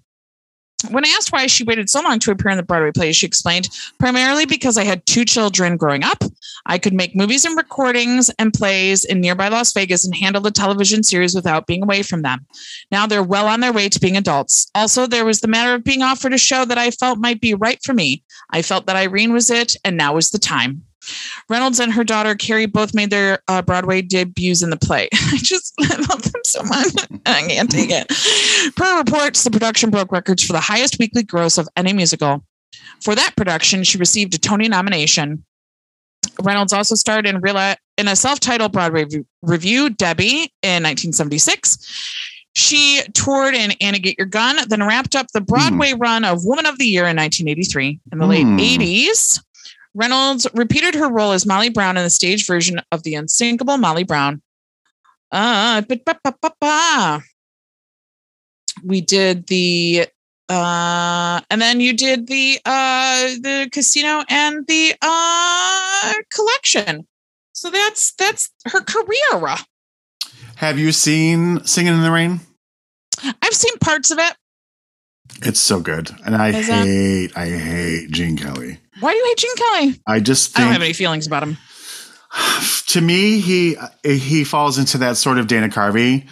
When 0.87 1.05
I 1.05 1.09
asked 1.09 1.33
why 1.33 1.45
she 1.47 1.65
waited 1.65 1.89
so 1.89 2.01
long 2.01 2.19
to 2.19 2.31
appear 2.31 2.51
in 2.51 2.57
the 2.57 2.63
Broadway 2.63 2.91
play, 2.91 3.11
she 3.11 3.27
explained, 3.27 3.67
primarily 3.99 4.45
because 4.45 4.77
I 4.77 4.85
had 4.85 5.05
two 5.05 5.25
children 5.25 5.75
growing 5.75 6.03
up. 6.03 6.23
I 6.65 6.77
could 6.77 6.93
make 6.93 7.15
movies 7.15 7.43
and 7.43 7.57
recordings 7.57 8.31
and 8.39 8.53
plays 8.53 9.03
in 9.03 9.19
nearby 9.19 9.49
Las 9.49 9.73
Vegas 9.73 10.05
and 10.05 10.15
handle 10.15 10.41
the 10.41 10.51
television 10.51 11.03
series 11.03 11.35
without 11.35 11.67
being 11.67 11.83
away 11.83 12.01
from 12.01 12.21
them. 12.21 12.45
Now 12.91 13.05
they're 13.05 13.21
well 13.21 13.47
on 13.47 13.59
their 13.59 13.73
way 13.73 13.89
to 13.89 13.99
being 13.99 14.15
adults. 14.15 14.71
Also, 14.73 15.05
there 15.05 15.25
was 15.25 15.41
the 15.41 15.47
matter 15.49 15.73
of 15.73 15.83
being 15.83 16.01
offered 16.01 16.33
a 16.33 16.37
show 16.37 16.63
that 16.63 16.77
I 16.77 16.91
felt 16.91 17.19
might 17.19 17.41
be 17.41 17.53
right 17.53 17.79
for 17.83 17.93
me. 17.93 18.23
I 18.51 18.61
felt 18.61 18.85
that 18.85 18.95
Irene 18.95 19.33
was 19.33 19.49
it, 19.49 19.75
and 19.83 19.97
now 19.97 20.15
was 20.15 20.29
the 20.29 20.39
time. 20.39 20.83
Reynolds 21.49 21.79
and 21.79 21.91
her 21.93 22.03
daughter 22.03 22.35
Carrie 22.35 22.65
both 22.65 22.93
made 22.93 23.09
their 23.09 23.39
uh, 23.47 23.61
Broadway 23.61 24.01
debuts 24.01 24.61
in 24.61 24.69
the 24.69 24.77
play. 24.77 25.09
I 25.13 25.37
just 25.37 25.73
I 25.79 25.95
love 26.09 26.23
them 26.23 26.41
so 26.45 26.63
much. 26.63 26.93
I 27.25 27.47
can't 27.47 27.71
take 27.71 27.89
it. 27.91 28.75
Per 28.75 28.97
reports, 28.97 29.43
the 29.43 29.51
production 29.51 29.89
broke 29.89 30.11
records 30.11 30.43
for 30.43 30.53
the 30.53 30.59
highest 30.59 30.99
weekly 30.99 31.23
gross 31.23 31.57
of 31.57 31.67
any 31.75 31.93
musical. 31.93 32.43
For 33.01 33.15
that 33.15 33.35
production, 33.35 33.83
she 33.83 33.97
received 33.97 34.35
a 34.35 34.37
Tony 34.37 34.67
nomination. 34.67 35.43
Reynolds 36.41 36.73
also 36.73 36.95
starred 36.95 37.25
in 37.25 37.39
real 37.41 37.57
in 37.97 38.07
a 38.07 38.15
self-titled 38.15 38.71
Broadway 38.71 39.05
revue, 39.41 39.89
Debbie, 39.89 40.53
in 40.61 40.83
1976. 40.83 41.77
She 42.55 43.01
toured 43.13 43.53
in 43.55 43.71
Annie 43.79 43.99
Get 43.99 44.17
Your 44.17 44.27
Gun, 44.27 44.57
then 44.67 44.83
wrapped 44.83 45.15
up 45.15 45.27
the 45.33 45.41
Broadway 45.41 45.93
run 45.93 46.25
of 46.25 46.43
Woman 46.43 46.65
of 46.65 46.77
the 46.77 46.85
Year 46.85 47.05
in 47.07 47.15
1983. 47.15 47.99
In 48.11 48.17
the 48.19 48.25
late 48.25 48.43
Hmm. 48.43 48.57
80s, 48.59 49.41
Reynolds 49.95 50.47
repeated 50.53 50.95
her 50.95 51.09
role 51.09 51.31
as 51.31 51.45
Molly 51.45 51.69
Brown 51.69 51.97
in 51.97 52.03
the 52.03 52.09
stage 52.09 52.45
version 52.45 52.81
of 52.91 53.03
The 53.03 53.15
Unsinkable 53.15 53.77
Molly 53.77 54.03
Brown. 54.03 54.41
Uh, 55.31 55.81
ba- 55.81 55.99
ba- 56.05 56.19
ba- 56.23 56.35
ba- 56.41 56.53
ba. 56.59 57.21
We 58.83 59.01
did 59.01 59.47
the 59.47 60.07
uh 60.47 61.41
and 61.51 61.61
then 61.61 61.79
you 61.79 61.93
did 61.93 62.27
the 62.27 62.59
uh 62.65 63.27
the 63.41 63.69
casino 63.71 64.23
and 64.29 64.65
the 64.67 64.95
uh 65.01 66.13
collection. 66.33 67.07
So 67.53 67.69
that's 67.69 68.13
that's 68.13 68.49
her 68.65 68.81
career. 68.81 69.57
Have 70.55 70.79
you 70.79 70.91
seen 70.91 71.63
Singing 71.65 71.93
in 71.93 72.01
the 72.01 72.11
Rain? 72.11 72.39
I've 73.23 73.53
seen 73.53 73.77
parts 73.79 74.11
of 74.11 74.17
it. 74.17 74.33
It's 75.41 75.59
so 75.59 75.79
good. 75.79 76.09
And 76.25 76.35
I 76.35 76.49
Is 76.49 76.67
hate, 76.67 77.37
I 77.37 77.45
hate 77.49 78.11
Gene 78.11 78.37
Kelly. 78.37 78.79
Why 78.99 79.11
do 79.11 79.17
you 79.17 79.25
hate 79.25 79.37
Gene 79.37 79.55
Kelly? 79.55 80.01
I 80.07 80.19
just 80.19 80.57
I 80.57 80.63
don't 80.63 80.73
have 80.73 80.81
any 80.81 80.93
feelings 80.93 81.27
about 81.27 81.43
him. 81.43 81.57
to 82.87 83.01
me, 83.01 83.39
he 83.39 83.75
he 84.03 84.43
falls 84.43 84.77
into 84.77 84.97
that 84.99 85.17
sort 85.17 85.37
of 85.37 85.47
Dana 85.47 85.69
Carvey 85.69 86.27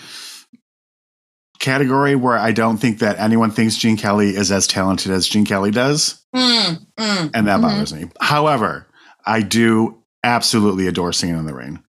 category 1.59 2.15
where 2.15 2.37
I 2.37 2.51
don't 2.51 2.77
think 2.77 2.99
that 2.99 3.17
anyone 3.19 3.49
thinks 3.51 3.77
Gene 3.77 3.97
Kelly 3.97 4.29
is 4.35 4.51
as 4.51 4.67
talented 4.67 5.11
as 5.11 5.27
Gene 5.27 5.45
Kelly 5.45 5.71
does, 5.71 6.23
Mm, 6.35 6.85
mm. 6.99 7.31
and 7.33 7.47
that 7.47 7.59
Mhm. 7.59 7.61
bothers 7.61 7.93
me. 7.93 8.05
However, 8.21 8.87
I 9.25 9.41
do 9.41 10.03
absolutely 10.23 10.87
adore 10.87 11.13
Singing 11.13 11.37
in 11.37 11.45
the 11.45 11.53
Rain. 11.55 11.83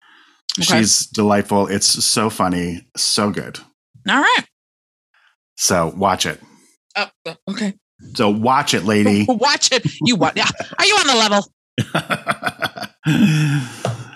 Okay. 0.59 0.79
She's 0.79 1.07
delightful. 1.07 1.67
It's 1.67 1.87
so 2.05 2.29
funny, 2.29 2.87
so 2.95 3.31
good. 3.31 3.59
All 4.07 4.21
right. 4.21 4.43
So 5.57 5.93
watch 5.97 6.25
it. 6.25 6.41
Oh, 6.95 7.09
okay. 7.49 7.73
So 8.13 8.29
watch 8.29 8.73
it, 8.73 8.83
lady. 8.85 9.25
Watch 9.29 9.71
it. 9.71 9.85
You 10.01 10.15
what? 10.15 10.37
Yeah. 10.37 10.47
Are 10.79 10.85
you 10.85 10.95
on 10.95 11.07
the 11.07 11.15
level? 11.15 11.51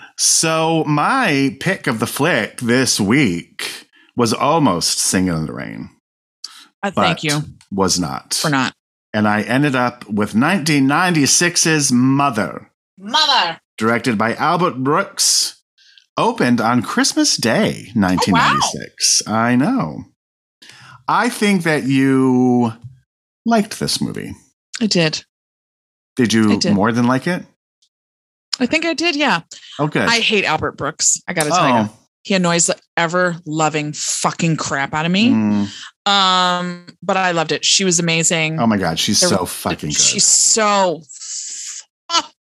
so 0.18 0.84
my 0.84 1.56
pick 1.60 1.86
of 1.86 1.98
the 1.98 2.06
flick 2.06 2.58
this 2.60 3.00
week 3.00 3.86
was 4.16 4.32
almost 4.32 4.98
Singing 4.98 5.34
in 5.34 5.46
the 5.46 5.52
Rain. 5.52 5.90
Uh, 6.82 6.90
thank 6.90 7.22
you 7.22 7.40
Was 7.70 7.98
not. 7.98 8.34
for 8.34 8.50
not. 8.50 8.72
And 9.12 9.26
I 9.28 9.42
ended 9.42 9.74
up 9.74 10.08
with 10.08 10.32
1996's 10.34 11.90
Mother, 11.92 12.70
Mother. 12.98 13.58
directed 13.76 14.16
by 14.16 14.34
Albert 14.36 14.82
Brooks, 14.84 15.62
opened 16.16 16.60
on 16.60 16.82
Christmas 16.82 17.36
Day, 17.36 17.90
1996. 17.94 19.26
I 19.26 19.56
know. 19.56 20.04
I 21.08 21.28
think 21.28 21.64
that 21.64 21.82
you 21.84 22.72
liked 23.46 23.78
this 23.80 24.00
movie. 24.00 24.34
I 24.80 24.86
did. 24.86 25.24
Did 26.16 26.32
you 26.32 26.58
did. 26.58 26.74
more 26.74 26.92
than 26.92 27.06
like 27.06 27.26
it? 27.26 27.44
I 28.58 28.66
think 28.66 28.84
I 28.84 28.94
did. 28.94 29.16
Yeah. 29.16 29.40
Okay. 29.78 30.00
I 30.00 30.20
hate 30.20 30.44
Albert 30.44 30.72
Brooks. 30.72 31.20
I 31.26 31.32
got 31.32 31.44
to 31.44 31.50
tell 31.50 31.68
you. 31.68 31.74
oh, 31.88 31.96
He 32.22 32.34
annoys 32.34 32.66
the 32.66 32.76
ever 32.96 33.36
loving 33.46 33.92
fucking 33.94 34.56
crap 34.56 34.92
out 34.92 35.06
of 35.06 35.12
me. 35.12 35.30
mm. 35.30 35.68
Um, 36.06 36.86
but 37.02 37.16
I 37.16 37.30
loved 37.32 37.52
it. 37.52 37.64
She 37.64 37.84
was 37.84 37.98
amazing. 38.00 38.58
oh 38.58 38.66
my 38.66 38.76
God, 38.78 38.98
she's 38.98 39.20
There- 39.20 39.28
so 39.30 39.46
fucking 39.46 39.90
good. 39.90 39.96
She's 39.98 40.24
so 40.26 41.02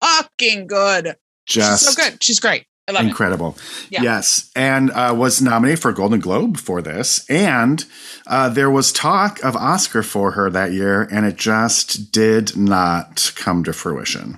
fucking 0.02 0.68
good. 0.68 1.16
Just 1.48 1.84
She's 1.86 1.96
so 1.96 2.04
good. 2.04 2.24
She's 2.24 2.40
great. 2.40 2.66
I 2.88 2.92
love 2.92 3.06
it. 3.06 3.08
incredible. 3.08 3.58
Yeah. 3.90 4.04
Yes, 4.04 4.52
and 4.56 4.92
uh, 4.92 5.14
was 5.18 5.42
nominated 5.42 5.82
for 5.82 5.90
a 5.90 5.94
Golden 5.94 6.20
Globe 6.20 6.58
for 6.58 6.82
this, 6.82 7.28
and 7.30 7.84
uh, 8.28 8.50
there 8.50 8.70
was 8.70 8.92
talk 8.92 9.44
of 9.44 9.56
Oscar 9.56 10.04
for 10.04 10.32
her 10.32 10.50
that 10.52 10.72
year, 10.72 11.08
and 11.12 11.26
it 11.26 11.36
just 11.36 12.12
did 12.12 12.56
not 12.56 13.32
come 13.36 13.64
to 13.64 13.74
fruition, 13.74 14.38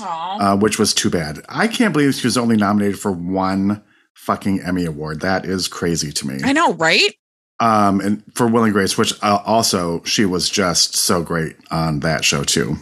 uh, 0.00 0.56
which 0.56 0.78
was 0.78 0.92
too 0.92 1.08
bad. 1.08 1.40
I 1.48 1.68
can't 1.68 1.92
believe 1.92 2.14
she 2.14 2.26
was 2.26 2.36
only 2.36 2.56
nominated 2.56 2.98
for 2.98 3.12
one 3.12 3.82
fucking 4.14 4.60
Emmy 4.60 4.84
award. 4.84 5.20
That 5.20 5.44
is 5.44 5.68
crazy 5.68 6.12
to 6.12 6.26
me. 6.26 6.40
I 6.42 6.52
know, 6.52 6.74
right? 6.74 7.14
Um, 7.60 8.00
and 8.00 8.24
for 8.34 8.48
Will 8.48 8.64
and 8.64 8.72
Grace, 8.72 8.98
which 8.98 9.12
uh, 9.22 9.38
also 9.46 10.02
she 10.02 10.24
was 10.24 10.50
just 10.50 10.96
so 10.96 11.22
great 11.22 11.54
on 11.70 12.00
that 12.00 12.24
show 12.24 12.42
too. 12.42 12.76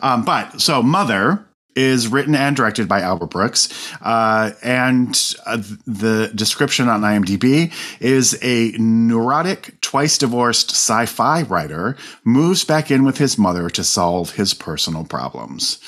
Um, 0.00 0.24
but 0.24 0.60
so 0.60 0.80
Mother 0.80 1.44
is 1.74 2.08
written 2.08 2.34
and 2.34 2.54
directed 2.54 2.88
by 2.88 3.00
Albert 3.00 3.30
Brooks, 3.30 3.68
uh, 4.02 4.50
and 4.62 5.34
uh, 5.46 5.56
the 5.86 6.30
description 6.34 6.88
on 6.88 7.02
IMDb 7.02 7.72
is 8.00 8.38
a 8.42 8.72
neurotic, 8.78 9.80
twice 9.80 10.18
divorced 10.18 10.70
sci-fi 10.70 11.42
writer 11.42 11.96
moves 12.24 12.64
back 12.64 12.90
in 12.90 13.04
with 13.04 13.18
his 13.18 13.38
mother 13.38 13.70
to 13.70 13.84
solve 13.84 14.32
his 14.32 14.54
personal 14.54 15.04
problems. 15.04 15.78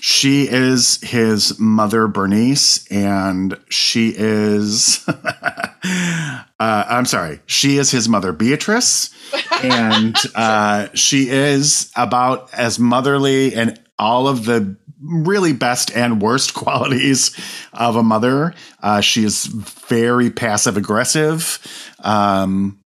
She 0.00 0.48
is 0.48 1.00
his 1.02 1.58
mother, 1.58 2.06
Bernice, 2.06 2.86
and 2.88 3.58
she 3.68 4.14
is. 4.16 5.04
uh, 5.08 6.42
I'm 6.58 7.06
sorry. 7.06 7.40
She 7.46 7.78
is 7.78 7.90
his 7.90 8.08
mother, 8.08 8.32
Beatrice, 8.32 9.14
and 9.62 10.16
uh, 10.34 10.88
she 10.94 11.28
is 11.30 11.90
about 11.96 12.52
as 12.54 12.78
motherly 12.78 13.54
and 13.54 13.80
all 13.98 14.26
of 14.28 14.44
the 14.44 14.76
really 15.04 15.52
best 15.52 15.94
and 15.96 16.20
worst 16.20 16.54
qualities 16.54 17.36
of 17.72 17.96
a 17.96 18.02
mother. 18.02 18.54
Uh, 18.82 19.00
she 19.00 19.24
is 19.24 19.46
very 19.46 20.30
passive 20.30 20.76
aggressive. 20.76 21.58
Um, 22.02 22.80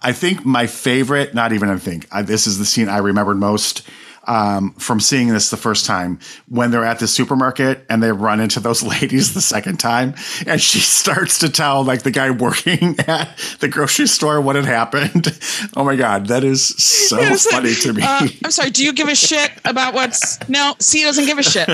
I 0.00 0.12
think 0.12 0.44
my 0.44 0.68
favorite, 0.68 1.34
not 1.34 1.52
even 1.52 1.68
I 1.68 1.76
think, 1.76 2.06
I, 2.12 2.22
this 2.22 2.46
is 2.46 2.58
the 2.58 2.64
scene 2.64 2.88
I 2.88 2.98
remembered 2.98 3.38
most 3.38 3.82
um, 4.26 4.72
from 4.74 5.00
seeing 5.00 5.28
this 5.28 5.50
the 5.50 5.56
first 5.56 5.84
time 5.86 6.18
when 6.48 6.70
they're 6.70 6.84
at 6.84 6.98
the 7.00 7.08
supermarket 7.08 7.84
and 7.90 8.02
they 8.02 8.12
run 8.12 8.40
into 8.40 8.60
those 8.60 8.82
ladies 9.00 9.34
the 9.34 9.40
second 9.40 9.78
time. 9.78 10.14
And 10.46 10.60
she 10.60 10.78
starts 10.80 11.38
to 11.40 11.48
tell, 11.50 11.84
like, 11.84 12.02
the 12.02 12.10
guy 12.10 12.30
working 12.30 12.96
at 13.08 13.36
the 13.60 13.68
grocery 13.68 14.06
store 14.06 14.40
what 14.40 14.56
had 14.56 14.64
happened. 14.64 15.38
Oh 15.76 15.84
my 15.84 15.96
God, 15.96 16.26
that 16.26 16.44
is 16.44 16.66
so 16.68 17.18
Is 17.18 17.46
it- 17.46 17.50
funny 17.50 17.74
to 17.74 17.92
me. 17.92 18.02
Uh, 18.02 18.28
I'm 18.44 18.50
sorry. 18.50 18.70
Do 18.70 18.84
you 18.84 18.92
give 18.92 19.08
a 19.08 19.14
shit 19.14 19.50
about 19.64 19.94
what's 19.94 20.38
no? 20.48 20.74
C 20.78 21.02
doesn't 21.02 21.26
give 21.26 21.38
a 21.38 21.42
shit. 21.42 21.68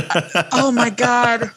Oh 0.52 0.70
my 0.72 0.90
god, 0.90 1.50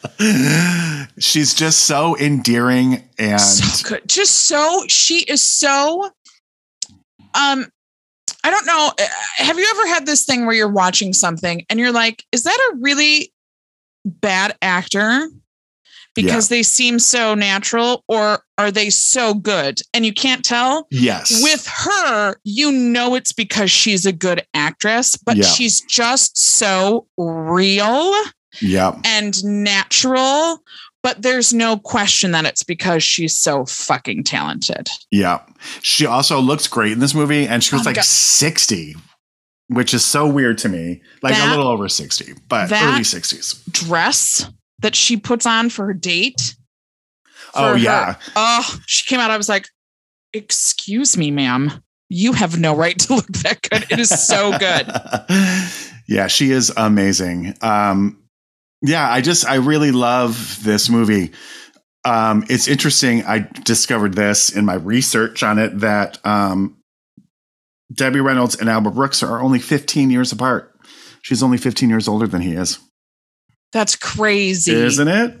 She's 1.18 1.54
just 1.54 1.84
so 1.84 2.16
endearing 2.18 3.08
and 3.18 3.40
so 3.40 3.88
good. 3.88 4.02
Just 4.08 4.46
so 4.46 4.84
she 4.88 5.20
is 5.20 5.42
so. 5.42 6.10
Um, 7.34 7.66
I 8.44 8.50
don't 8.50 8.66
know. 8.66 8.92
uh, 8.98 9.06
Have 9.36 9.58
you 9.58 9.66
ever 9.70 9.86
had 9.88 10.06
this 10.06 10.24
thing 10.24 10.46
where 10.46 10.54
you're 10.54 10.68
watching 10.70 11.12
something 11.12 11.64
and 11.70 11.78
you're 11.78 11.92
like, 11.92 12.24
"Is 12.32 12.42
that 12.44 12.70
a 12.72 12.76
really 12.78 13.32
bad 14.04 14.56
actor?" 14.62 15.28
Because 16.14 16.50
they 16.50 16.62
seem 16.62 16.98
so 16.98 17.34
natural, 17.34 18.04
or 18.06 18.44
are 18.58 18.70
they 18.70 18.90
so 18.90 19.32
good? 19.32 19.80
And 19.94 20.04
you 20.04 20.12
can't 20.12 20.44
tell. 20.44 20.86
yes. 20.90 21.42
with 21.42 21.66
her, 21.66 22.36
you 22.44 22.70
know 22.70 23.14
it's 23.14 23.32
because 23.32 23.70
she's 23.70 24.04
a 24.04 24.12
good 24.12 24.44
actress, 24.52 25.16
but 25.16 25.38
Yeah. 25.38 25.44
she's 25.46 25.80
just 25.80 26.36
so 26.36 27.06
real 27.16 28.12
Yep. 28.60 28.98
and 29.06 29.42
natural. 29.42 30.62
But 31.02 31.22
there's 31.22 31.52
no 31.52 31.76
question 31.78 32.30
that 32.30 32.44
it's 32.44 32.62
because 32.62 33.02
she's 33.02 33.36
so 33.36 33.64
fucking 33.66 34.22
talented. 34.24 34.88
Yeah. 35.10 35.40
She 35.82 36.06
also 36.06 36.38
looks 36.40 36.68
great 36.68 36.92
in 36.92 37.00
this 37.00 37.14
movie, 37.14 37.46
and 37.48 37.62
she 37.62 37.74
was 37.74 37.84
Oh 37.86 37.90
like 37.90 37.96
God. 37.96 38.04
60, 38.04 38.94
which 39.68 39.92
is 39.94 40.04
so 40.04 40.26
weird 40.28 40.58
to 40.58 40.68
me. 40.68 41.02
Like 41.22 41.34
a 41.36 41.50
little 41.50 41.66
over 41.66 41.88
60, 41.88 42.34
but 42.48 42.68
that- 42.68 42.94
early 42.94 43.02
60s. 43.02 43.64
Dress 43.72 44.48
that 44.78 44.94
she 44.94 45.16
puts 45.16 45.44
on 45.46 45.70
for 45.70 45.86
her 45.86 45.94
date. 45.94 46.54
Oh, 47.54 47.72
for 47.72 47.72
her- 47.72 47.76
yeah. 47.78 48.14
Oh, 48.36 48.78
she 48.86 49.04
came 49.06 49.18
out. 49.20 49.30
I 49.32 49.36
was 49.36 49.48
like, 49.48 49.66
excuse 50.32 51.16
me, 51.16 51.30
ma'am. 51.30 51.82
You 52.08 52.32
have 52.34 52.58
no 52.60 52.76
right 52.76 52.98
to 53.00 53.14
look 53.16 53.26
that 53.26 53.62
good. 53.62 53.86
It 53.90 53.98
is 53.98 54.08
so 54.10 54.56
good. 54.58 54.86
yeah, 56.08 56.26
she 56.26 56.50
is 56.50 56.72
amazing. 56.76 57.54
Um, 57.62 58.21
yeah, 58.82 59.08
I 59.10 59.20
just, 59.20 59.46
I 59.46 59.56
really 59.56 59.92
love 59.92 60.58
this 60.62 60.88
movie. 60.90 61.32
Um, 62.04 62.44
it's 62.48 62.66
interesting. 62.68 63.24
I 63.24 63.48
discovered 63.64 64.14
this 64.14 64.50
in 64.50 64.64
my 64.64 64.74
research 64.74 65.42
on 65.42 65.58
it 65.58 65.78
that 65.80 66.18
um, 66.26 66.78
Debbie 67.94 68.20
Reynolds 68.20 68.56
and 68.56 68.68
Albert 68.68 68.90
Brooks 68.92 69.22
are 69.22 69.40
only 69.40 69.58
15 69.60 70.10
years 70.10 70.32
apart. 70.32 70.74
She's 71.22 71.42
only 71.42 71.58
15 71.58 71.88
years 71.88 72.08
older 72.08 72.26
than 72.26 72.42
he 72.42 72.54
is, 72.54 72.80
That's 73.72 73.94
crazy. 73.94 74.72
isn't 74.74 75.06
it? 75.06 75.38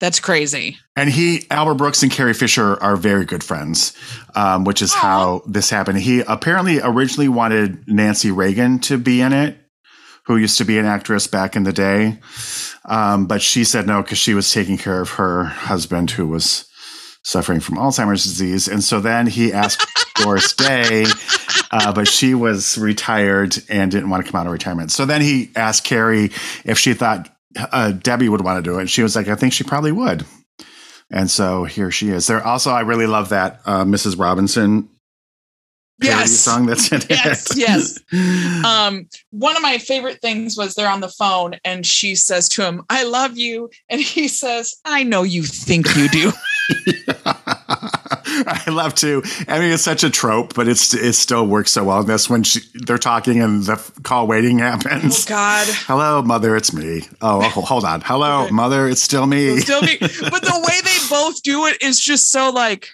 That's 0.00 0.18
crazy. 0.20 0.78
And 0.96 1.08
he, 1.10 1.46
Albert 1.50 1.74
Brooks 1.74 2.02
and 2.02 2.10
Carrie 2.10 2.34
Fisher 2.34 2.82
are 2.82 2.96
very 2.96 3.24
good 3.24 3.44
friends, 3.44 3.94
um, 4.34 4.64
which 4.64 4.82
is 4.82 4.92
Aw. 4.92 4.96
how 4.98 5.42
this 5.46 5.70
happened. 5.70 5.98
He 5.98 6.20
apparently 6.20 6.80
originally 6.80 7.28
wanted 7.28 7.86
Nancy 7.86 8.30
Reagan 8.30 8.78
to 8.80 8.98
be 8.98 9.20
in 9.20 9.32
it, 9.32 9.56
who 10.26 10.36
used 10.36 10.58
to 10.58 10.64
be 10.64 10.78
an 10.78 10.86
actress 10.86 11.26
back 11.26 11.56
in 11.56 11.64
the 11.64 11.72
day. 11.72 12.18
Um, 12.84 13.26
but 13.26 13.42
she 13.42 13.64
said 13.64 13.86
no 13.86 14.02
because 14.02 14.18
she 14.18 14.34
was 14.34 14.50
taking 14.50 14.78
care 14.78 15.00
of 15.00 15.10
her 15.10 15.44
husband 15.44 16.10
who 16.10 16.26
was 16.26 16.66
suffering 17.22 17.60
from 17.60 17.76
Alzheimer's 17.76 18.22
disease. 18.22 18.68
And 18.68 18.84
so 18.84 19.00
then 19.00 19.26
he 19.26 19.52
asked 19.52 19.86
Doris 20.16 20.52
Day, 20.56 21.06
uh, 21.70 21.92
but 21.92 22.06
she 22.06 22.34
was 22.34 22.78
retired 22.78 23.56
and 23.68 23.90
didn't 23.90 24.10
want 24.10 24.24
to 24.24 24.30
come 24.30 24.40
out 24.40 24.46
of 24.46 24.52
retirement. 24.52 24.92
So 24.92 25.06
then 25.06 25.20
he 25.20 25.50
asked 25.56 25.84
Carrie 25.84 26.30
if 26.64 26.78
she 26.78 26.94
thought 26.94 27.30
uh, 27.56 27.92
Debbie 27.92 28.28
would 28.28 28.42
want 28.42 28.62
to 28.62 28.70
do 28.70 28.78
it. 28.78 28.82
And 28.82 28.90
she 28.90 29.02
was 29.02 29.16
like, 29.16 29.28
I 29.28 29.34
think 29.34 29.52
she 29.52 29.64
probably 29.64 29.92
would. 29.92 30.24
And 31.10 31.30
so 31.30 31.64
here 31.64 31.90
she 31.90 32.10
is. 32.10 32.26
There 32.26 32.44
also, 32.44 32.70
I 32.70 32.80
really 32.80 33.06
love 33.06 33.28
that 33.30 33.60
uh, 33.66 33.84
Mrs. 33.84 34.18
Robinson 34.18 34.88
Yes. 36.00 36.32
song 36.32 36.66
that's 36.66 36.90
in 36.92 37.00
Yes, 37.08 37.50
it. 37.52 37.56
yes. 37.58 37.98
Um, 38.64 39.06
one 39.30 39.56
of 39.56 39.62
my 39.62 39.78
favorite 39.78 40.20
things 40.20 40.56
was 40.56 40.74
they're 40.74 40.88
on 40.90 41.00
the 41.00 41.08
phone 41.08 41.54
and 41.64 41.86
she 41.86 42.14
says 42.16 42.48
to 42.50 42.64
him, 42.66 42.82
I 42.90 43.04
love 43.04 43.36
you. 43.38 43.70
And 43.88 44.00
he 44.00 44.26
says, 44.42 44.74
I 44.84 45.02
know 45.04 45.22
you 45.22 45.42
think 45.44 45.86
you 45.96 46.08
do. 46.08 46.32
I 47.26 48.62
love 48.68 48.94
to. 48.96 49.22
I 49.48 49.58
mean, 49.60 49.72
it's 49.72 49.82
such 49.82 50.02
a 50.02 50.10
trope, 50.10 50.54
but 50.54 50.66
it's 50.66 50.92
it 50.94 51.12
still 51.14 51.46
works 51.46 51.72
so 51.72 51.84
well 51.84 52.00
in 52.00 52.06
this 52.06 52.28
when 52.28 52.42
she, 52.42 52.60
they're 52.74 52.98
talking 52.98 53.40
and 53.40 53.62
the 53.64 53.76
call 54.02 54.26
waiting 54.26 54.58
happens. 54.58 55.24
oh. 55.26 55.28
God. 55.28 55.66
Hello, 55.86 56.22
mother, 56.22 56.56
it's 56.56 56.72
me. 56.72 57.02
Oh, 57.20 57.40
oh, 57.56 57.60
hold 57.60 57.84
on. 57.84 58.00
Hello, 58.00 58.44
Okay. 58.44 58.52
mother, 58.52 58.88
it's 58.88 59.02
still 59.02 59.26
me. 59.26 59.58
Still 59.60 59.82
be- 59.82 59.98
but 59.98 60.42
the 60.42 60.64
way 60.66 60.80
they 60.82 60.96
both 61.08 61.42
do 61.42 61.66
it 61.66 61.80
is 61.82 62.00
just 62.00 62.32
so 62.32 62.50
like 62.50 62.88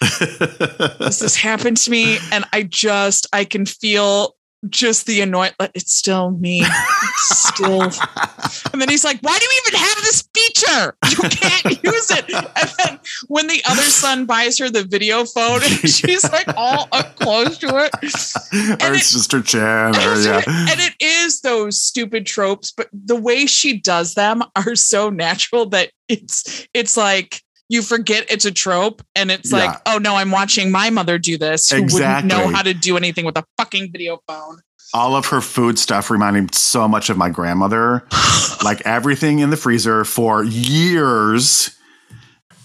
this 0.98 1.20
has 1.20 1.36
happened 1.36 1.76
to 1.76 1.90
me 1.90 2.18
and 2.32 2.44
i 2.52 2.62
just 2.62 3.26
i 3.32 3.44
can 3.44 3.66
feel 3.66 4.34
just 4.68 5.06
the 5.06 5.20
annoyance 5.22 5.54
it's 5.74 5.94
still 5.94 6.32
me. 6.32 6.62
It's 6.62 7.48
still 7.48 7.82
and 8.72 8.80
then 8.80 8.88
he's 8.88 9.04
like 9.04 9.18
why 9.20 9.38
do 9.38 9.44
you 9.44 9.62
even 9.66 9.80
have 9.80 9.96
this 10.02 10.28
feature? 10.34 10.96
You 11.08 11.28
can't 11.30 11.82
use 11.84 12.10
it. 12.10 12.24
And 12.30 12.70
then 12.78 13.00
when 13.28 13.46
the 13.46 13.62
other 13.64 13.82
son 13.82 14.26
buys 14.26 14.58
her 14.58 14.68
the 14.68 14.84
video 14.84 15.24
phone 15.24 15.60
she's 15.84 16.30
like 16.30 16.48
all 16.56 16.88
up 16.92 17.16
close 17.16 17.56
to 17.58 17.68
it. 17.84 17.90
It- 18.02 19.00
Sister 19.00 19.40
Chan, 19.40 19.96
or 19.96 20.20
yeah. 20.20 20.42
and 20.46 20.80
it 20.80 20.94
is 21.00 21.40
those 21.40 21.80
stupid 21.80 22.26
tropes 22.26 22.72
but 22.72 22.88
the 22.92 23.16
way 23.16 23.46
she 23.46 23.78
does 23.78 24.14
them 24.14 24.42
are 24.56 24.74
so 24.74 25.08
natural 25.08 25.66
that 25.66 25.90
it's 26.08 26.66
it's 26.74 26.96
like 26.96 27.42
you 27.70 27.80
forget 27.82 28.26
it's 28.30 28.44
a 28.44 28.50
trope 28.50 29.00
and 29.14 29.30
it's 29.30 29.50
like 29.52 29.74
oh 29.86 29.96
no 29.96 30.16
i'm 30.16 30.30
watching 30.30 30.70
my 30.70 30.90
mother 30.90 31.18
do 31.18 31.38
this 31.38 31.70
who 31.70 31.82
wouldn't 31.84 32.26
know 32.26 32.48
how 32.48 32.60
to 32.62 32.74
do 32.74 32.96
anything 32.98 33.24
with 33.24 33.38
a 33.38 33.44
fucking 33.56 33.90
video 33.90 34.18
phone 34.26 34.58
All 34.92 35.14
of 35.14 35.26
her 35.26 35.40
food 35.40 35.78
stuff 35.78 36.10
reminded 36.10 36.42
me 36.42 36.48
so 36.52 36.88
much 36.88 37.10
of 37.10 37.16
my 37.16 37.30
grandmother. 37.30 38.04
like 38.64 38.82
everything 38.84 39.38
in 39.38 39.50
the 39.50 39.56
freezer 39.56 40.04
for 40.04 40.42
years. 40.42 41.70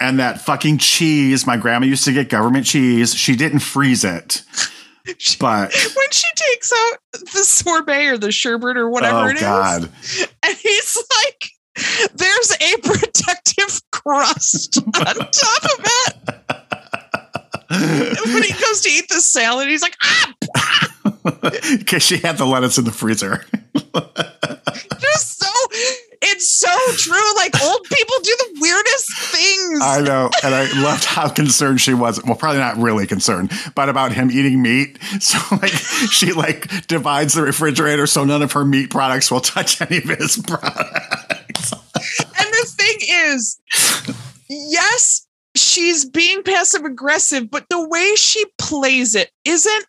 And 0.02 0.20
that 0.20 0.42
fucking 0.42 0.80
cheese, 0.80 1.46
my 1.46 1.56
grandma 1.56 1.86
used 1.86 2.04
to 2.06 2.12
get 2.14 2.28
government 2.30 2.66
cheese. 2.66 3.14
She 3.14 3.36
didn't 3.36 3.60
freeze 3.60 4.04
it. 4.04 4.42
But 5.40 5.72
when 5.72 6.12
she 6.12 6.28
takes 6.36 6.72
out 6.74 6.98
the 7.32 7.44
sorbet 7.44 8.08
or 8.08 8.18
the 8.18 8.32
sherbet 8.32 8.76
or 8.76 8.90
whatever 8.90 9.20
oh 9.20 9.28
it 9.28 9.36
is, 9.36 9.42
god. 9.42 9.84
and 10.44 10.58
he's 10.58 10.98
like 10.98 11.50
there's 12.14 12.52
a 12.52 12.78
protective 12.84 13.82
crust 13.92 14.78
on 14.78 15.16
top 15.16 15.64
of 15.64 15.86
it 15.86 16.16
And 17.70 18.34
when 18.34 18.44
he 18.44 18.54
goes 18.54 18.82
to 18.82 18.90
eat 18.90 19.08
the 19.10 19.22
salad 19.22 19.68
he's 19.68 19.82
like 19.82 19.96
ah 20.04 20.34
Because 21.78 22.04
she 22.04 22.18
had 22.18 22.38
the 22.38 22.46
lettuce 22.46 22.78
in 22.78 22.86
the 22.86 22.92
freezer. 22.92 23.46
just 23.74 25.40
so 25.40 25.48
it's 26.22 26.60
so 26.60 26.70
true. 26.98 27.36
Like 27.36 27.62
old 27.62 27.84
people 27.84 28.16
do 28.24 28.36
the 28.38 28.58
weirdest 28.60 29.18
things. 29.32 29.80
I 29.82 30.02
know. 30.02 30.30
And 30.44 30.56
I 30.56 30.82
loved 30.82 31.06
how 31.06 31.30
concerned 31.30 31.82
she 31.82 31.94
was. 31.94 32.24
Well, 32.24 32.36
probably 32.36 32.60
not 32.60 32.78
really 32.78 33.06
concerned, 33.08 33.52
but 33.76 33.90
about 33.90 34.12
him 34.12 34.32
eating 34.32 34.62
meat. 34.62 34.98
So 35.20 35.38
like 35.62 35.72
she 35.72 36.34
like 36.34 36.88
divides 36.88 37.34
the 37.34 37.42
refrigerator 37.44 38.08
so 38.08 38.24
none 38.24 38.42
of 38.42 38.52
her 38.54 38.66
meat 38.66 38.90
products 38.90 39.32
will 39.32 39.42
touch 39.42 39.82
any 39.82 39.98
of 39.98 40.06
his 40.06 40.38
products. 40.38 41.35
Thing 42.98 43.08
is, 43.30 43.60
yes, 44.50 45.28
she's 45.56 46.06
being 46.06 46.44
passive 46.44 46.84
aggressive, 46.84 47.50
but 47.50 47.66
the 47.70 47.88
way 47.88 48.14
she 48.16 48.46
plays 48.58 49.16
it 49.16 49.32
isn't 49.46 49.86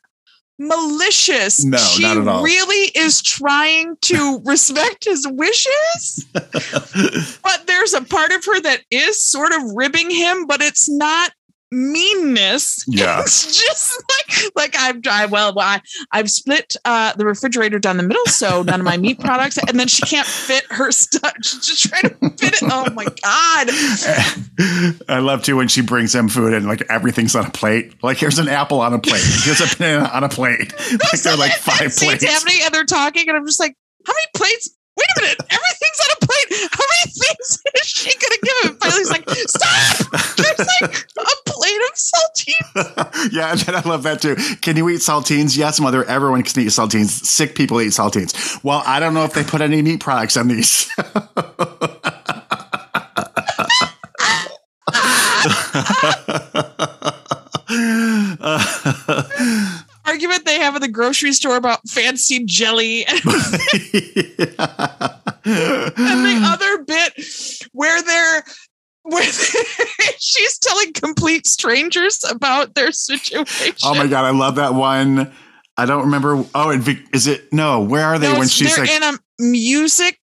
malicious. 0.59 1.65
No, 1.65 1.77
she 1.77 2.03
not 2.03 2.17
at 2.17 2.29
all. 2.29 2.43
really 2.43 2.91
is 2.95 3.21
trying 3.23 3.97
to 4.03 4.41
respect 4.45 5.05
his 5.05 5.27
wishes. 5.29 6.27
but 6.33 7.67
there's 7.67 7.95
a 7.95 8.03
part 8.03 8.33
of 8.33 8.45
her 8.45 8.61
that 8.63 8.83
is 8.91 9.23
sort 9.23 9.53
of 9.53 9.63
ribbing 9.75 10.11
him, 10.11 10.47
but 10.47 10.63
it's 10.63 10.89
not 10.89 11.33
meanness. 11.71 12.85
Yeah. 12.97 13.21
It's 13.21 13.61
just 13.61 14.03
like 14.09 14.53
like 14.55 14.77
I've 14.79 15.01
I, 15.07 15.27
well 15.27 15.59
I, 15.59 15.83
I've 16.13 16.31
split 16.31 16.77
uh, 16.85 17.13
the 17.15 17.27
refrigerator 17.27 17.79
down 17.79 17.97
the 17.97 18.05
middle, 18.05 18.25
so 18.27 18.63
none 18.63 18.81
of 18.81 18.85
my 18.85 18.97
meat 18.97 19.21
products, 19.21 19.59
and 19.59 19.79
then 19.79 19.89
she 19.89 20.03
can't 20.03 20.27
fit 20.27 20.65
her 20.71 20.91
stuff. 20.93 21.33
She's 21.43 21.67
just 21.67 21.83
trying 21.85 22.03
to 22.03 22.31
fit 22.39 22.55
it. 22.55 22.63
Oh 22.63 22.89
my 22.95 23.05
god! 23.05 25.03
I 25.09 25.19
love 25.19 25.43
too 25.43 25.57
when 25.57 25.69
she 25.69 25.83
brings 25.83 26.15
him 26.15 26.29
food 26.29 26.55
and 26.55 26.67
like 26.67 26.83
everything's 26.89 27.35
on 27.35 27.47
a 27.47 27.51
plate. 27.51 28.03
Like 28.03 28.17
here's 28.17 28.39
an 28.39 28.49
apple 28.49 28.81
on 28.81 28.95
a 28.95 28.99
plate. 28.99 29.23
Here's 29.43 29.61
a 29.61 29.77
banana 29.77 30.09
on 30.13 30.25
a 30.25 30.29
plate. 30.29 30.73
Like 30.93 31.21
they're 31.23 31.37
like 31.37 31.53
five 31.53 31.95
plates. 31.95 32.25
happening, 32.25 32.61
and 32.63 32.73
they're 32.73 32.85
talking, 32.85 33.29
and 33.29 33.37
I'm 33.37 33.47
just 33.47 33.61
like, 33.61 33.77
how 34.07 34.13
many 34.13 34.27
plates? 34.35 34.71
Wait 34.97 35.07
a 35.19 35.21
minute, 35.21 35.41
everything's 35.51 36.01
on 36.01 36.17
a 36.23 36.27
plate. 36.27 36.71
How 36.73 36.85
many 36.85 37.13
things 37.13 37.63
is 37.83 37.87
she 37.87 38.19
gonna 38.19 38.41
give 38.43 38.71
him? 38.71 38.79
Finally, 38.79 39.01
he's 39.01 39.11
like, 39.11 39.29
stop! 39.29 40.37
There's 40.37 40.59
like 40.59 40.59
a 40.59 40.65
plate 40.65 40.83
of 40.83 41.06
saltines. 42.77 43.33
yeah, 43.33 43.53
and 43.53 43.77
I 43.77 43.81
love 43.89 44.03
that 44.05 44.21
too. 44.23 44.37
Can 44.61 44.77
you 44.77 44.89
eat 44.89 45.01
saltines? 45.01 45.57
Yes, 45.57 45.81
mother. 45.81 46.05
Everyone 46.05 46.43
can 46.43 46.63
eat 46.63 46.69
saltines. 46.69 47.09
Sick 47.09 47.55
people 47.55 47.81
eat 47.81 47.89
saltines. 47.89 48.63
Well, 48.63 48.83
I 48.87 49.01
don't 49.01 49.15
know 49.15 49.25
if 49.25 49.33
they 49.33 49.45
put 49.45 49.61
any 49.61 49.83
meat 49.83 50.01
products 50.01 50.37
on 50.37 50.49
these. 50.49 50.91
Argument 60.05 60.45
they 60.45 60.61
have 60.61 60.77
at 60.77 60.83
the 60.83 60.89
grocery 60.89 61.33
store 61.33 61.57
about 61.57 61.89
fancy 61.89 62.45
jelly 62.45 63.05
and 63.07 63.21
and 65.47 66.25
the 66.25 66.41
other 66.45 66.85
bit 66.85 67.13
where 67.73 68.03
they're 68.03 68.45
where 69.07 69.23
she's 70.19 70.59
telling 70.59 70.93
complete 70.93 71.47
strangers 71.47 72.25
about 72.29 72.75
their 72.75 72.93
situation. 72.93 73.75
oh 73.85 73.95
my 73.95 74.07
god, 74.07 74.25
I 74.25 74.31
love 74.31 74.57
that 74.57 74.75
one. 74.75 75.33
I 75.77 75.85
don't 75.87 76.05
remember. 76.05 76.45
Oh, 76.55 76.71
and 76.71 76.83
Vic- 76.83 77.07
is 77.13 77.27
it 77.27 77.53
no? 77.53 77.81
Where 77.83 78.05
are 78.05 78.19
they 78.19 78.33
No, 78.33 78.39
when 78.39 78.49
she's 78.49 78.75
they're 78.75 78.85
like 78.87 78.95
in 78.95 79.03
a 79.03 79.19
music. 79.39 80.19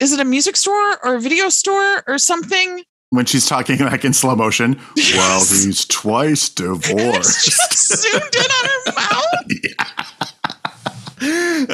Is 0.00 0.12
it 0.12 0.20
a 0.20 0.24
music 0.24 0.56
store 0.56 0.98
or 1.04 1.14
a 1.16 1.20
video 1.20 1.48
store 1.48 2.02
or 2.06 2.18
something? 2.18 2.82
when 3.10 3.24
she's 3.24 3.46
talking 3.46 3.78
like 3.78 4.04
in 4.04 4.12
slow 4.12 4.34
motion? 4.36 4.78
Well, 5.14 5.40
he's 5.40 5.84
twice 5.86 6.48
divorced. 6.48 7.44
just 7.44 8.02
zoomed 8.02 8.34
in 8.34 8.40
on 8.42 8.68
her 8.68 8.92
mouth. 8.96 10.15
And 11.18 11.68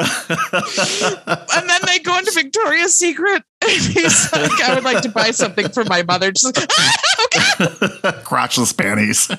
then 1.69 1.81
they 1.87 1.99
go 1.99 2.17
into 2.19 2.31
Victoria's 2.33 2.95
Secret, 2.95 3.43
and 3.63 3.71
he's 3.71 4.33
like, 4.33 4.61
"I 4.63 4.75
would 4.75 4.85
like 4.85 5.03
to 5.03 5.09
buy 5.09 5.31
something 5.33 5.69
for 5.69 5.85
my 5.85 6.03
mother." 6.03 6.31
Just 6.31 6.45
like, 6.45 6.69
"Ah, 6.71 7.25
okay. 7.25 7.39
Crotchless 8.23 8.77
panties. 8.77 9.31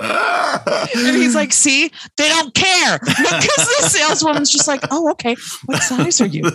And 0.00 1.16
he's 1.16 1.34
like, 1.34 1.52
"See, 1.52 1.90
they 2.16 2.28
don't 2.28 2.52
care 2.54 2.98
because 2.98 3.78
the 3.80 3.88
saleswoman's 3.88 4.50
just 4.50 4.66
like, 4.66 4.82
oh, 4.90 5.10
okay. 5.12 5.36
What 5.66 5.82
size 5.82 6.20
are 6.20 6.26
you?" 6.26 6.42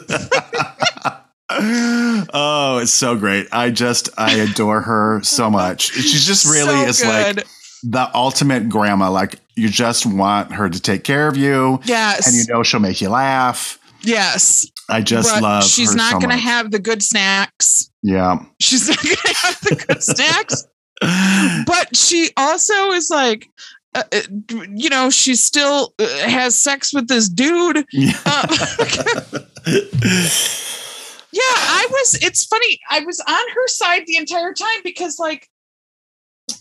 oh, 1.50 2.80
it's 2.82 2.92
so 2.92 3.16
great. 3.16 3.48
I 3.52 3.72
just 3.72 4.10
I 4.18 4.34
adore 4.34 4.82
her 4.82 5.22
so 5.24 5.50
much. 5.50 5.92
She's 5.94 6.26
just 6.26 6.46
really 6.46 6.76
So 6.76 6.88
is 6.88 7.06
like 7.06 7.48
the 7.84 8.10
ultimate 8.14 8.68
grandma. 8.70 9.10
Like 9.12 9.40
you 9.58 9.70
just 9.70 10.05
want 10.05 10.53
her 10.53 10.70
to 10.70 10.80
take 10.80 11.03
care 11.03 11.28
of 11.28 11.36
you, 11.36 11.80
yes, 11.86 12.28
and 12.28 12.36
you 12.36 12.53
know 12.53 12.64
she'll 12.64 12.80
make 12.80 13.01
you 13.01 13.10
laugh. 13.10 13.80
yes. 14.01 14.70
I 14.89 15.01
just 15.01 15.30
but 15.30 15.43
love. 15.43 15.64
she's 15.66 15.93
not 15.93 16.14
so 16.14 16.20
going 16.20 16.30
to 16.30 16.38
have 16.38 16.72
the 16.72 16.80
good 16.80 17.03
snacks. 17.03 17.91
Yeah. 18.03 18.39
She's 18.62 18.88
not 18.88 19.03
going 19.03 19.18
to 19.18 19.34
have 19.36 19.60
the 19.60 19.86
good 19.86 20.01
snacks. 20.16 20.66
But 21.66 21.93
she 21.93 22.30
also 22.38 22.91
is 22.91 23.10
like, 23.10 23.49
uh, 23.95 24.03
uh, 24.14 24.22
you 24.74 24.89
know, 24.89 25.10
she 25.10 25.36
still 25.36 25.93
uh, 25.99 26.08
has 26.20 26.55
sex 26.62 26.93
with 26.93 27.08
this 27.08 27.28
dude. 27.28 27.86
yeah. 27.91 28.14
Uh, 28.26 28.47
yeah, 31.32 31.41
I 31.41 31.88
was. 31.89 32.20
It's 32.22 32.45
funny. 32.45 32.80
I 32.89 33.01
was 33.01 33.20
on 33.20 33.49
her 33.55 33.68
side 33.68 34.03
the 34.08 34.18
entire 34.18 34.53
time 34.53 34.80
because, 34.84 35.20
like, 35.20 35.49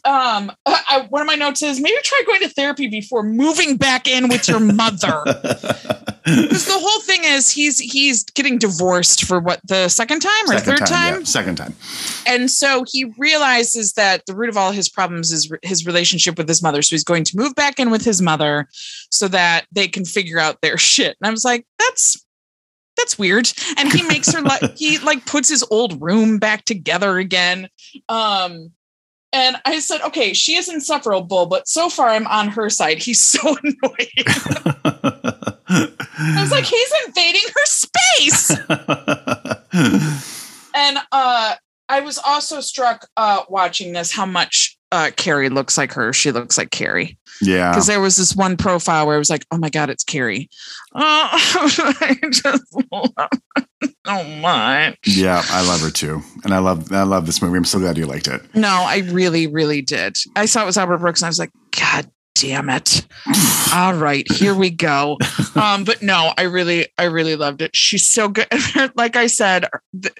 um, 0.04 0.52
I, 0.66 1.06
one 1.08 1.22
of 1.22 1.26
my 1.26 1.34
notes 1.34 1.62
is 1.62 1.80
maybe 1.80 1.96
try 2.02 2.22
going 2.26 2.40
to 2.40 2.48
therapy 2.48 2.88
before 2.88 3.22
moving 3.22 3.76
back 3.76 4.08
in 4.08 4.28
with 4.28 4.48
your 4.48 4.60
mother. 4.60 5.22
Because 6.26 6.66
the 6.66 6.72
whole 6.72 7.00
thing 7.02 7.20
is 7.22 7.52
he's 7.52 7.78
he's 7.78 8.24
getting 8.24 8.58
divorced 8.58 9.26
for 9.26 9.38
what 9.38 9.60
the 9.62 9.88
second 9.88 10.18
time 10.18 10.50
or 10.50 10.58
second 10.58 10.78
third 10.78 10.86
time, 10.88 11.14
yeah, 11.20 11.24
second 11.24 11.54
time. 11.54 11.72
and 12.26 12.50
so 12.50 12.84
he 12.90 13.04
realizes 13.16 13.92
that 13.92 14.26
the 14.26 14.34
root 14.34 14.48
of 14.48 14.56
all 14.56 14.72
his 14.72 14.88
problems 14.88 15.30
is 15.30 15.48
re- 15.48 15.60
his 15.62 15.86
relationship 15.86 16.36
with 16.36 16.48
his 16.48 16.64
mother. 16.64 16.82
So 16.82 16.96
he's 16.96 17.04
going 17.04 17.22
to 17.22 17.36
move 17.36 17.54
back 17.54 17.78
in 17.78 17.90
with 17.90 18.04
his 18.04 18.20
mother 18.20 18.66
so 19.08 19.28
that 19.28 19.66
they 19.70 19.86
can 19.86 20.04
figure 20.04 20.40
out 20.40 20.60
their 20.62 20.76
shit. 20.76 21.16
And 21.20 21.28
I 21.28 21.30
was 21.30 21.44
like, 21.44 21.64
that's 21.78 22.26
that's 22.96 23.16
weird. 23.16 23.48
And 23.76 23.92
he 23.92 24.02
makes 24.02 24.32
her 24.32 24.40
like 24.42 24.76
he 24.76 24.98
like 24.98 25.26
puts 25.26 25.48
his 25.48 25.64
old 25.70 26.02
room 26.02 26.40
back 26.40 26.64
together 26.64 27.18
again. 27.18 27.68
Um 28.08 28.72
and 29.32 29.56
I 29.64 29.80
said, 29.80 30.00
okay, 30.02 30.32
she 30.32 30.56
is 30.56 30.68
insufferable, 30.68 31.46
but 31.46 31.68
so 31.68 31.88
far 31.88 32.08
I'm 32.08 32.26
on 32.26 32.48
her 32.48 32.70
side. 32.70 32.98
He's 32.98 33.20
so 33.20 33.40
annoying. 33.62 34.24
I 35.68 36.38
was 36.40 36.50
like, 36.50 36.64
he's 36.64 36.92
invading 37.06 37.42
her 37.54 37.66
space. 37.66 38.50
and 40.74 40.98
uh 41.12 41.54
I 41.88 42.00
was 42.00 42.18
also 42.18 42.60
struck 42.60 43.08
uh 43.16 43.42
watching 43.48 43.92
this 43.92 44.12
how 44.12 44.26
much 44.26 44.76
uh 44.92 45.10
Carrie 45.16 45.48
looks 45.50 45.76
like 45.76 45.92
her. 45.92 46.12
She 46.12 46.32
looks 46.32 46.56
like 46.56 46.70
Carrie. 46.70 47.18
Yeah. 47.40 47.70
Because 47.70 47.86
there 47.86 48.00
was 48.00 48.16
this 48.16 48.34
one 48.34 48.56
profile 48.56 49.06
where 49.06 49.16
it 49.16 49.18
was 49.18 49.30
like, 49.30 49.44
oh 49.50 49.58
my 49.58 49.70
God, 49.70 49.90
it's 49.90 50.04
Carrie. 50.04 50.48
Oh, 50.94 51.28
I 52.00 52.16
just 52.30 52.64
love 52.90 53.90
so 54.06 54.24
much. 54.40 54.98
Yeah, 55.06 55.42
I 55.48 55.66
love 55.66 55.80
her 55.80 55.90
too. 55.90 56.22
And 56.44 56.54
I 56.54 56.58
love 56.58 56.92
I 56.92 57.02
love 57.02 57.26
this 57.26 57.42
movie. 57.42 57.56
I'm 57.56 57.64
so 57.64 57.78
glad 57.78 57.98
you 57.98 58.06
liked 58.06 58.28
it. 58.28 58.42
No, 58.54 58.84
I 58.86 58.98
really, 59.10 59.46
really 59.46 59.82
did. 59.82 60.16
I 60.34 60.46
saw 60.46 60.62
it 60.62 60.66
was 60.66 60.78
Albert 60.78 60.98
Brooks 60.98 61.20
and 61.20 61.26
I 61.26 61.30
was 61.30 61.38
like, 61.38 61.52
God 61.78 62.10
damn 62.34 62.68
it. 62.70 63.06
All 63.74 63.94
right, 63.94 64.30
here 64.30 64.54
we 64.54 64.70
go. 64.70 65.18
Um, 65.54 65.84
but 65.84 66.02
no, 66.02 66.32
I 66.36 66.42
really, 66.42 66.86
I 66.98 67.04
really 67.04 67.36
loved 67.36 67.62
it. 67.62 67.74
She's 67.74 68.08
so 68.10 68.28
good. 68.28 68.46
like 68.94 69.16
I 69.16 69.26
said, 69.26 69.66
th- 70.00 70.14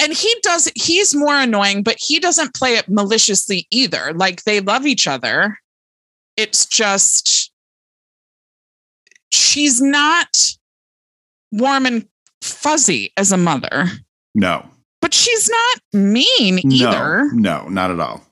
and 0.00 0.12
he 0.12 0.34
does, 0.42 0.70
he's 0.74 1.14
more 1.14 1.34
annoying, 1.36 1.82
but 1.82 1.96
he 2.00 2.18
doesn't 2.18 2.54
play 2.54 2.74
it 2.76 2.88
maliciously 2.88 3.66
either. 3.70 4.12
Like 4.14 4.44
they 4.44 4.60
love 4.60 4.86
each 4.86 5.06
other. 5.06 5.58
It's 6.36 6.66
just, 6.66 7.52
she's 9.30 9.80
not 9.80 10.28
warm 11.52 11.86
and 11.86 12.06
fuzzy 12.42 13.12
as 13.16 13.32
a 13.32 13.36
mother, 13.36 13.86
No. 14.34 14.66
but 15.00 15.14
she's 15.14 15.48
not 15.48 15.80
mean 16.02 16.60
either. 16.72 17.24
No, 17.32 17.62
no, 17.62 17.68
not 17.68 17.90
at 17.90 18.00
all. 18.00 18.24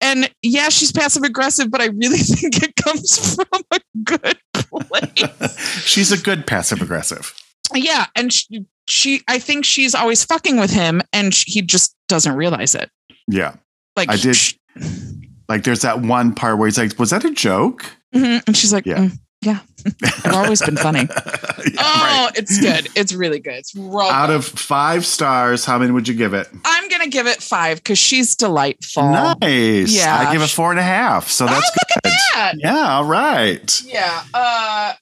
And 0.00 0.28
yeah, 0.42 0.68
she's 0.68 0.90
passive 0.90 1.22
aggressive, 1.22 1.70
but 1.70 1.80
I 1.80 1.86
really 1.86 2.18
think 2.18 2.62
it 2.62 2.74
comes 2.76 3.34
from 3.36 3.62
a 3.70 3.80
good 4.02 4.38
place. 4.52 5.82
She's 5.86 6.10
a 6.10 6.18
good 6.20 6.44
passive 6.46 6.82
aggressive. 6.82 7.32
yeah, 7.72 8.06
and 8.16 8.32
she, 8.32 8.66
she, 8.88 9.22
I 9.28 9.38
think 9.38 9.64
she's 9.64 9.94
always 9.94 10.24
fucking 10.24 10.58
with 10.58 10.70
him, 10.70 11.02
and 11.12 11.34
she, 11.34 11.50
he 11.50 11.62
just 11.62 11.94
doesn't 12.08 12.34
realize 12.34 12.74
it. 12.74 12.90
Yeah. 13.28 13.54
Like 13.96 14.10
I 14.10 14.16
did- 14.16 14.36
Like 15.48 15.64
there's 15.64 15.82
that 15.82 16.00
one 16.00 16.34
part 16.34 16.58
where 16.58 16.66
he's 16.66 16.78
like, 16.78 16.98
Was 16.98 17.10
that 17.10 17.24
a 17.24 17.30
joke? 17.30 17.84
Mhm. 18.14 18.42
and 18.46 18.56
she's 18.56 18.72
like, 18.72 18.86
Yeah. 18.86 18.98
"Mm, 18.98 19.18
yeah, 19.42 19.58
I've 20.24 20.34
always 20.34 20.62
been 20.62 20.76
funny. 20.76 21.08
Yeah, 21.64 21.80
oh, 21.80 22.24
right. 22.26 22.32
it's 22.38 22.58
good. 22.60 22.88
It's 22.96 23.12
really 23.12 23.38
good. 23.38 23.54
It's 23.54 23.76
Out 23.78 24.30
of 24.30 24.44
five 24.44 25.06
stars, 25.06 25.64
how 25.64 25.78
many 25.78 25.92
would 25.92 26.08
you 26.08 26.14
give 26.14 26.34
it? 26.34 26.48
I'm 26.64 26.88
gonna 26.88 27.06
give 27.08 27.26
it 27.28 27.40
five 27.40 27.76
because 27.78 27.98
she's 28.00 28.34
delightful. 28.34 29.04
Nice. 29.10 29.94
Yeah. 29.94 30.16
I 30.28 30.32
give 30.32 30.42
it 30.42 30.50
four 30.50 30.70
and 30.72 30.80
a 30.80 30.82
half. 30.82 31.28
So 31.28 31.46
that's 31.46 31.70
oh, 31.70 31.76
look 31.76 32.02
good. 32.04 32.12
at 32.12 32.34
that. 32.34 32.54
Yeah, 32.58 32.94
all 32.96 33.04
right. 33.04 33.80
Yeah. 33.84 34.22
Uh 34.34 34.94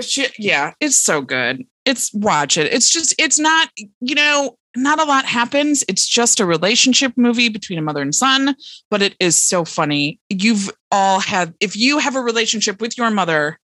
she, 0.00 0.26
yeah, 0.38 0.72
it's 0.80 1.00
so 1.00 1.20
good. 1.20 1.64
It's 1.84 2.12
watch 2.14 2.56
it. 2.56 2.72
It's 2.72 2.90
just 2.90 3.14
it's 3.18 3.38
not, 3.38 3.68
you 4.00 4.14
know, 4.14 4.56
not 4.76 5.00
a 5.00 5.04
lot 5.04 5.24
happens. 5.24 5.84
It's 5.88 6.06
just 6.06 6.40
a 6.40 6.46
relationship 6.46 7.12
movie 7.16 7.48
between 7.48 7.78
a 7.78 7.82
mother 7.82 8.00
and 8.00 8.14
son, 8.14 8.56
but 8.90 9.02
it 9.02 9.14
is 9.20 9.36
so 9.36 9.64
funny. 9.64 10.18
You've 10.28 10.70
all 10.90 11.20
had 11.20 11.54
if 11.60 11.76
you 11.76 11.98
have 11.98 12.16
a 12.16 12.20
relationship 12.20 12.80
with 12.80 12.96
your 12.96 13.10
mother 13.10 13.58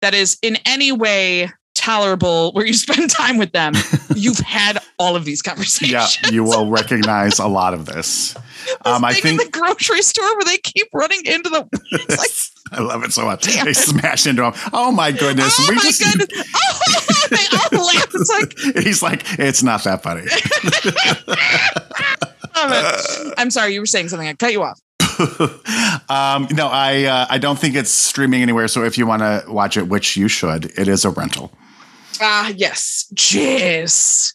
that 0.00 0.14
is 0.14 0.38
in 0.42 0.56
any 0.66 0.92
way 0.92 1.50
tolerable 1.74 2.52
where 2.52 2.66
you 2.66 2.74
spend 2.74 3.10
time 3.10 3.38
with 3.38 3.52
them, 3.52 3.74
you've 4.16 4.38
had 4.38 4.78
all 4.98 5.16
of 5.16 5.24
these 5.24 5.42
conversations. 5.42 6.18
Yeah, 6.22 6.30
you 6.30 6.44
will 6.44 6.68
recognize 6.70 7.38
a 7.38 7.46
lot 7.46 7.74
of 7.74 7.86
this. 7.86 8.36
Um, 8.84 9.04
I 9.06 9.14
think 9.14 9.24
in 9.24 9.36
the 9.38 9.48
grocery 9.50 10.02
store 10.02 10.36
where 10.36 10.44
they 10.44 10.58
keep 10.58 10.88
running 10.92 11.24
into 11.24 11.48
the 11.48 11.60
like 12.18 12.30
I 12.72 12.82
love 12.82 13.02
it 13.04 13.12
so 13.12 13.24
much. 13.24 13.44
Damn 13.44 13.64
They 13.64 13.72
smash 13.72 14.26
into 14.26 14.44
him. 14.44 14.52
Oh 14.72 14.92
my 14.92 15.12
goodness. 15.12 15.56
oh 15.58 15.66
we 15.70 15.76
my 15.76 15.82
just 15.82 16.02
goodness. 16.02 16.46
Oh, 16.54 17.26
they 17.30 17.78
all 17.78 17.86
laugh. 17.86 18.10
It's 18.14 18.28
like 18.28 18.84
he's 18.84 19.02
like, 19.02 19.22
it's 19.38 19.62
not 19.62 19.82
that 19.84 20.02
funny. 20.02 20.26
I'm 23.38 23.50
sorry, 23.50 23.74
you 23.74 23.80
were 23.80 23.86
saying 23.86 24.08
something. 24.08 24.28
I 24.28 24.34
cut 24.34 24.52
you 24.52 24.62
off. 24.62 24.78
um, 26.10 26.46
no, 26.52 26.68
I 26.68 27.04
uh, 27.04 27.26
I 27.28 27.38
don't 27.38 27.58
think 27.58 27.74
it's 27.74 27.90
streaming 27.90 28.42
anywhere. 28.42 28.68
So 28.68 28.84
if 28.84 28.98
you 28.98 29.06
want 29.06 29.22
to 29.22 29.44
watch 29.48 29.76
it, 29.76 29.88
which 29.88 30.16
you 30.16 30.28
should, 30.28 30.66
it 30.78 30.86
is 30.86 31.04
a 31.04 31.10
rental. 31.10 31.50
Ah, 32.20 32.52
yes. 32.54 33.10
Jeez. 33.14 34.34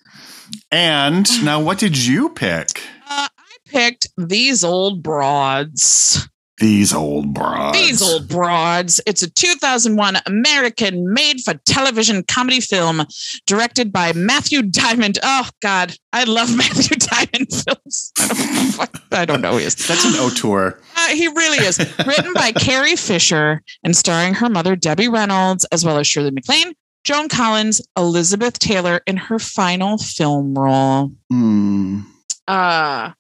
And 0.72 1.28
now, 1.44 1.62
what 1.62 1.78
did 1.80 1.98
you 1.98 2.30
pick? 2.30 2.82
Uh, 3.10 3.28
I 3.38 3.58
picked 3.68 4.08
these 4.18 4.64
old 4.64 5.04
broads. 5.04 6.28
These 6.58 6.94
old 6.94 7.34
broads. 7.34 7.78
These 7.78 8.02
old 8.02 8.30
broads. 8.30 9.02
It's 9.06 9.22
a 9.22 9.30
2001 9.30 10.16
American 10.26 11.14
made 11.14 11.42
for 11.42 11.56
television 11.66 12.24
comedy 12.24 12.62
film 12.62 13.06
directed 13.46 13.92
by 13.92 14.14
Matthew 14.14 14.62
Diamond. 14.62 15.20
Oh, 15.22 15.50
God. 15.62 15.94
I 16.14 16.24
love 16.24 16.56
Matthew 16.58 16.96
Diamond 16.96 17.52
films. 17.52 18.14
I 18.18 18.78
don't, 18.78 19.14
I 19.14 19.26
don't 19.26 19.42
know 19.42 19.52
who 19.52 19.58
he 19.58 19.66
is. 19.66 19.76
That's 19.76 20.06
an 20.06 20.14
auteur. 20.14 20.80
Uh, 20.96 21.10
he 21.10 21.28
really 21.28 21.58
is. 21.58 21.78
Written 22.08 22.34
by 22.34 22.52
Carrie 22.56 22.96
Fisher 22.96 23.62
and 23.84 23.96
starring 23.96 24.34
her 24.36 24.48
mother, 24.50 24.78
Debbie 24.78 25.10
Reynolds, 25.10 25.66
as 25.74 25.84
well 25.84 25.98
as 25.98 26.08
Shirley 26.08 26.32
MacLaine, 26.32 26.74
Joan 27.06 27.30
Collins, 27.30 27.82
Elizabeth 27.96 28.58
Taylor 28.58 29.00
in 29.06 29.16
her 29.16 29.38
final 29.40 29.98
film 30.00 30.58
role. 30.58 31.12
Hmm. 31.30 32.02
Uh, 32.48 33.12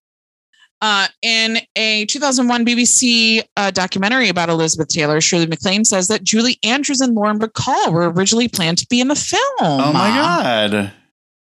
uh, 0.81 1.07
in 1.21 1.59
a 1.75 2.05
2001 2.05 2.65
BBC 2.65 3.43
uh, 3.55 3.71
documentary 3.71 4.27
about 4.27 4.49
Elizabeth 4.49 4.87
Taylor, 4.87 5.21
Shirley 5.21 5.45
MacLaine 5.45 5.85
says 5.85 6.07
that 6.07 6.23
Julie 6.23 6.57
Andrews 6.63 6.99
and 6.99 7.13
Lauren 7.15 7.39
Bacall 7.39 7.93
were 7.93 8.11
originally 8.11 8.47
planned 8.47 8.79
to 8.79 8.87
be 8.87 8.99
in 8.99 9.07
the 9.07 9.15
film. 9.15 9.41
Oh 9.59 9.93
my 9.93 10.09
god! 10.09 10.91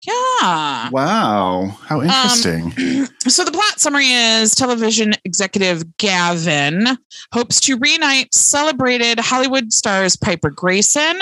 Yeah. 0.06 0.90
Wow, 0.90 1.78
how 1.86 2.00
Um, 2.00 2.06
interesting. 2.06 3.08
So 3.28 3.44
the 3.44 3.52
plot 3.52 3.78
summary 3.78 4.10
is 4.10 4.52
television 4.52 5.14
executive 5.24 5.96
Gavin 5.98 6.98
hopes 7.32 7.60
to 7.60 7.78
reunite 7.78 8.34
celebrated 8.34 9.20
Hollywood 9.20 9.72
stars 9.72 10.16
Piper 10.16 10.50
Grayson, 10.50 11.20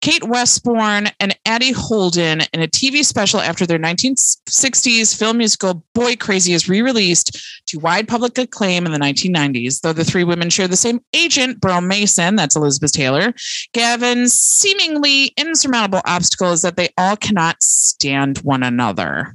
Kate 0.00 0.24
Westbourne, 0.24 1.08
and 1.18 1.36
Addie 1.44 1.72
Holden 1.72 2.42
in 2.52 2.62
a 2.62 2.68
TV 2.68 3.04
special 3.04 3.40
after 3.40 3.66
their 3.66 3.78
1960s 3.78 5.16
film 5.16 5.38
musical 5.38 5.84
Boy 5.94 6.14
Crazy 6.16 6.52
is 6.52 6.68
re-released 6.68 7.64
to 7.66 7.78
wide 7.78 8.06
public 8.06 8.38
acclaim 8.38 8.86
in 8.86 8.92
the 8.92 8.98
1990s. 8.98 9.80
Though 9.80 9.92
the 9.92 10.04
three 10.04 10.24
women 10.24 10.50
share 10.50 10.68
the 10.68 10.76
same 10.76 11.00
agent, 11.14 11.60
Beryl 11.60 11.80
Mason, 11.80 12.36
that's 12.36 12.54
Elizabeth 12.54 12.92
Taylor, 12.92 13.34
Gavin's 13.72 14.32
seemingly 14.32 15.32
insurmountable 15.36 16.02
obstacle 16.04 16.52
is 16.52 16.62
that 16.62 16.76
they 16.76 16.90
all 16.96 17.16
cannot 17.16 17.62
stand 17.62 18.38
one 18.38 18.62
another. 18.62 19.34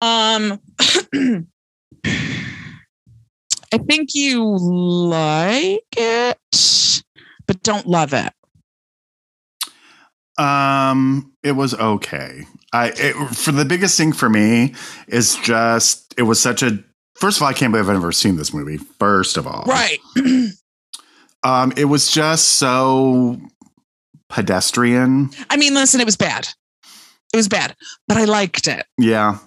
Um, 0.00 0.60
I 3.72 3.78
think 3.78 4.14
you 4.14 4.56
like 4.56 5.84
it, 5.96 7.02
but 7.46 7.62
don't 7.62 7.86
love 7.86 8.12
it. 8.12 8.32
Um, 10.38 11.32
it 11.42 11.52
was 11.52 11.74
okay. 11.74 12.46
I 12.72 12.92
it, 12.96 13.14
for 13.34 13.52
the 13.52 13.64
biggest 13.64 13.96
thing 13.96 14.12
for 14.12 14.28
me 14.28 14.74
is 15.06 15.36
just 15.36 16.14
it 16.16 16.22
was 16.22 16.40
such 16.40 16.62
a. 16.62 16.82
First 17.16 17.38
of 17.38 17.42
all, 17.42 17.48
I 17.48 17.52
can't 17.52 17.72
believe 17.72 17.88
I've 17.88 17.94
ever 17.96 18.10
seen 18.10 18.36
this 18.36 18.52
movie. 18.52 18.76
First 18.76 19.36
of 19.36 19.46
all, 19.46 19.64
Right. 19.66 19.98
Um, 21.44 21.74
it 21.76 21.84
was 21.84 22.10
just 22.10 22.52
so 22.52 23.38
pedestrian. 24.30 25.28
I 25.50 25.58
mean, 25.58 25.74
listen, 25.74 26.00
it 26.00 26.06
was 26.06 26.16
bad. 26.16 26.48
It 27.34 27.36
was 27.36 27.48
bad, 27.48 27.76
but 28.08 28.16
I 28.16 28.24
liked 28.24 28.66
it. 28.66 28.86
Yeah. 28.98 29.38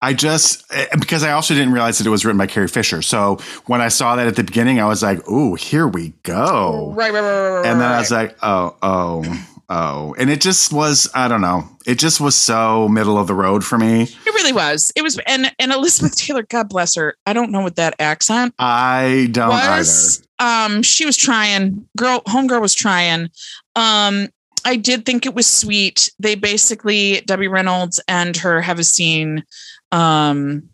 I 0.00 0.14
just 0.14 0.64
eh, 0.72 0.86
because 0.98 1.24
I 1.24 1.32
also 1.32 1.52
didn't 1.54 1.72
realize 1.72 1.98
that 1.98 2.06
it 2.06 2.10
was 2.10 2.24
written 2.24 2.38
by 2.38 2.46
Carrie 2.46 2.68
Fisher. 2.68 3.02
So 3.02 3.38
when 3.66 3.80
I 3.80 3.88
saw 3.88 4.16
that 4.16 4.26
at 4.26 4.36
the 4.36 4.44
beginning, 4.44 4.80
I 4.80 4.86
was 4.86 5.02
like, 5.02 5.28
"Ooh, 5.28 5.54
here 5.56 5.88
we 5.88 6.14
go!" 6.22 6.92
Right, 6.96 7.12
right, 7.12 7.20
right, 7.20 7.30
right, 7.30 7.54
right. 7.56 7.66
and 7.66 7.80
then 7.80 7.92
I 7.92 7.98
was 7.98 8.10
like, 8.12 8.36
"Oh, 8.40 8.76
oh, 8.80 9.46
oh. 9.68 10.14
And 10.18 10.30
it 10.30 10.40
just 10.40 10.72
was, 10.72 11.10
I 11.14 11.28
don't 11.28 11.40
know. 11.40 11.68
It 11.86 11.98
just 11.98 12.20
was 12.20 12.34
so 12.34 12.88
middle 12.88 13.18
of 13.18 13.26
the 13.26 13.34
road 13.34 13.64
for 13.64 13.78
me. 13.78 14.02
It 14.02 14.26
really 14.26 14.52
was. 14.52 14.92
It 14.96 15.02
was, 15.02 15.18
and 15.26 15.52
and 15.58 15.72
Elizabeth 15.72 16.16
Taylor, 16.18 16.42
God 16.42 16.68
bless 16.68 16.94
her. 16.96 17.16
I 17.26 17.32
don't 17.32 17.50
know 17.50 17.62
what 17.62 17.76
that 17.76 17.94
accent 17.98 18.54
I 18.58 19.28
don't 19.32 19.50
was. 19.50 20.22
Um, 20.38 20.82
she 20.82 21.06
was 21.06 21.16
trying. 21.16 21.86
Girl, 21.96 22.20
homegirl 22.22 22.60
was 22.60 22.74
trying. 22.74 23.30
Um, 23.74 24.28
I 24.64 24.76
did 24.76 25.06
think 25.06 25.24
it 25.24 25.34
was 25.34 25.46
sweet. 25.46 26.10
They 26.18 26.34
basically 26.34 27.22
Debbie 27.22 27.48
Reynolds 27.48 28.00
and 28.08 28.36
her 28.36 28.60
have 28.60 28.78
a 28.78 28.84
scene 28.84 29.44
um 29.90 30.68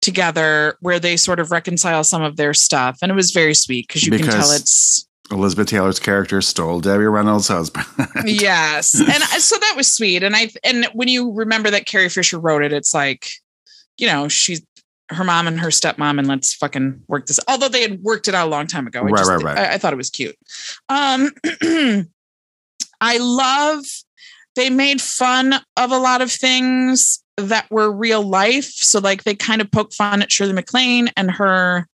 together 0.00 0.76
where 0.80 0.98
they 0.98 1.16
sort 1.16 1.38
of 1.38 1.50
reconcile 1.50 2.02
some 2.02 2.22
of 2.22 2.36
their 2.36 2.52
stuff 2.54 2.98
and 3.02 3.12
it 3.12 3.14
was 3.14 3.30
very 3.30 3.54
sweet 3.54 3.86
because 3.86 4.04
you 4.04 4.10
can 4.12 4.26
tell 4.26 4.50
it's 4.50 5.06
either. 5.06 5.11
Elizabeth 5.32 5.68
Taylor's 5.68 5.98
character 5.98 6.40
stole 6.40 6.80
Debbie 6.80 7.04
Reynolds' 7.04 7.48
husband. 7.48 7.86
yes. 8.24 8.94
And 8.94 9.22
so 9.42 9.56
that 9.58 9.74
was 9.76 9.92
sweet. 9.92 10.22
And 10.22 10.36
i 10.36 10.48
and 10.62 10.86
when 10.92 11.08
you 11.08 11.32
remember 11.32 11.70
that 11.70 11.86
carrie 11.86 12.08
fisher 12.08 12.38
wrote 12.38 12.62
it 12.62 12.72
it's 12.72 12.94
like 12.94 13.28
you 13.98 14.06
know 14.06 14.28
she's 14.28 14.62
her 15.08 15.24
mom 15.24 15.46
and 15.46 15.60
her 15.60 15.68
stepmom 15.68 16.18
and 16.18 16.26
let's 16.28 16.54
fucking 16.54 17.02
work 17.08 17.26
this 17.26 17.40
although 17.48 17.68
they 17.68 17.82
had 17.82 18.00
worked 18.02 18.28
it 18.28 18.34
out 18.34 18.46
a 18.46 18.50
long 18.50 18.66
time 18.66 18.86
ago. 18.86 19.00
I 19.00 19.04
Right, 19.04 19.16
just- 19.18 19.30
right, 19.30 19.42
right. 19.42 19.58
I, 19.58 19.74
I 19.74 19.78
thought 19.78 19.92
it 19.92 19.96
was 19.96 20.10
cute. 20.10 20.36
Um 20.88 21.30
i 23.00 23.18
love 23.18 23.84
they 24.54 24.70
made 24.70 25.00
fun 25.00 25.54
of 25.76 25.90
a 25.90 25.98
lot 25.98 26.20
of 26.20 26.30
things 26.30 27.22
that 27.38 27.66
were 27.70 27.90
real 27.90 28.22
life. 28.22 28.66
So 28.66 29.00
like 29.00 29.24
they 29.24 29.34
kind 29.34 29.60
of 29.60 29.70
poke 29.70 29.92
fun 29.94 30.20
at 30.22 30.30
shirley 30.30 30.52
maclaine 30.52 31.08
and 31.16 31.30
her 31.30 31.88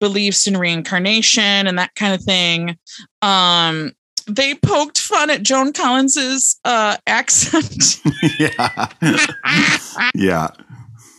beliefs 0.00 0.46
in 0.46 0.56
reincarnation 0.56 1.66
and 1.66 1.78
that 1.78 1.94
kind 1.94 2.14
of 2.14 2.22
thing 2.22 2.76
um 3.22 3.92
they 4.26 4.54
poked 4.54 4.98
fun 4.98 5.30
at 5.30 5.42
Joan 5.42 5.72
Collins's 5.72 6.58
uh, 6.64 6.96
accent, 7.06 8.00
yeah. 8.38 8.88
yeah. 10.14 10.48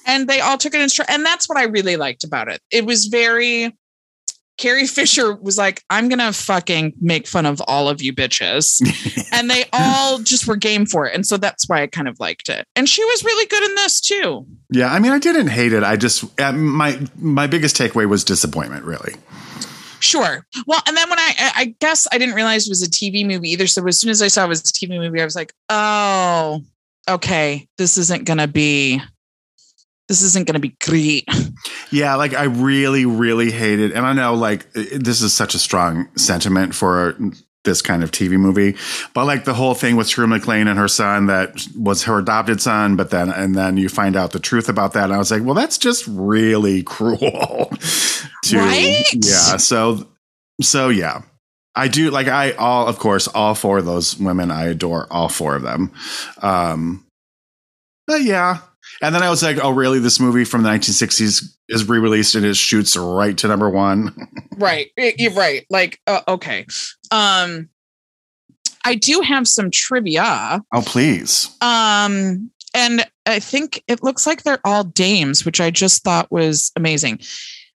and 0.06 0.28
they 0.28 0.42
all 0.42 0.58
took 0.58 0.74
it 0.74 0.82
in 0.82 0.90
stride. 0.90 1.10
And 1.10 1.26
that's 1.26 1.48
what 1.48 1.58
I 1.58 1.64
really 1.64 1.96
liked 1.96 2.24
about 2.24 2.50
it. 2.50 2.62
It 2.72 2.86
was 2.86 3.06
very. 3.06 3.76
Carrie 4.58 4.88
Fisher 4.88 5.36
was 5.36 5.58
like, 5.58 5.84
"I'm 5.90 6.10
gonna 6.10 6.34
fucking 6.34 6.94
make 7.00 7.28
fun 7.28 7.46
of 7.46 7.62
all 7.68 7.88
of 7.90 8.02
you 8.02 8.14
bitches," 8.14 8.82
and 9.34 9.50
they 9.50 9.66
all 9.72 10.20
just 10.20 10.48
were 10.48 10.56
game 10.56 10.86
for 10.86 11.08
it. 11.08 11.14
And 11.16 11.26
so 11.26 11.38
that's 11.38 11.70
why 11.70 11.82
I 11.84 11.88
kind 11.88 12.08
of 12.08 12.20
liked 12.20 12.50
it. 12.50 12.66
And 12.76 12.90
she 12.90 13.04
was 13.04 13.24
really 13.24 13.46
good 13.48 13.64
in 13.64 13.76
this 13.76 14.02
too. 14.02 14.46
Yeah, 14.72 14.92
I 14.92 15.00
mean, 15.00 15.12
I 15.12 15.20
didn't 15.20 15.48
hate 15.48 15.74
it. 15.74 15.84
I 15.84 15.96
just 15.96 16.26
uh, 16.42 16.52
my 16.54 17.00
my 17.18 17.48
biggest 17.48 17.78
takeaway 17.78 18.08
was 18.08 18.24
disappointment. 18.24 18.84
Really, 18.86 19.14
Sure. 20.00 20.46
Well, 20.68 20.82
and 20.88 20.96
then 20.96 21.10
when 21.10 21.18
I, 21.20 21.34
I- 21.40 21.52
I 21.56 21.76
guess 21.80 22.08
I 22.12 22.18
didn't 22.18 22.36
realize 22.36 22.68
it 22.68 22.72
was 22.72 22.84
a 22.84 22.90
TV 22.90 23.26
movie 23.26 23.50
either. 23.52 23.66
So 23.68 23.86
as 23.88 24.00
soon 24.00 24.10
as 24.12 24.22
I 24.22 24.28
saw 24.28 24.46
it 24.46 24.50
was 24.50 24.60
a 24.62 24.64
TV 24.74 24.90
movie, 25.00 25.22
I 25.22 25.26
was 25.26 25.36
like, 25.36 25.54
oh, 25.70 26.62
okay, 27.10 27.68
this 27.78 27.98
isn't 27.98 28.26
gonna 28.26 28.48
be, 28.48 29.02
this 30.08 30.22
isn't 30.22 30.48
gonna 30.48 30.60
be 30.60 30.76
great. 30.84 31.28
yeah. 31.92 32.16
Like 32.16 32.34
I 32.34 32.46
really, 32.46 33.06
really 33.06 33.52
hated, 33.52 33.92
and 33.92 34.06
I 34.06 34.14
know 34.14 34.34
like 34.34 34.72
this 34.74 35.22
is 35.22 35.34
such 35.34 35.56
a 35.56 35.60
strong 35.60 36.10
sentiment 36.16 36.76
for 36.76 37.18
this 37.64 37.82
kind 37.82 38.02
of 38.02 38.12
TV 38.12 38.40
movie, 38.40 38.76
but 39.14 39.26
like 39.26 39.44
the 39.44 39.54
whole 39.54 39.74
thing 39.74 39.98
with 39.98 40.08
Shirley 40.08 40.30
MacLaine 40.30 40.70
and 40.70 40.80
her 40.80 40.88
son 40.88 41.26
that 41.28 41.68
was 41.78 42.04
her 42.04 42.18
adopted 42.18 42.62
son, 42.62 42.96
but 42.96 43.10
then 43.10 43.30
and 43.30 43.56
then 43.56 43.76
you 43.78 43.90
find 43.90 44.16
out 44.16 44.32
the 44.32 44.40
truth 44.40 44.70
about 44.70 44.94
that, 44.94 45.06
and 45.06 45.14
I 45.14 45.18
was 45.18 45.32
like, 45.32 45.44
well, 45.44 45.56
that's 45.56 45.78
just 45.78 46.06
really 46.08 46.82
cruel. 46.84 47.70
to, 48.44 48.58
Right? 48.58 49.04
Yeah. 49.14 49.58
So 49.58 50.08
so 50.62 50.90
yeah. 50.90 51.22
I 51.76 51.88
do 51.90 52.10
like 52.10 52.28
I 52.28 52.54
all 52.54 52.88
of 52.88 52.98
course 52.98 53.28
all 53.28 53.54
four 53.54 53.78
of 53.78 53.86
those 53.86 54.18
women 54.18 54.50
I 54.50 54.66
adore 54.66 55.06
all 55.12 55.30
four 55.30 55.56
of 55.56 55.62
them. 55.62 55.92
Um 56.42 57.06
but 58.08 58.24
yeah. 58.24 58.60
And 59.02 59.14
then 59.14 59.24
I 59.24 59.30
was 59.30 59.44
like, 59.44 59.58
oh 59.64 59.72
really 59.72 60.00
this 60.00 60.20
movie 60.20 60.44
from 60.44 60.64
the 60.64 60.70
1960s 60.70 61.44
is 61.70 61.90
re-released 61.90 62.36
and 62.36 62.46
it 62.46 62.56
shoots 62.56 62.96
right 62.96 63.38
to 63.38 63.48
number 63.48 63.70
1. 63.70 64.28
right. 64.58 64.92
You're 64.98 65.34
right. 65.34 65.66
Like, 65.70 66.00
uh, 66.08 66.22
okay. 66.28 66.66
Um, 67.12 67.70
I 68.86 68.96
do 68.96 69.22
have 69.22 69.48
some 69.48 69.70
trivia. 69.72 70.62
Oh 70.74 70.82
please. 70.86 71.50
Um, 71.62 72.52
and 72.74 73.06
I 73.26 73.40
think 73.40 73.84
it 73.88 74.04
looks 74.04 74.28
like 74.28 74.44
they're 74.44 74.60
all 74.64 74.84
dames, 74.84 75.46
which 75.46 75.60
I 75.60 75.72
just 75.72 76.04
thought 76.04 76.32
was 76.32 76.72
amazing. 76.76 77.20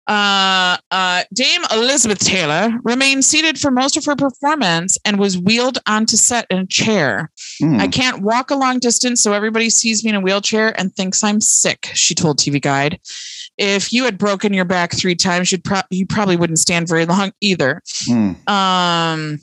Uh, 0.06 0.76
uh, 0.90 1.22
Dame 1.32 1.62
Elizabeth 1.72 2.18
Taylor 2.18 2.70
remained 2.84 3.24
seated 3.24 3.58
for 3.58 3.70
most 3.70 3.96
of 3.96 4.04
her 4.04 4.16
performance 4.16 4.98
and 5.04 5.18
was 5.18 5.38
wheeled 5.38 5.78
onto 5.86 6.16
set 6.16 6.46
in 6.50 6.58
a 6.58 6.66
chair. 6.66 7.30
Hmm. 7.58 7.80
I 7.80 7.88
can't 7.88 8.22
walk 8.22 8.50
a 8.50 8.56
long 8.56 8.78
distance, 8.78 9.22
so 9.22 9.32
everybody 9.32 9.70
sees 9.70 10.04
me 10.04 10.10
in 10.10 10.16
a 10.16 10.20
wheelchair 10.20 10.78
and 10.78 10.94
thinks 10.94 11.22
I'm 11.22 11.40
sick, 11.40 11.90
she 11.94 12.14
told 12.14 12.38
TV 12.38 12.60
Guide. 12.60 13.00
If 13.58 13.92
you 13.92 14.04
had 14.04 14.18
broken 14.18 14.54
your 14.54 14.64
back 14.64 14.92
three 14.92 15.14
times, 15.14 15.52
you'd 15.52 15.64
pro- 15.64 15.82
you 15.90 16.06
probably 16.06 16.36
wouldn't 16.36 16.58
stand 16.58 16.88
very 16.88 17.04
long 17.04 17.32
either. 17.40 17.82
Hmm. 18.06 18.32
Um, 18.48 19.40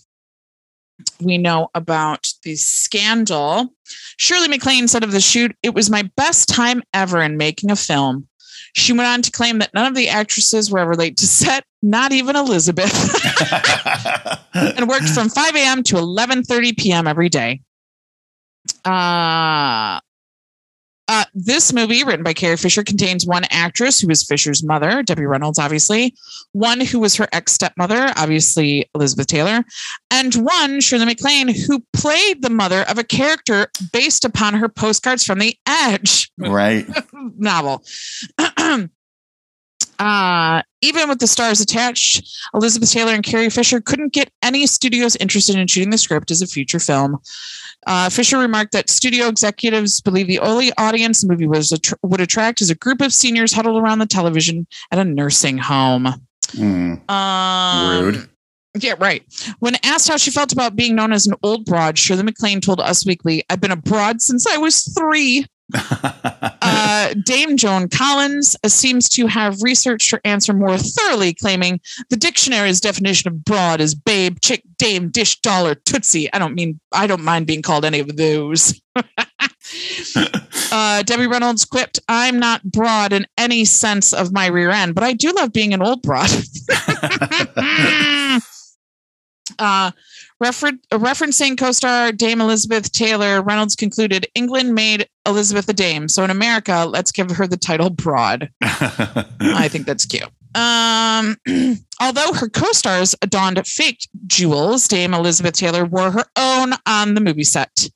we 1.21 1.37
know 1.37 1.69
about 1.75 2.27
the 2.43 2.55
scandal. 2.55 3.73
Shirley 4.17 4.47
MacLaine 4.47 4.87
said 4.87 5.03
of 5.03 5.11
the 5.11 5.21
shoot, 5.21 5.55
"It 5.63 5.73
was 5.73 5.89
my 5.89 6.09
best 6.15 6.49
time 6.49 6.81
ever 6.93 7.21
in 7.21 7.37
making 7.37 7.71
a 7.71 7.75
film." 7.75 8.27
She 8.73 8.93
went 8.93 9.07
on 9.07 9.21
to 9.23 9.31
claim 9.31 9.59
that 9.59 9.73
none 9.73 9.87
of 9.87 9.95
the 9.95 10.09
actresses 10.09 10.69
were 10.69 10.79
ever 10.79 10.95
late 10.95 11.17
to 11.17 11.27
set, 11.27 11.63
not 11.81 12.11
even 12.11 12.35
Elizabeth, 12.35 12.93
and 14.53 14.87
worked 14.87 15.09
from 15.09 15.29
5 15.29 15.55
a.m. 15.55 15.83
to 15.83 15.95
11:30 15.95 16.77
p.m. 16.77 17.07
every 17.07 17.29
day. 17.29 17.61
Uh, 18.85 19.99
uh, 21.11 21.25
this 21.33 21.73
movie, 21.73 22.03
written 22.03 22.23
by 22.23 22.33
Carrie 22.33 22.55
Fisher, 22.55 22.83
contains 22.83 23.25
one 23.25 23.43
actress 23.49 23.99
who 23.99 24.11
is 24.11 24.23
Fisher's 24.23 24.63
mother, 24.63 25.01
Debbie 25.01 25.25
Reynolds, 25.25 25.57
obviously, 25.57 26.13
one 26.51 26.79
who 26.81 26.99
was 26.99 27.15
her 27.15 27.27
ex 27.33 27.51
stepmother, 27.51 28.13
obviously 28.15 28.87
Elizabeth 28.93 29.25
Taylor, 29.25 29.65
and 30.11 30.35
one, 30.35 30.79
Shirley 30.79 31.05
MacLaine, 31.05 31.47
who 31.47 31.83
played 31.93 32.43
the 32.43 32.51
mother 32.51 32.83
of 32.83 32.99
a 32.99 33.03
character 33.03 33.71
based 33.91 34.23
upon 34.23 34.53
her 34.53 34.69
postcards 34.69 35.23
from 35.23 35.39
the 35.39 35.57
Edge 35.65 36.29
right. 36.37 36.87
novel. 37.37 37.83
uh, 39.97 40.61
even 40.81 41.09
with 41.09 41.17
the 41.17 41.27
stars 41.27 41.59
attached, 41.59 42.23
Elizabeth 42.53 42.91
Taylor 42.91 43.13
and 43.13 43.23
Carrie 43.23 43.49
Fisher 43.49 43.81
couldn't 43.81 44.13
get 44.13 44.31
any 44.43 44.67
studios 44.67 45.15
interested 45.15 45.55
in 45.55 45.65
shooting 45.65 45.89
the 45.89 45.97
script 45.97 46.29
as 46.29 46.43
a 46.43 46.47
future 46.47 46.79
film. 46.79 47.17
Uh, 47.87 48.09
Fisher 48.09 48.37
remarked 48.37 48.73
that 48.73 48.89
studio 48.89 49.27
executives 49.27 50.01
believe 50.01 50.27
the 50.27 50.39
only 50.39 50.71
audience 50.77 51.21
the 51.21 51.27
movie 51.27 51.47
was 51.47 51.71
attr- 51.71 51.97
would 52.03 52.21
attract 52.21 52.61
is 52.61 52.69
a 52.69 52.75
group 52.75 53.01
of 53.01 53.13
seniors 53.13 53.53
huddled 53.53 53.81
around 53.81 53.99
the 53.99 54.05
television 54.05 54.67
at 54.91 54.99
a 54.99 55.05
nursing 55.05 55.57
home. 55.57 56.07
Hmm. 56.51 56.95
Um, 57.09 58.03
Rude. 58.03 58.29
Yeah, 58.77 58.95
right. 58.99 59.23
When 59.59 59.75
asked 59.83 60.07
how 60.07 60.17
she 60.17 60.29
felt 60.29 60.51
about 60.51 60.75
being 60.75 60.95
known 60.95 61.11
as 61.11 61.25
an 61.25 61.35
old 61.41 61.65
broad, 61.65 61.97
Shirley 61.97 62.23
MacLaine 62.23 62.61
told 62.61 62.79
Us 62.79 63.05
Weekly, 63.05 63.43
I've 63.49 63.61
been 63.61 63.71
a 63.71 63.75
broad 63.75 64.21
since 64.21 64.45
I 64.45 64.57
was 64.57 64.83
three. 64.97 65.45
Uh, 66.61 67.13
Dame 67.23 67.57
Joan 67.57 67.87
Collins 67.89 68.55
seems 68.65 69.07
to 69.09 69.27
have 69.27 69.61
researched 69.61 70.11
her 70.11 70.21
answer 70.23 70.53
more 70.53 70.77
thoroughly, 70.77 71.33
claiming 71.33 71.79
the 72.09 72.17
dictionary's 72.17 72.79
definition 72.79 73.27
of 73.29 73.43
broad 73.43 73.81
is 73.81 73.95
babe, 73.95 74.37
chick, 74.41 74.63
dame, 74.77 75.09
dish, 75.09 75.39
dollar, 75.41 75.75
tootsie. 75.75 76.31
I 76.33 76.39
don't 76.39 76.55
mean, 76.55 76.79
I 76.91 77.07
don't 77.07 77.23
mind 77.23 77.47
being 77.47 77.61
called 77.61 77.85
any 77.85 77.99
of 77.99 78.15
those. 78.17 78.79
uh, 80.71 81.03
Debbie 81.03 81.27
Reynolds 81.27 81.65
quipped, 81.65 81.99
I'm 82.07 82.39
not 82.39 82.63
broad 82.63 83.13
in 83.13 83.25
any 83.37 83.65
sense 83.65 84.13
of 84.13 84.33
my 84.33 84.47
rear 84.47 84.69
end, 84.69 84.95
but 84.95 85.03
I 85.03 85.13
do 85.13 85.31
love 85.31 85.53
being 85.53 85.73
an 85.73 85.81
old 85.81 86.01
broad. 86.01 86.29
uh, 89.59 89.91
refer- 90.39 90.79
referencing 90.91 91.57
co-star 91.57 92.11
Dame 92.11 92.41
Elizabeth 92.41 92.91
Taylor, 92.91 93.41
Reynolds 93.41 93.75
concluded 93.75 94.27
England 94.35 94.73
made 94.73 95.07
Elizabeth 95.25 95.69
a 95.69 95.73
dame, 95.73 96.07
so 96.07 96.23
in 96.23 96.29
America, 96.29 96.85
let's 96.87 97.11
give 97.11 97.31
her 97.31 97.47
the 97.47 97.57
title 97.57 97.89
Broad. 97.89 98.49
I 98.61 99.67
think 99.69 99.85
that's 99.85 100.05
cute. 100.05 100.29
Um, 100.55 101.37
although 102.01 102.33
her 102.33 102.49
co-stars 102.49 103.15
donned 103.27 103.65
fake 103.67 104.07
jewels, 104.25 104.87
Dame 104.87 105.13
Elizabeth 105.13 105.53
Taylor 105.53 105.85
wore 105.85 106.11
her 106.11 106.25
own 106.35 106.73
on 106.85 107.13
the 107.13 107.21
movie 107.21 107.43
set. 107.43 107.89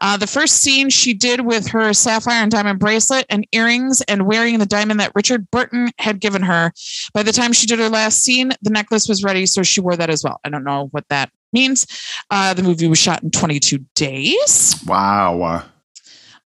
Uh, 0.00 0.16
the 0.16 0.26
first 0.26 0.58
scene 0.58 0.90
she 0.90 1.14
did 1.14 1.40
with 1.40 1.66
her 1.68 1.92
sapphire 1.92 2.42
and 2.42 2.50
diamond 2.50 2.78
bracelet 2.78 3.24
and 3.30 3.46
earrings 3.52 4.02
and 4.02 4.26
wearing 4.26 4.58
the 4.58 4.66
diamond 4.66 5.00
that 5.00 5.12
Richard 5.14 5.50
Burton 5.50 5.88
had 5.98 6.20
given 6.20 6.42
her. 6.42 6.72
By 7.14 7.22
the 7.22 7.32
time 7.32 7.52
she 7.52 7.66
did 7.66 7.78
her 7.78 7.88
last 7.88 8.22
scene, 8.22 8.52
the 8.62 8.70
necklace 8.70 9.08
was 9.08 9.24
ready, 9.24 9.46
so 9.46 9.62
she 9.62 9.80
wore 9.80 9.96
that 9.96 10.10
as 10.10 10.22
well. 10.22 10.40
I 10.44 10.50
don't 10.50 10.64
know 10.64 10.88
what 10.90 11.08
that 11.08 11.30
means. 11.52 11.86
Uh, 12.30 12.54
the 12.54 12.62
movie 12.62 12.88
was 12.88 12.98
shot 12.98 13.22
in 13.22 13.30
22 13.30 13.78
days. 13.94 14.82
wow. 14.86 15.64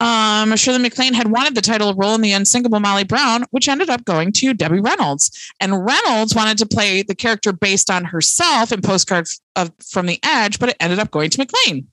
Um, 0.01 0.55
Shirley 0.57 0.79
MacLaine 0.79 1.15
had 1.15 1.31
wanted 1.31 1.57
the 1.57 1.61
title 1.61 1.93
role 1.95 2.15
in 2.15 2.21
The 2.21 2.33
Unsinkable 2.33 2.79
Molly 2.79 3.05
Brown, 3.05 3.45
which 3.51 3.69
ended 3.69 3.91
up 3.91 4.05
going 4.05 4.33
to 4.33 4.55
Debbie 4.55 4.81
Reynolds. 4.81 5.53
And 5.61 5.85
Reynolds 5.85 6.35
wanted 6.35 6.59
to 6.59 6.67
play 6.67 7.03
the 7.03 7.17
character 7.17 7.53
based 7.53 7.91
on 7.91 8.05
herself 8.05 8.71
in 8.71 8.81
Postcard 8.81 9.27
of, 9.57 9.73
from 9.85 10.07
the 10.07 10.21
Edge, 10.23 10.61
but 10.61 10.69
it 10.69 10.77
ended 10.79 11.01
up 11.01 11.11
going 11.11 11.31
to 11.31 11.39
MacLaine. 11.39 11.89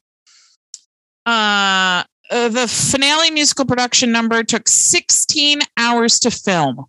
Uh, 1.25 2.03
uh, 2.29 2.49
the 2.49 2.67
finale 2.67 3.31
musical 3.31 3.65
production 3.65 4.11
number 4.11 4.43
took 4.43 4.67
16 4.67 5.61
hours 5.77 6.19
to 6.19 6.29
film. 6.29 6.85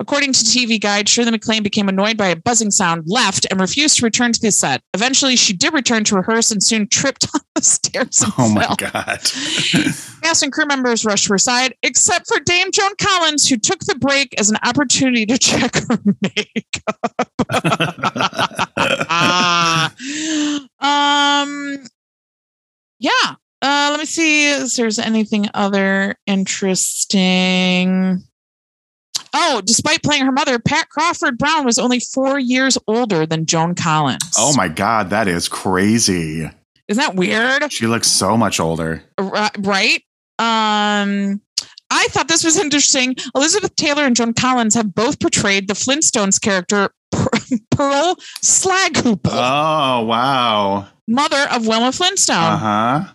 According 0.00 0.32
to 0.32 0.44
TV 0.44 0.80
Guide, 0.80 1.08
Shirley 1.08 1.32
MacLaine 1.32 1.62
became 1.64 1.88
annoyed 1.88 2.16
by 2.16 2.28
a 2.28 2.36
buzzing 2.36 2.70
sound, 2.70 3.02
left, 3.06 3.46
and 3.50 3.60
refused 3.60 3.98
to 3.98 4.04
return 4.04 4.32
to 4.32 4.40
the 4.40 4.52
set. 4.52 4.80
Eventually, 4.94 5.34
she 5.34 5.52
did 5.52 5.72
return 5.72 6.04
to 6.04 6.14
rehearse 6.14 6.52
and 6.52 6.62
soon 6.62 6.86
tripped 6.88 7.26
on 7.34 7.40
the 7.54 7.62
stairs. 7.62 8.22
Oh 8.38 8.48
my 8.48 8.64
fell. 8.64 8.76
god. 8.76 9.20
Cast 10.22 10.42
and 10.42 10.52
crew 10.52 10.66
members 10.66 11.04
rushed 11.04 11.26
to 11.26 11.34
her 11.34 11.38
side, 11.38 11.74
except 11.82 12.28
for 12.28 12.38
Dame 12.40 12.70
Joan 12.72 12.92
Collins, 13.00 13.48
who 13.48 13.56
took 13.56 13.80
the 13.80 13.96
break 13.96 14.38
as 14.38 14.50
an 14.50 14.58
opportunity 14.64 15.26
to 15.26 15.38
check 15.38 15.74
her 15.74 15.98
makeup. 16.22 16.98
Um, 20.80 21.84
yeah. 23.00 23.34
Uh, 23.60 23.88
let 23.90 23.98
me 23.98 24.06
see 24.06 24.52
if 24.52 24.76
there's 24.76 25.00
anything 25.00 25.48
other 25.54 26.14
interesting. 26.26 28.22
Oh, 29.34 29.60
despite 29.64 30.02
playing 30.02 30.24
her 30.24 30.32
mother, 30.32 30.58
Pat 30.58 30.88
Crawford 30.88 31.38
Brown 31.38 31.64
was 31.64 31.78
only 31.78 32.00
four 32.00 32.38
years 32.38 32.78
older 32.86 33.26
than 33.26 33.46
Joan 33.46 33.74
Collins. 33.74 34.22
oh 34.38 34.54
my 34.56 34.68
god, 34.68 35.10
that 35.10 35.28
is 35.28 35.48
crazy. 35.48 36.48
Isn't 36.88 37.02
that 37.02 37.16
weird? 37.16 37.70
She 37.72 37.86
looks 37.86 38.08
so 38.08 38.36
much 38.36 38.58
older. 38.60 39.02
Right? 39.18 40.02
Um, 40.38 41.40
I 41.90 42.06
thought 42.08 42.28
this 42.28 42.44
was 42.44 42.58
interesting. 42.58 43.16
Elizabeth 43.34 43.74
Taylor 43.76 44.04
and 44.04 44.16
Joan 44.16 44.32
Collins 44.34 44.74
have 44.74 44.94
both 44.94 45.20
portrayed 45.20 45.68
the 45.68 45.74
Flintstones 45.74 46.40
character 46.40 46.90
Pearl 47.70 48.16
Slaghoople, 48.42 49.30
Oh 49.32 50.04
wow. 50.04 50.86
mother 51.06 51.46
of 51.50 51.66
Wilma 51.66 51.92
Flintstone. 51.92 52.36
Uh-huh. 52.36 53.12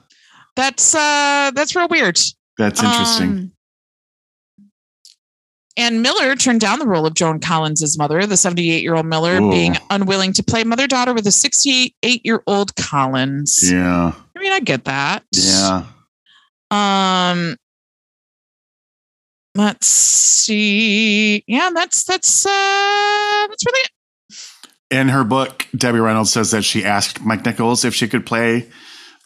That's 0.56 0.94
uh, 0.94 1.52
that's 1.56 1.76
real 1.76 1.88
weird. 1.88 2.20
That's 2.58 2.84
interesting. 2.84 3.28
Um, 3.30 3.52
Ann 5.76 6.02
Miller 6.04 6.36
turned 6.36 6.62
down 6.62 6.78
the 6.80 6.86
role 6.88 7.06
of 7.08 7.16
Joan 7.16 7.40
Collins' 7.40 7.98
mother, 7.98 8.26
the 8.28 8.38
78 8.38 8.84
year 8.84 8.94
old 8.96 9.06
Miller, 9.08 9.42
Ooh. 9.42 9.50
being 9.50 9.76
unwilling 9.90 10.32
to 10.34 10.44
play 10.44 10.64
mother 10.64 10.86
daughter 10.88 11.14
with 11.14 11.26
a 11.26 11.32
68 11.32 12.22
year 12.24 12.44
old 12.46 12.76
Collins. 12.76 13.60
yeah. 13.72 14.14
I 14.36 14.40
mean, 14.40 14.52
I 14.52 14.60
get 14.60 14.86
that. 14.86 15.24
Yeah. 15.32 15.86
Um, 16.70 17.56
let's 19.56 19.88
see. 19.88 21.44
Yeah, 21.48 21.70
that's 21.74 22.04
that's 22.04 22.46
uh 22.46 22.50
that's 23.50 23.66
really 23.66 23.82
it. 23.82 23.90
In 24.92 25.10
her 25.10 25.24
book, 25.24 25.68
Debbie 25.76 26.00
Reynolds 26.00 26.32
says 26.32 26.52
that 26.52 26.64
she 26.64 26.84
asked 26.86 27.22
Mike 27.22 27.46
Nichols 27.46 27.84
if 27.86 27.96
she 27.96 28.08
could 28.08 28.26
play 28.26 28.70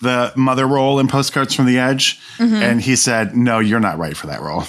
the 0.01 0.31
mother 0.35 0.65
role 0.67 0.99
in 0.99 1.07
Postcards 1.07 1.53
from 1.53 1.65
the 1.65 1.77
Edge, 1.79 2.19
Mhm. 2.37 2.61
and 2.61 2.81
he 2.81 2.95
said, 2.95 3.35
"No, 3.35 3.59
you're 3.59 3.79
not 3.79 3.97
right 3.97 4.15
for 4.15 4.27
that 4.27 4.41
role." 4.41 4.63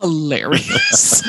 Hilarious. 0.00 1.22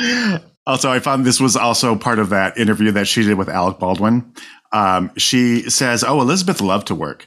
also, 0.66 0.90
I 0.90 0.98
found 0.98 1.24
this 1.24 1.40
was 1.40 1.56
also 1.56 1.96
part 1.96 2.18
of 2.18 2.30
that 2.30 2.58
interview 2.58 2.92
that 2.92 3.08
she 3.08 3.22
did 3.22 3.38
with 3.38 3.48
Alec 3.48 3.78
Baldwin. 3.78 4.32
Um, 4.72 5.10
she 5.16 5.68
says, 5.70 6.04
"Oh, 6.04 6.20
Elizabeth 6.20 6.60
loved 6.60 6.88
to 6.88 6.94
work," 6.94 7.26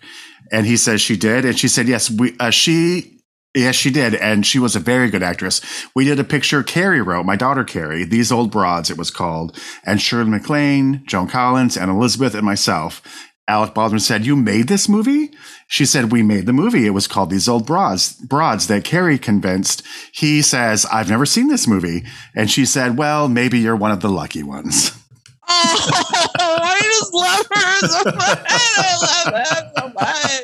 and 0.52 0.66
he 0.66 0.78
says 0.78 1.02
she 1.02 1.18
did, 1.18 1.46
and 1.46 1.58
she 1.58 1.68
said, 1.68 1.88
"Yes, 1.88 2.10
we 2.10 2.36
uh, 2.40 2.50
she." 2.50 3.18
Yes, 3.54 3.76
she 3.76 3.92
did. 3.92 4.16
And 4.16 4.46
she 4.46 4.60
was 4.60 4.78
a 4.78 4.80
very 4.80 5.10
good 5.10 5.22
actress. 5.24 5.60
We 5.94 6.06
did 6.06 6.18
a 6.22 6.24
picture 6.24 6.64
Carrie 6.64 7.02
wrote, 7.02 7.26
my 7.26 7.36
daughter 7.36 7.66
Carrie, 7.66 8.06
These 8.06 8.32
Old 8.32 8.50
Broads, 8.50 8.90
it 8.90 8.98
was 8.98 9.12
called. 9.12 9.60
And 9.86 10.02
Shirley 10.02 10.30
MacLaine, 10.30 11.04
Joan 11.06 11.28
Collins, 11.28 11.76
and 11.76 11.92
Elizabeth 11.92 12.34
and 12.34 12.46
myself. 12.46 13.02
Alec 13.50 13.74
Baldwin 13.74 14.00
said, 14.00 14.26
You 14.26 14.38
made 14.38 14.70
this 14.70 14.88
movie? 14.88 15.32
She 15.72 15.86
said, 15.86 16.12
We 16.12 16.22
made 16.22 16.48
the 16.48 16.54
movie. 16.54 16.86
It 16.86 16.90
was 16.90 17.08
called 17.08 17.30
These 17.30 17.48
Old 17.48 17.66
Broads, 17.66 18.12
Broads 18.12 18.68
that 18.68 18.84
Carrie 18.84 19.18
convinced. 19.18 19.84
He 20.12 20.42
says, 20.42 20.86
I've 20.92 21.10
never 21.10 21.26
seen 21.26 21.48
this 21.48 21.66
movie. 21.66 22.04
And 22.36 22.52
she 22.52 22.66
said, 22.66 22.98
Well, 22.98 23.30
maybe 23.30 23.58
you're 23.58 23.78
one 23.78 23.92
of 23.92 24.02
the 24.02 24.10
lucky 24.10 24.44
ones. 24.44 24.92
oh, 25.48 26.34
I 26.38 26.78
just 26.84 27.14
love 27.14 27.48
her 27.54 27.88
so 27.88 28.04
much. 28.04 28.40
I 28.50 28.98
love 29.24 29.34
her 29.34 29.72
so 29.78 29.88
much. 29.94 30.44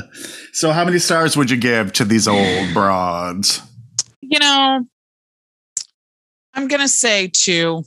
Oh. 0.00 0.08
so, 0.52 0.72
how 0.72 0.84
many 0.84 0.98
stars 0.98 1.36
would 1.36 1.52
you 1.52 1.56
give 1.58 1.92
to 1.92 2.04
these 2.04 2.26
old 2.26 2.74
broads? 2.74 3.62
You 4.20 4.40
know, 4.40 4.84
I'm 6.54 6.66
gonna 6.66 6.88
say 6.88 7.28
two. 7.28 7.84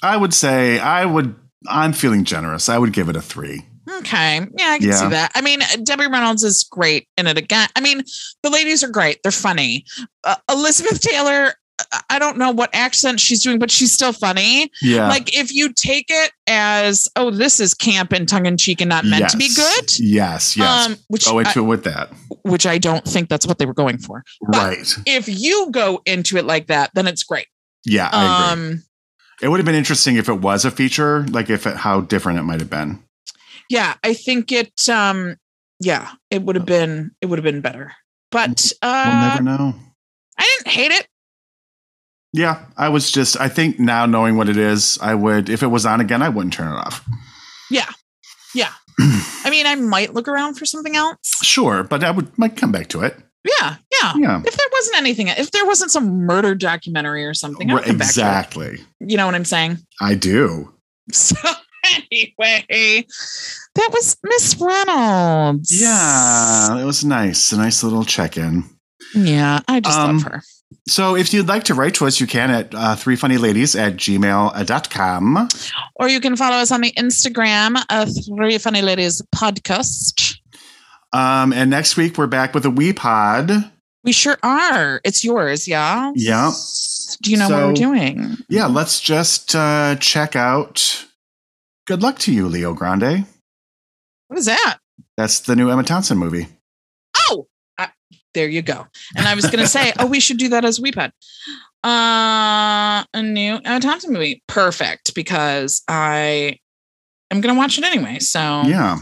I 0.00 0.16
would 0.16 0.32
say 0.32 0.78
I 0.78 1.04
would. 1.04 1.34
I'm 1.68 1.92
feeling 1.92 2.24
generous. 2.24 2.68
I 2.68 2.78
would 2.78 2.92
give 2.92 3.08
it 3.08 3.16
a 3.16 3.22
three. 3.22 3.64
Okay. 3.98 4.36
Yeah, 4.58 4.70
I 4.70 4.78
can 4.78 4.88
Yeah. 4.88 4.96
see 4.96 5.08
that. 5.08 5.32
I 5.34 5.40
mean, 5.40 5.60
Debbie 5.82 6.06
Reynolds 6.06 6.42
is 6.42 6.64
great 6.64 7.06
in 7.18 7.26
it 7.26 7.36
again. 7.38 7.68
I 7.76 7.80
mean, 7.80 8.02
the 8.42 8.50
ladies 8.50 8.82
are 8.82 8.88
great. 8.88 9.20
They're 9.22 9.32
funny. 9.32 9.84
Uh, 10.24 10.36
Elizabeth 10.50 11.00
Taylor, 11.00 11.54
I- 11.92 12.00
I 12.10 12.18
don't 12.18 12.38
know 12.38 12.50
what 12.50 12.70
accent 12.72 13.20
she's 13.20 13.42
doing, 13.42 13.58
but 13.58 13.70
she's 13.70 13.92
still 13.92 14.12
funny. 14.12 14.70
Yeah. 14.80 15.08
Like, 15.08 15.36
if 15.36 15.52
you 15.52 15.72
take 15.72 16.06
it 16.08 16.32
as, 16.46 17.08
oh, 17.16 17.30
this 17.30 17.60
is 17.60 17.74
camp 17.74 18.12
and 18.12 18.28
tongue 18.28 18.46
in 18.46 18.56
cheek 18.56 18.80
and 18.80 18.88
not 18.88 19.04
meant 19.04 19.28
to 19.30 19.36
be 19.36 19.52
good, 19.54 19.92
Yes. 19.98 20.56
Yes. 20.56 20.86
um, 20.86 20.96
which, 21.08 21.26
Go 21.26 21.38
I, 21.38 21.42
into 21.42 21.60
it 21.60 21.62
with 21.64 21.84
that. 21.84 22.10
which 22.42 22.66
I 22.66 22.78
don't 22.78 23.04
think 23.04 23.28
that's 23.28 23.46
what 23.46 23.58
they 23.58 23.66
were 23.66 23.74
going 23.74 23.98
for. 23.98 24.24
But- 24.48 24.56
Right. 24.58 24.94
If 25.06 25.28
you 25.28 25.68
go 25.72 26.00
into 26.06 26.36
it 26.38 26.44
like 26.46 26.68
that, 26.68 26.90
then 26.94 27.06
it's 27.06 27.22
great. 27.22 27.46
Yeah. 27.84 28.08
I 28.12 28.52
agree. 28.52 28.78
It 29.44 29.48
would 29.48 29.58
have 29.58 29.66
been 29.66 29.74
interesting 29.74 30.16
if 30.16 30.30
it 30.30 30.40
was 30.40 30.64
a 30.64 30.70
feature, 30.70 31.26
like 31.26 31.50
if 31.50 31.66
it, 31.66 31.76
how 31.76 32.00
different 32.00 32.38
it 32.38 32.44
might 32.44 32.60
have 32.60 32.70
been. 32.70 33.04
yeah, 33.68 33.92
I 34.02 34.14
think 34.14 34.50
it, 34.50 34.88
um, 34.88 35.36
yeah, 35.80 36.12
it 36.30 36.40
would 36.40 36.56
have 36.56 36.64
been, 36.64 37.10
it 37.20 37.26
would 37.26 37.38
have 37.38 37.44
been 37.44 37.60
better. 37.60 37.92
But 38.30 38.72
We'll 38.82 38.90
uh, 38.90 39.28
never 39.28 39.42
know. 39.42 39.74
I 40.38 40.56
didn't 40.56 40.72
hate 40.72 40.92
it. 40.92 41.08
Yeah, 42.32 42.64
I 42.78 42.88
was 42.88 43.12
just. 43.12 43.38
I 43.38 43.50
think 43.50 43.78
now 43.78 44.06
knowing 44.06 44.38
what 44.38 44.48
it 44.48 44.56
is, 44.56 44.98
I 45.02 45.14
would. 45.14 45.50
If 45.50 45.62
it 45.62 45.66
was 45.66 45.84
on 45.84 46.00
again, 46.00 46.22
I 46.22 46.30
wouldn't 46.30 46.54
turn 46.54 46.72
it 46.72 46.76
off. 46.76 47.06
Yeah, 47.70 47.90
yeah. 48.54 48.72
I 48.98 49.50
mean, 49.50 49.66
I 49.66 49.74
might 49.74 50.14
look 50.14 50.26
around 50.26 50.54
for 50.54 50.64
something 50.64 50.96
else. 50.96 51.18
Sure, 51.42 51.84
but 51.84 52.02
I 52.02 52.10
would 52.10 52.36
might 52.38 52.56
come 52.56 52.72
back 52.72 52.88
to 52.88 53.02
it. 53.02 53.14
Yeah, 53.44 53.76
yeah. 54.02 54.12
Yeah, 54.16 54.42
If 54.44 54.56
there 54.56 54.66
wasn't 54.72 54.96
anything, 54.96 55.28
if 55.28 55.50
there 55.50 55.66
wasn't 55.66 55.90
some 55.90 56.20
murder 56.24 56.54
documentary 56.54 57.24
or 57.26 57.34
something, 57.34 57.70
I'll 57.70 57.80
come 57.82 57.98
back 57.98 58.08
exactly. 58.08 58.66
it. 58.68 58.80
You 59.00 59.16
know 59.16 59.26
what 59.26 59.34
I'm 59.34 59.44
saying? 59.44 59.78
I 60.00 60.14
do. 60.14 60.72
So 61.12 61.36
anyway, 61.84 63.04
that 63.74 63.90
was 63.92 64.16
Miss 64.24 64.56
Reynolds. 64.58 65.70
Yeah, 65.82 66.78
it 66.80 66.84
was 66.86 67.04
nice. 67.04 67.52
A 67.52 67.58
nice 67.58 67.82
little 67.82 68.04
check 68.04 68.38
in. 68.38 68.64
Yeah, 69.14 69.60
I 69.68 69.80
just 69.80 69.98
Um, 69.98 70.16
love 70.18 70.32
her. 70.32 70.42
So 70.88 71.14
if 71.14 71.32
you'd 71.34 71.46
like 71.46 71.64
to 71.64 71.74
write 71.74 71.92
to 71.94 72.06
us, 72.06 72.20
you 72.20 72.26
can 72.26 72.50
at 72.50 72.74
uh, 72.74 72.96
threefunnyladies 72.96 73.78
at 73.78 73.96
gmail.com. 73.96 75.48
Or 75.96 76.08
you 76.08 76.20
can 76.20 76.36
follow 76.36 76.56
us 76.56 76.72
on 76.72 76.80
the 76.80 76.92
Instagram, 76.92 77.76
uh, 77.90 78.06
Three 78.06 78.58
Funny 78.58 78.82
Ladies 78.82 79.22
Podcast. 79.34 80.38
Um, 81.14 81.52
and 81.52 81.70
next 81.70 81.96
week, 81.96 82.18
we're 82.18 82.26
back 82.26 82.54
with 82.54 82.64
a 82.66 82.70
wee 82.70 82.92
pod. 82.92 83.50
We 84.02 84.12
sure 84.12 84.36
are. 84.42 85.00
It's 85.04 85.24
yours, 85.24 85.66
yeah? 85.66 86.12
Yeah. 86.14 86.50
Do 87.22 87.30
you 87.30 87.36
know 87.38 87.48
what 87.48 87.66
we're 87.68 87.72
doing? 87.72 88.36
Yeah, 88.48 88.66
let's 88.66 89.00
just 89.00 89.54
uh, 89.54 89.96
check 90.00 90.34
out 90.36 91.06
Good 91.86 92.02
Luck 92.02 92.18
to 92.20 92.32
You, 92.32 92.48
Leo 92.48 92.74
Grande. 92.74 93.26
What 94.28 94.38
is 94.38 94.46
that? 94.46 94.78
That's 95.16 95.40
the 95.40 95.54
new 95.54 95.70
Emma 95.70 95.84
Thompson 95.84 96.18
movie. 96.18 96.48
Oh, 97.30 97.46
I, 97.78 97.90
there 98.34 98.48
you 98.48 98.62
go. 98.62 98.86
And 99.16 99.26
I 99.28 99.34
was 99.34 99.44
going 99.46 99.60
to 99.60 99.68
say, 99.68 99.92
oh, 99.98 100.06
we 100.06 100.18
should 100.20 100.38
do 100.38 100.48
that 100.48 100.64
as 100.64 100.80
WePod. 100.80 101.12
Uh, 101.84 103.04
a 103.14 103.22
new 103.22 103.60
Emma 103.64 103.80
Thompson 103.80 104.12
movie. 104.12 104.42
Perfect, 104.48 105.14
because 105.14 105.82
I 105.86 106.58
am 107.30 107.40
going 107.40 107.54
to 107.54 107.58
watch 107.58 107.78
it 107.78 107.84
anyway. 107.84 108.18
So 108.18 108.40
Yeah. 108.66 108.98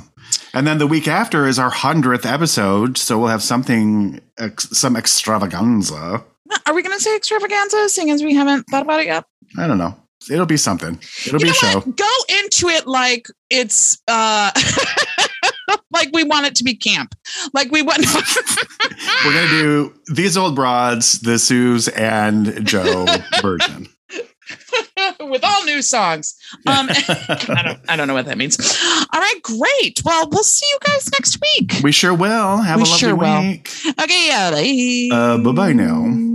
And 0.54 0.66
then 0.66 0.78
the 0.78 0.86
week 0.86 1.08
after 1.08 1.46
is 1.46 1.58
our 1.58 1.70
100th 1.70 2.30
episode. 2.30 2.98
So 2.98 3.18
we'll 3.18 3.28
have 3.28 3.42
something, 3.42 4.20
ex- 4.38 4.76
some 4.78 4.96
extravaganza. 4.96 6.22
are 6.66 6.74
we 6.74 6.82
going 6.82 6.96
to 6.96 7.02
say 7.02 7.16
extravaganza, 7.16 7.88
seeing 7.88 8.10
as 8.10 8.22
we 8.22 8.34
haven't 8.34 8.64
thought 8.64 8.82
about 8.82 9.00
it 9.00 9.06
yet? 9.06 9.24
I 9.58 9.66
don't 9.66 9.78
know. 9.78 9.96
It'll 10.30 10.46
be 10.46 10.56
something. 10.56 11.00
It'll 11.26 11.40
you 11.40 11.46
be 11.46 11.50
a 11.50 11.54
show. 11.54 11.80
what? 11.80 11.96
Go 11.96 12.10
into 12.44 12.68
it 12.68 12.86
like 12.86 13.26
it's 13.50 14.00
uh 14.06 14.50
like 15.92 16.10
we 16.12 16.22
want 16.22 16.46
it 16.46 16.54
to 16.56 16.64
be 16.64 16.76
camp. 16.76 17.14
Like 17.52 17.72
we 17.72 17.82
want 17.82 18.04
We're 19.24 19.32
going 19.32 19.48
to 19.48 19.62
do 19.62 19.94
These 20.14 20.36
Old 20.36 20.54
Broads, 20.54 21.20
the 21.20 21.38
Sues 21.40 21.88
and 21.88 22.64
Joe 22.64 23.06
version. 23.42 23.88
with 25.20 25.44
all 25.44 25.64
new 25.64 25.82
songs. 25.82 26.34
Um 26.66 26.88
I 27.08 27.62
don't 27.64 27.80
I 27.88 27.96
don't 27.96 28.08
know 28.08 28.14
what 28.14 28.26
that 28.26 28.38
means. 28.38 28.56
All 29.12 29.20
right, 29.20 29.40
great. 29.42 30.00
Well, 30.04 30.28
we'll 30.30 30.42
see 30.44 30.66
you 30.72 30.78
guys 30.86 31.10
next 31.12 31.38
week. 31.40 31.80
We 31.82 31.92
sure 31.92 32.14
will. 32.14 32.58
Have 32.58 32.76
We 32.76 32.82
a 32.82 32.86
lovely 32.86 32.98
sure 32.98 33.16
will. 33.16 33.40
week. 33.42 33.70
Okay, 34.00 34.26
yeah. 34.28 34.50
Bye. 34.50 35.08
Uh, 35.16 35.38
bye-bye 35.38 35.72
now. 35.72 36.31